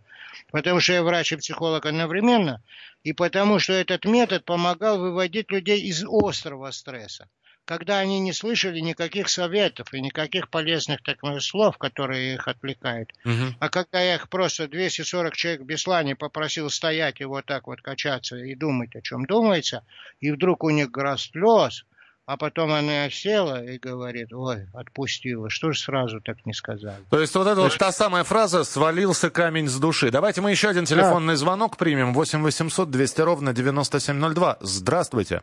Потому 0.51 0.81
что 0.81 0.91
я 0.91 1.03
врач 1.03 1.31
и 1.31 1.37
психолог 1.37 1.85
одновременно. 1.85 2.61
И 3.03 3.13
потому 3.13 3.59
что 3.59 3.71
этот 3.71 4.03
метод 4.03 4.43
помогал 4.43 4.99
выводить 4.99 5.49
людей 5.49 5.81
из 5.81 6.03
острого 6.03 6.71
стресса 6.71 7.29
когда 7.65 7.99
они 7.99 8.19
не 8.19 8.33
слышали 8.33 8.79
никаких 8.79 9.29
советов 9.29 9.93
и 9.93 10.01
никаких 10.01 10.49
полезных 10.49 11.01
так, 11.01 11.19
слов, 11.41 11.77
которые 11.77 12.35
их 12.35 12.47
отвлекают. 12.47 13.13
Угу. 13.23 13.55
А 13.59 13.69
когда 13.69 14.01
я 14.01 14.15
их 14.15 14.27
просто 14.29 14.67
240 14.67 15.35
человек 15.35 15.61
в 15.61 15.65
Беслане 15.65 16.15
попросил 16.15 16.69
стоять 16.69 17.21
и 17.21 17.25
вот 17.25 17.45
так 17.45 17.67
вот 17.67 17.81
качаться 17.81 18.35
и 18.35 18.55
думать, 18.55 18.95
о 18.95 19.01
чем 19.01 19.25
думается, 19.25 19.83
и 20.19 20.31
вдруг 20.31 20.63
у 20.63 20.69
них 20.71 20.91
гора 20.91 21.17
слез, 21.17 21.85
А 22.25 22.37
потом 22.37 22.71
она 22.71 23.09
села 23.09 23.63
и 23.65 23.77
говорит, 23.77 24.31
ой, 24.31 24.67
отпустила, 24.73 25.49
что 25.49 25.73
же 25.73 25.79
сразу 25.79 26.21
так 26.21 26.45
не 26.45 26.53
сказали. 26.53 27.03
То 27.09 27.19
есть 27.19 27.35
вот 27.35 27.47
это 27.47 27.59
вот 27.59 27.77
та 27.77 27.91
самая 27.91 28.23
фраза 28.23 28.63
«свалился 28.63 29.29
камень 29.29 29.67
с 29.67 29.77
души». 29.77 30.09
Давайте 30.09 30.39
мы 30.39 30.51
еще 30.51 30.69
один 30.69 30.85
телефонный 30.85 31.35
звонок 31.35 31.75
примем. 31.75 32.13
8 32.13 32.41
800 32.41 32.89
200 32.89 33.21
ровно 33.21 33.53
9702. 33.53 34.57
Здравствуйте. 34.61 35.41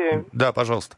Здравствуйте. 0.00 0.24
Да, 0.32 0.52
пожалуйста. 0.52 0.96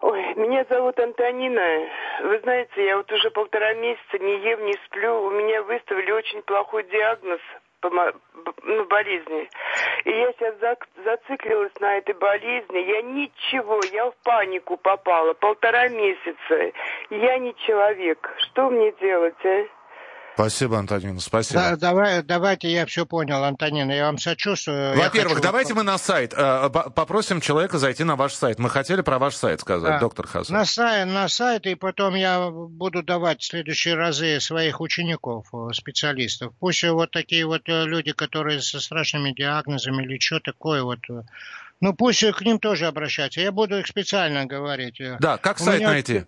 Ой, 0.00 0.34
меня 0.34 0.64
зовут 0.68 0.98
Антонина. 0.98 1.88
Вы 2.22 2.38
знаете, 2.40 2.84
я 2.84 2.96
вот 2.96 3.10
уже 3.10 3.30
полтора 3.30 3.74
месяца 3.74 4.18
не 4.18 4.38
ем, 4.40 4.64
не 4.66 4.74
сплю. 4.86 5.24
У 5.24 5.30
меня 5.30 5.62
выставили 5.62 6.10
очень 6.10 6.42
плохой 6.42 6.84
диагноз 6.84 7.40
ну, 7.82 8.84
болезни. 8.86 9.48
И 10.04 10.10
я 10.10 10.32
сейчас 10.32 10.54
зациклилась 11.04 11.72
на 11.80 11.96
этой 11.98 12.14
болезни. 12.14 12.78
Я 12.78 13.02
ничего, 13.02 13.80
я 13.92 14.10
в 14.10 14.14
панику 14.24 14.76
попала. 14.76 15.32
Полтора 15.34 15.88
месяца. 15.88 16.72
Я 17.10 17.38
не 17.38 17.54
человек. 17.66 18.30
Что 18.38 18.70
мне 18.70 18.92
делать, 19.00 19.34
а? 19.44 19.64
Спасибо, 20.34 20.80
Антонина, 20.80 21.20
спасибо. 21.20 21.60
Да, 21.60 21.76
давай, 21.76 22.22
давайте, 22.24 22.70
я 22.70 22.86
все 22.86 23.06
понял, 23.06 23.44
Антонина, 23.44 23.92
я 23.92 24.06
вам 24.06 24.18
сочувствую. 24.18 24.96
Во-первых, 24.96 25.40
давайте 25.40 25.74
мы 25.74 25.84
на 25.84 25.96
сайт. 25.96 26.34
Э, 26.36 26.68
попросим 26.70 27.40
человека 27.40 27.78
зайти 27.78 28.02
на 28.02 28.16
ваш 28.16 28.34
сайт. 28.34 28.58
Мы 28.58 28.68
хотели 28.68 29.02
про 29.02 29.20
ваш 29.20 29.36
сайт 29.36 29.60
сказать, 29.60 29.92
да. 29.92 29.98
доктор 30.00 30.26
Хасан. 30.26 30.56
На 30.56 30.64
сайт, 30.64 31.06
на 31.06 31.28
сайт, 31.28 31.66
и 31.66 31.76
потом 31.76 32.16
я 32.16 32.50
буду 32.50 33.04
давать 33.04 33.42
в 33.42 33.46
следующие 33.46 33.94
разы 33.94 34.40
своих 34.40 34.80
учеников, 34.80 35.46
э, 35.52 35.72
специалистов. 35.72 36.52
Пусть 36.58 36.82
вот 36.82 37.12
такие 37.12 37.46
вот 37.46 37.68
э, 37.68 37.84
люди, 37.84 38.10
которые 38.10 38.60
со 38.60 38.80
страшными 38.80 39.30
диагнозами 39.30 40.02
или 40.02 40.18
что 40.18 40.40
такое 40.40 40.82
вот... 40.82 40.98
Ну, 41.80 41.94
пусть 41.94 42.24
к 42.24 42.40
ним 42.40 42.58
тоже 42.58 42.86
обращаться. 42.86 43.40
Я 43.40 43.52
буду 43.52 43.78
их 43.78 43.86
специально 43.86 44.46
говорить. 44.46 45.00
Да, 45.20 45.38
как 45.38 45.60
сайт 45.60 45.78
меня... 45.78 45.90
найти? 45.90 46.24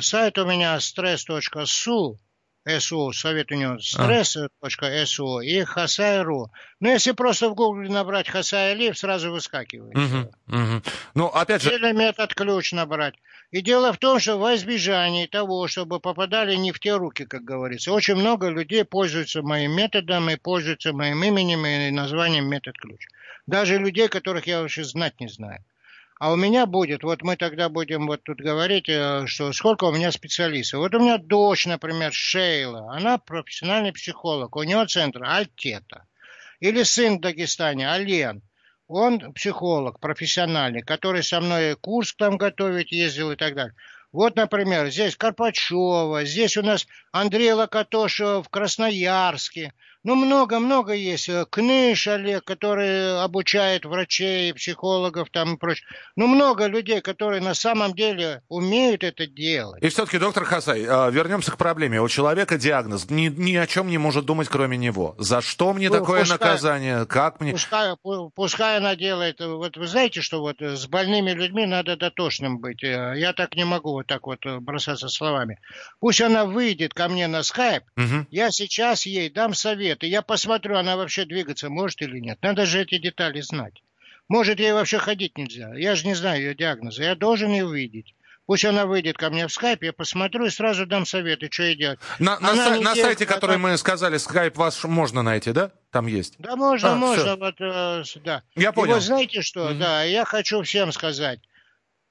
Сайт 0.00 0.36
у 0.36 0.44
меня 0.44 0.76
stress.su 0.76 2.18
СУ, 2.66 3.12
совет 3.12 3.50
у 3.52 3.54
него 3.54 3.78
стресс.су 3.78 5.40
и 5.40 5.64
Хасай.ру. 5.64 6.50
Ну, 6.80 6.90
если 6.90 7.12
просто 7.12 7.48
в 7.48 7.54
гугле 7.54 7.88
набрать 7.88 8.28
Хасай 8.28 8.72
Алиев, 8.72 8.98
сразу 8.98 9.32
выскакивает. 9.32 9.96
Угу, 9.96 10.58
угу. 10.58 10.82
Ну, 11.14 11.26
опять 11.26 11.62
же... 11.62 11.74
Или 11.74 11.92
метод 11.92 12.34
ключ 12.34 12.72
набрать. 12.72 13.14
И 13.50 13.62
дело 13.62 13.92
в 13.92 13.98
том, 13.98 14.20
что 14.20 14.38
во 14.38 14.54
избежание 14.54 15.26
того, 15.26 15.66
чтобы 15.66 16.00
попадали 16.00 16.54
не 16.54 16.70
в 16.70 16.78
те 16.78 16.96
руки, 16.96 17.24
как 17.24 17.42
говорится, 17.42 17.92
очень 17.92 18.14
много 18.14 18.48
людей 18.48 18.84
пользуются 18.84 19.42
моим 19.42 19.72
методом 19.72 20.30
и 20.30 20.36
пользуются 20.36 20.92
моим 20.92 21.24
именем 21.24 21.66
и 21.66 21.90
названием 21.90 22.46
метод 22.46 22.76
ключ. 22.76 23.06
Даже 23.46 23.78
людей, 23.78 24.08
которых 24.08 24.46
я 24.46 24.60
вообще 24.60 24.84
знать 24.84 25.18
не 25.18 25.28
знаю. 25.28 25.64
А 26.20 26.30
у 26.32 26.36
меня 26.36 26.66
будет, 26.66 27.02
вот 27.02 27.22
мы 27.22 27.34
тогда 27.38 27.70
будем 27.70 28.06
вот 28.06 28.22
тут 28.24 28.42
говорить, 28.42 28.90
э, 28.90 29.26
что 29.26 29.54
сколько 29.54 29.84
у 29.84 29.92
меня 29.92 30.12
специалистов. 30.12 30.80
Вот 30.80 30.94
у 30.94 31.00
меня 31.00 31.16
дочь, 31.16 31.64
например, 31.64 32.12
Шейла, 32.12 32.94
она 32.94 33.16
профессиональный 33.16 33.90
психолог, 33.90 34.54
у 34.54 34.62
нее 34.62 34.84
центр 34.84 35.24
Альтета. 35.24 36.04
Или 36.60 36.82
сын 36.82 37.16
в 37.16 37.20
Дагестане, 37.22 37.88
Ален. 37.88 38.42
Он 38.86 39.32
психолог 39.32 39.98
профессиональный, 39.98 40.82
который 40.82 41.22
со 41.22 41.40
мной 41.40 41.74
курс 41.76 42.12
там 42.14 42.36
готовить 42.36 42.92
ездил 42.92 43.30
и 43.30 43.36
так 43.36 43.54
далее. 43.54 43.74
Вот, 44.12 44.36
например, 44.36 44.90
здесь 44.90 45.16
Карпачева, 45.16 46.26
здесь 46.26 46.58
у 46.58 46.62
нас 46.62 46.86
Андрей 47.12 47.54
Локотошев 47.54 48.44
в 48.46 48.50
Красноярске– 48.50 49.72
ну, 50.02 50.14
много-много 50.14 50.92
есть. 50.92 51.28
Э, 51.28 51.44
Кныш 51.48 52.08
Олег, 52.08 52.44
который 52.44 53.22
обучает 53.22 53.84
врачей, 53.84 54.54
психологов 54.54 55.28
там 55.30 55.54
и 55.54 55.58
прочее. 55.58 55.86
Ну, 56.16 56.26
много 56.26 56.66
людей, 56.66 57.02
которые 57.02 57.42
на 57.42 57.52
самом 57.52 57.94
деле 57.94 58.42
умеют 58.48 59.04
это 59.04 59.26
делать. 59.26 59.82
И 59.82 59.88
все-таки, 59.88 60.18
доктор 60.18 60.44
Хасай, 60.44 60.84
э, 60.84 61.10
вернемся 61.10 61.52
к 61.52 61.58
проблеме. 61.58 62.00
У 62.00 62.08
человека 62.08 62.56
диагноз. 62.56 63.10
Ни, 63.10 63.28
ни 63.28 63.54
о 63.56 63.66
чем 63.66 63.88
не 63.88 63.98
может 63.98 64.24
думать, 64.24 64.48
кроме 64.48 64.78
него. 64.78 65.14
За 65.18 65.42
что 65.42 65.74
мне 65.74 65.90
ну, 65.90 65.98
такое 65.98 66.20
пускай, 66.20 66.38
наказание? 66.38 67.04
Как 67.04 67.40
мне? 67.40 67.52
Пускай, 67.52 67.94
пускай 68.34 68.78
она 68.78 68.96
делает. 68.96 69.40
Вот 69.40 69.76
вы 69.76 69.86
знаете, 69.86 70.22
что 70.22 70.40
вот 70.40 70.62
с 70.62 70.86
больными 70.86 71.32
людьми 71.32 71.66
надо 71.66 71.96
дотошным 71.96 72.58
быть. 72.58 72.82
Э, 72.82 73.12
я 73.16 73.34
так 73.34 73.54
не 73.54 73.64
могу 73.64 73.92
вот 73.92 74.06
так 74.06 74.26
вот 74.26 74.46
бросаться 74.46 75.08
словами. 75.08 75.58
Пусть 75.98 76.22
она 76.22 76.46
выйдет 76.46 76.94
ко 76.94 77.08
мне 77.08 77.26
на 77.26 77.42
скайп. 77.42 77.82
Угу. 77.98 78.28
Я 78.30 78.50
сейчас 78.50 79.04
ей 79.04 79.28
дам 79.28 79.52
совет 79.52 79.89
и 80.02 80.08
я 80.08 80.22
посмотрю, 80.22 80.76
она 80.76 80.96
вообще 80.96 81.24
двигаться 81.24 81.68
может 81.68 82.02
или 82.02 82.18
нет. 82.18 82.38
Надо 82.42 82.66
же 82.66 82.82
эти 82.82 82.98
детали 82.98 83.40
знать. 83.40 83.82
Может, 84.28 84.60
ей 84.60 84.72
вообще 84.72 84.98
ходить 84.98 85.36
нельзя. 85.36 85.74
Я 85.74 85.96
же 85.96 86.06
не 86.06 86.14
знаю 86.14 86.40
ее 86.40 86.54
диагноза. 86.54 87.02
Я 87.02 87.14
должен 87.16 87.50
ее 87.50 87.66
увидеть. 87.66 88.14
Пусть 88.46 88.64
она 88.64 88.84
выйдет 88.84 89.16
ко 89.16 89.30
мне 89.30 89.46
в 89.46 89.52
скайп, 89.52 89.84
я 89.84 89.92
посмотрю 89.92 90.46
и 90.46 90.50
сразу 90.50 90.84
дам 90.84 91.06
советы, 91.06 91.48
что 91.52 91.62
ей 91.62 91.76
делать. 91.76 92.00
На, 92.18 92.40
на, 92.40 92.56
сай, 92.56 92.80
на 92.80 92.96
сайте, 92.96 93.24
как... 93.24 93.36
который 93.36 93.58
мы 93.58 93.76
сказали, 93.76 94.18
скайп 94.18 94.56
вас 94.56 94.82
можно 94.82 95.22
найти, 95.22 95.52
да? 95.52 95.70
Там 95.92 96.08
есть. 96.08 96.34
Да, 96.38 96.56
можно, 96.56 96.92
а, 96.92 96.94
можно. 96.96 97.36
Вот, 97.36 97.60
э, 97.60 98.02
да. 98.24 98.42
Я 98.56 98.72
понял. 98.72 98.90
И 98.90 98.94
вот 98.94 99.02
знаете 99.04 99.42
что, 99.42 99.70
mm 99.70 99.78
да, 99.78 100.02
я 100.02 100.24
хочу 100.24 100.62
всем 100.62 100.90
сказать. 100.90 101.38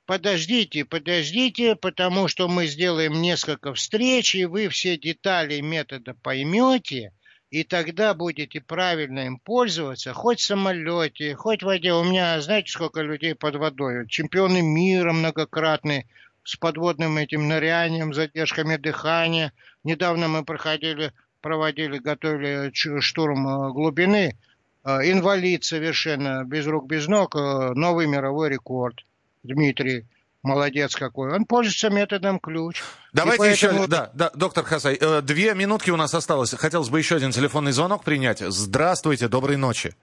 Подождите, 0.05 0.85
подождите, 0.85 1.75
потому 1.75 2.29
что 2.29 2.47
мы 2.47 2.67
сделаем 2.67 3.21
несколько 3.21 3.73
встреч, 3.73 4.33
и 4.33 4.45
вы 4.45 4.69
все 4.69 4.97
детали 4.97 5.59
метода 5.59 6.13
поймете, 6.13 7.11
и 7.51 7.63
тогда 7.63 8.13
будете 8.13 8.61
правильно 8.61 9.25
им 9.25 9.39
пользоваться, 9.39 10.13
хоть 10.13 10.39
в 10.39 10.45
самолете, 10.45 11.35
хоть 11.35 11.63
в 11.63 11.65
воде. 11.65 11.93
У 11.93 12.03
меня, 12.03 12.39
знаете, 12.41 12.71
сколько 12.71 13.01
людей 13.01 13.33
под 13.33 13.55
водой? 13.55 14.07
Чемпионы 14.07 14.61
мира 14.61 15.13
многократные, 15.13 16.05
с 16.43 16.55
подводным 16.55 17.17
этим 17.17 17.47
нырянием, 17.47 18.13
задержками 18.13 18.75
дыхания. 18.77 19.51
Недавно 19.83 20.27
мы 20.27 20.45
проходили, 20.45 21.11
проводили, 21.41 21.97
готовили 21.97 22.71
штурм 23.01 23.47
э, 23.47 23.71
глубины. 23.71 24.37
Э, 24.83 24.99
инвалид 25.11 25.63
совершенно, 25.63 26.43
без 26.45 26.67
рук, 26.67 26.87
без 26.87 27.07
ног, 27.07 27.35
э, 27.35 27.73
новый 27.73 28.07
мировой 28.07 28.49
рекорд. 28.49 29.05
Дмитрий 29.43 30.05
Молодец 30.41 30.95
какой. 30.95 31.33
Он 31.33 31.45
пользуется 31.45 31.89
методом 31.89 32.39
ключ. 32.39 32.81
Давайте 33.11 33.39
поэтому... 33.39 33.73
еще, 33.73 33.87
да, 33.87 34.09
да, 34.13 34.31
доктор 34.33 34.63
Хасай, 34.63 34.97
э, 34.99 35.21
две 35.21 35.53
минутки 35.53 35.89
у 35.89 35.97
нас 35.97 36.13
осталось. 36.13 36.53
Хотелось 36.53 36.89
бы 36.89 36.97
еще 36.97 37.17
один 37.17 37.31
телефонный 37.31 37.73
звонок 37.73 38.03
принять. 38.05 38.39
Здравствуйте, 38.39 39.27
доброй 39.27 39.57
ночи. 39.57 39.95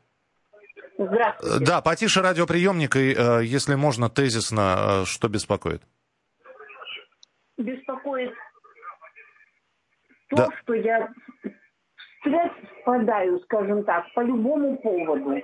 Здравствуйте. 0.99 1.65
Да, 1.65 1.81
потише 1.81 2.21
радиоприемник, 2.21 2.97
и, 2.97 3.15
э, 3.17 3.45
если 3.45 3.75
можно, 3.77 4.11
тезисно, 4.11 5.03
э, 5.03 5.05
что 5.07 5.29
беспокоит? 5.29 5.83
Беспокоит 7.57 8.33
то, 10.29 10.37
да. 10.37 10.49
что 10.63 10.75
я 10.75 11.09
в 11.45 11.49
стресс 12.21 12.53
впадаю, 12.83 13.41
скажем 13.45 13.85
так, 13.85 14.05
по 14.15 14.21
любому 14.21 14.77
поводу 14.79 15.41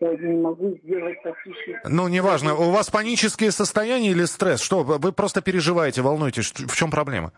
не 0.00 0.40
могу 0.40 0.78
сделать 0.82 1.22
потише. 1.22 1.80
Ну, 1.84 2.08
неважно. 2.08 2.54
У 2.54 2.70
вас 2.70 2.90
панические 2.90 3.50
состояния 3.50 4.10
или 4.10 4.24
стресс? 4.24 4.62
Что, 4.62 4.82
вы 4.82 5.12
просто 5.12 5.42
переживаете, 5.42 6.02
волнуетесь? 6.02 6.52
В 6.52 6.76
чем 6.76 6.90
проблема? 6.90 7.32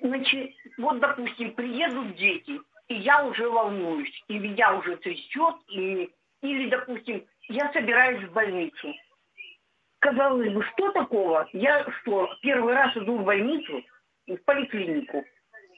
Значит, 0.00 0.50
вот, 0.78 1.00
допустим, 1.00 1.52
приедут 1.54 2.16
дети, 2.16 2.60
и 2.88 2.94
я 2.94 3.24
уже 3.24 3.48
волнуюсь, 3.48 4.24
и 4.28 4.38
меня 4.38 4.76
уже 4.76 4.96
трясет, 4.96 5.56
и... 5.68 6.10
или, 6.42 6.70
допустим, 6.70 7.24
я 7.48 7.72
собираюсь 7.72 8.28
в 8.28 8.32
больницу. 8.32 8.94
Казалось 9.98 10.52
бы, 10.52 10.62
что 10.62 10.92
такого? 10.92 11.48
Я 11.52 11.86
что, 12.00 12.28
первый 12.42 12.74
раз 12.74 12.96
иду 12.96 13.18
в 13.18 13.24
больницу, 13.24 13.82
в 14.26 14.36
поликлинику. 14.44 15.24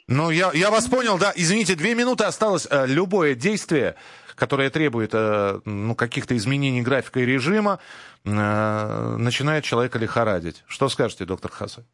Ну, 0.09 0.31
я, 0.31 0.51
я 0.55 0.71
вас 0.71 0.87
понял, 0.89 1.19
да. 1.19 1.33
Извините, 1.37 1.75
две 1.75 1.95
минуты 1.95 2.25
осталось. 2.25 2.67
Э, 2.71 2.87
любое 2.87 3.35
действие, 3.35 3.95
которое 4.35 4.71
требует 4.71 5.11
э, 5.13 5.61
ну, 5.67 5.95
каких-то 5.95 6.35
изменений 6.35 6.81
графика 6.81 7.21
и 7.21 7.27
режима, 7.27 7.79
э, 8.25 9.17
начинает 9.19 9.65
человека 9.65 9.99
лихорадить. 9.99 10.65
Что 10.67 10.89
скажете, 10.89 11.27
доктор 11.27 11.51
Хаса? 11.51 11.85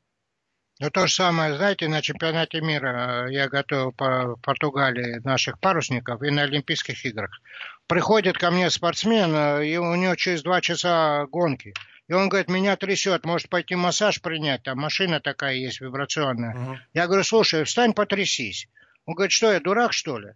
Ну, 0.79 0.91
то 0.91 1.09
же 1.09 1.13
самое, 1.15 1.57
знаете, 1.57 1.89
на 1.89 2.03
чемпионате 2.03 2.61
мира 2.61 3.29
я 3.31 3.49
готовил 3.49 3.91
по 3.91 4.37
Португалии 4.43 5.21
наших 5.25 5.59
парусников 5.59 6.23
и 6.23 6.31
на 6.31 6.43
Олимпийских 6.43 7.05
играх. 7.05 7.31
Приходит 7.89 8.39
ко 8.39 8.53
мне 8.53 8.71
спортсмен, 8.71 9.61
и 9.63 9.77
у 9.77 9.95
него 9.97 10.15
через 10.15 10.43
два 10.43 10.61
часа 10.61 11.27
гонки– 11.27 11.75
и 12.09 12.13
он 12.13 12.29
говорит, 12.29 12.49
меня 12.49 12.77
трясет, 12.77 13.25
может 13.25 13.49
пойти 13.49 13.75
массаж 13.75 14.21
принять, 14.21 14.63
там 14.63 14.79
машина 14.79 15.21
такая 15.21 15.55
есть 15.55 15.81
вибрационная. 15.81 16.55
Угу. 16.55 16.79
Я 16.95 17.07
говорю, 17.07 17.25
слушай, 17.25 17.65
встань, 17.65 17.95
потрясись. 17.95 18.69
Он 19.07 19.15
говорит, 19.15 19.33
что 19.33 19.53
я, 19.53 19.61
дурак, 19.61 19.93
что 19.93 20.19
ли? 20.19 20.33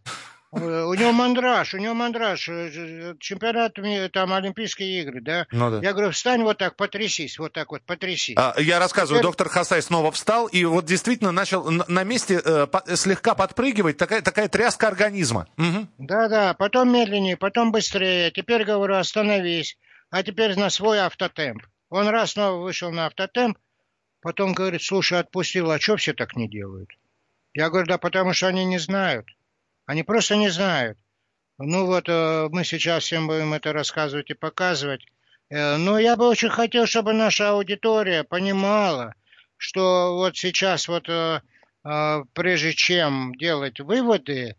У 0.51 0.95
него 0.95 1.13
мандраж, 1.13 1.75
у 1.75 1.79
него 1.79 1.93
мандраж, 1.93 2.49
э, 2.49 3.15
чемпионат, 3.21 3.75
там, 4.13 4.33
Олимпийские 4.33 5.03
игры, 5.03 5.21
да? 5.21 5.47
Ну, 5.53 5.71
да. 5.71 5.81
Я 5.83 5.93
говорю, 5.93 6.11
встань 6.11 6.43
вот 6.43 6.57
так, 6.57 6.75
потрясись, 6.75 7.39
вот 7.39 7.53
так 7.53 7.71
вот, 7.71 7.83
потрясись. 7.83 8.35
А, 8.39 8.55
я 8.57 8.79
рассказываю, 8.79 9.19
Теперь... 9.19 9.29
доктор 9.29 9.51
Хасай 9.51 9.83
снова 9.83 10.11
встал 10.11 10.47
и 10.47 10.65
вот 10.65 10.87
действительно 10.87 11.33
начал 11.33 11.71
на 11.71 12.03
месте 12.05 12.41
э, 12.43 12.67
по, 12.67 12.83
слегка 12.97 13.35
подпрыгивать, 13.35 13.99
такая, 13.99 14.23
такая 14.23 14.49
тряска 14.49 14.89
организма. 14.89 15.49
Да-да, 15.99 16.55
потом 16.55 16.95
медленнее, 16.95 17.37
потом 17.37 17.71
быстрее. 17.71 18.31
Теперь 18.31 18.65
говорю, 18.65 18.95
остановись 18.95 19.77
а 20.11 20.23
теперь 20.23 20.59
на 20.59 20.71
свой 20.71 21.01
автотемп. 21.01 21.67
Он 21.91 22.09
раз 22.09 22.33
снова 22.33 22.63
вышел 22.63 22.91
на 22.91 23.07
автотемп, 23.07 23.59
потом 24.21 24.53
говорит, 24.53 24.83
слушай, 24.83 25.19
отпустил, 25.19 25.71
а 25.71 25.81
что 25.81 25.97
все 25.97 26.13
так 26.13 26.37
не 26.37 26.49
делают? 26.49 26.91
Я 27.55 27.71
говорю, 27.71 27.87
да 27.87 27.99
потому 27.99 28.33
что 28.33 28.49
они 28.49 28.65
не 28.65 28.79
знают. 28.79 29.27
Они 29.87 30.03
просто 30.03 30.37
не 30.37 30.51
знают. 30.51 30.99
Ну 31.59 31.87
вот, 31.87 32.09
э, 32.09 32.49
мы 32.51 32.65
сейчас 32.65 33.05
всем 33.05 33.27
будем 33.27 33.53
это 33.53 33.73
рассказывать 33.73 34.31
и 34.31 34.35
показывать. 34.35 35.05
Э, 35.51 35.77
но 35.77 35.99
я 35.99 36.17
бы 36.17 36.29
очень 36.29 36.51
хотел, 36.51 36.87
чтобы 36.87 37.15
наша 37.15 37.51
аудитория 37.51 38.23
понимала, 38.23 39.15
что 39.57 40.15
вот 40.15 40.37
сейчас 40.37 40.87
вот 40.87 41.09
э, 41.09 41.41
прежде 42.33 42.75
чем 42.75 43.35
делать 43.35 43.81
выводы, 43.81 44.57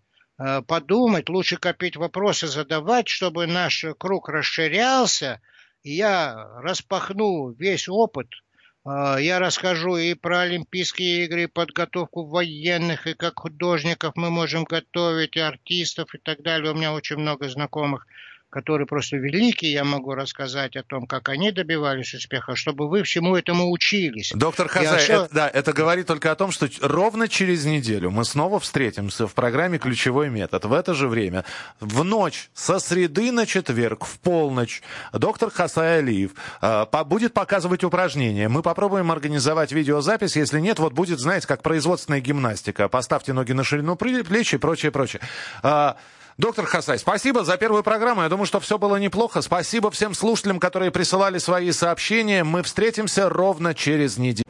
подумать, 0.68 1.30
лучше 1.30 1.58
копить 1.58 1.98
вопросы, 1.98 2.48
задавать, 2.48 3.08
чтобы 3.08 3.46
наш 3.48 3.86
круг 3.98 4.30
расширялся, 4.30 5.42
и 5.84 5.92
я 5.92 6.60
распахну 6.62 7.52
весь 7.52 7.90
опыт– 7.90 8.28
а, 8.86 9.18
я 9.18 9.40
расскажу 9.40 9.98
и 9.98 10.14
про 10.14 10.42
Олимпийские 10.42 11.26
игры, 11.26 11.44
и 11.44 11.48
подготовку 11.48 12.26
военных, 12.26 13.08
и 13.08 13.14
как 13.14 13.40
художников 13.40 14.14
мы 14.16 14.30
можем 14.30 14.64
готовить, 14.64 15.36
и 15.36 15.40
артистов 15.40 16.16
и 16.16 16.18
так 16.18 16.42
далее. 16.42 16.72
У 16.72 16.76
меня 16.76 16.94
очень 16.94 17.18
много 17.18 17.50
знакомых 17.50 18.08
которые 18.50 18.88
просто 18.88 19.18
великие, 19.18 19.72
я 19.72 19.84
могу 19.84 20.14
рассказать 20.14 20.76
о 20.76 20.84
том, 20.84 21.06
как 21.06 21.30
они 21.30 21.52
добивались 21.52 22.14
успеха, 22.14 22.56
чтобы 22.56 22.90
вы 22.90 23.04
всему 23.04 23.36
этому 23.36 23.72
учились. 23.72 24.32
Доктор 24.34 24.68
Хазай, 24.68 25.04
это, 25.04 25.30
да, 25.32 25.48
это 25.48 25.72
говорит 25.74 26.08
только 26.08 26.32
о 26.32 26.36
том, 26.36 26.52
что 26.52 26.68
ровно 26.82 27.28
через 27.28 27.66
неделю 27.66 28.10
мы 28.10 28.26
снова 28.26 28.60
встретимся 28.60 29.28
в 29.28 29.34
программе 29.34 29.78
«Ключевой 29.78 30.30
метод». 30.30 30.66
В 30.66 30.74
это 30.74 30.94
же 30.94 31.08
время, 31.08 31.46
в 31.80 32.04
ночь, 32.04 32.50
со 32.54 32.80
среды 32.80 33.32
на 33.32 33.46
четверг, 33.46 34.06
в 34.06 34.20
полночь, 34.20 34.82
доктор 35.14 35.52
Хасай 35.52 36.00
Алиев 36.00 36.32
э, 36.62 36.86
будет 37.06 37.34
показывать 37.34 37.84
упражнения. 37.84 38.50
Мы 38.50 38.62
попробуем 38.62 39.12
организовать 39.12 39.72
видеозапись. 39.72 40.36
Если 40.36 40.60
нет, 40.60 40.80
вот 40.80 40.94
будет, 40.94 41.20
знаете, 41.20 41.48
как 41.48 41.62
производственная 41.62 42.20
гимнастика. 42.20 42.88
Поставьте 42.90 43.34
ноги 43.34 43.52
на 43.52 43.64
ширину 43.64 43.96
плеч 43.96 44.54
и 44.54 44.58
прочее, 44.58 44.92
прочее. 44.92 45.22
Э, 45.64 45.94
Доктор 46.40 46.66
Хасай, 46.68 46.98
спасибо 46.98 47.44
за 47.44 47.58
первую 47.58 47.84
программу. 47.84 48.22
Я 48.22 48.30
думаю, 48.30 48.46
что 48.46 48.62
все 48.62 48.78
было 48.78 48.96
неплохо. 48.96 49.42
Спасибо 49.42 49.92
всем 49.92 50.14
слушателям, 50.14 50.58
которые 50.58 50.90
присылали 50.90 51.38
свои 51.38 51.74
сообщения. 51.74 52.46
Мы 52.46 52.64
встретимся 52.64 53.28
ровно 53.28 53.74
через 53.76 54.18
неделю. 54.18 54.46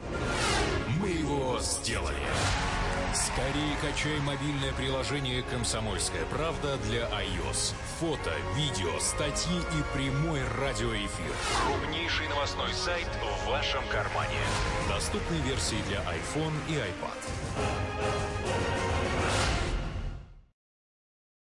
Мы 1.00 1.08
его 1.08 1.58
сделали. 1.58 2.14
Скорее 3.12 3.74
качай 3.82 4.20
мобильное 4.20 4.72
приложение 4.74 5.42
«Комсомольская 5.50 6.24
правда» 6.26 6.76
для 6.86 7.08
iOS. 7.08 7.74
Фото, 7.98 8.30
видео, 8.54 8.96
статьи 9.00 9.58
и 9.58 9.82
прямой 9.92 10.42
радиоэфир. 10.60 11.32
Крупнейший 11.66 12.28
новостной 12.28 12.72
сайт 12.72 13.08
в 13.18 13.48
вашем 13.48 13.82
кармане. 13.90 14.38
Доступны 14.88 15.34
версии 15.44 15.82
для 15.88 15.98
iPhone 16.02 16.54
и 16.68 16.74
iPad. 16.74 17.18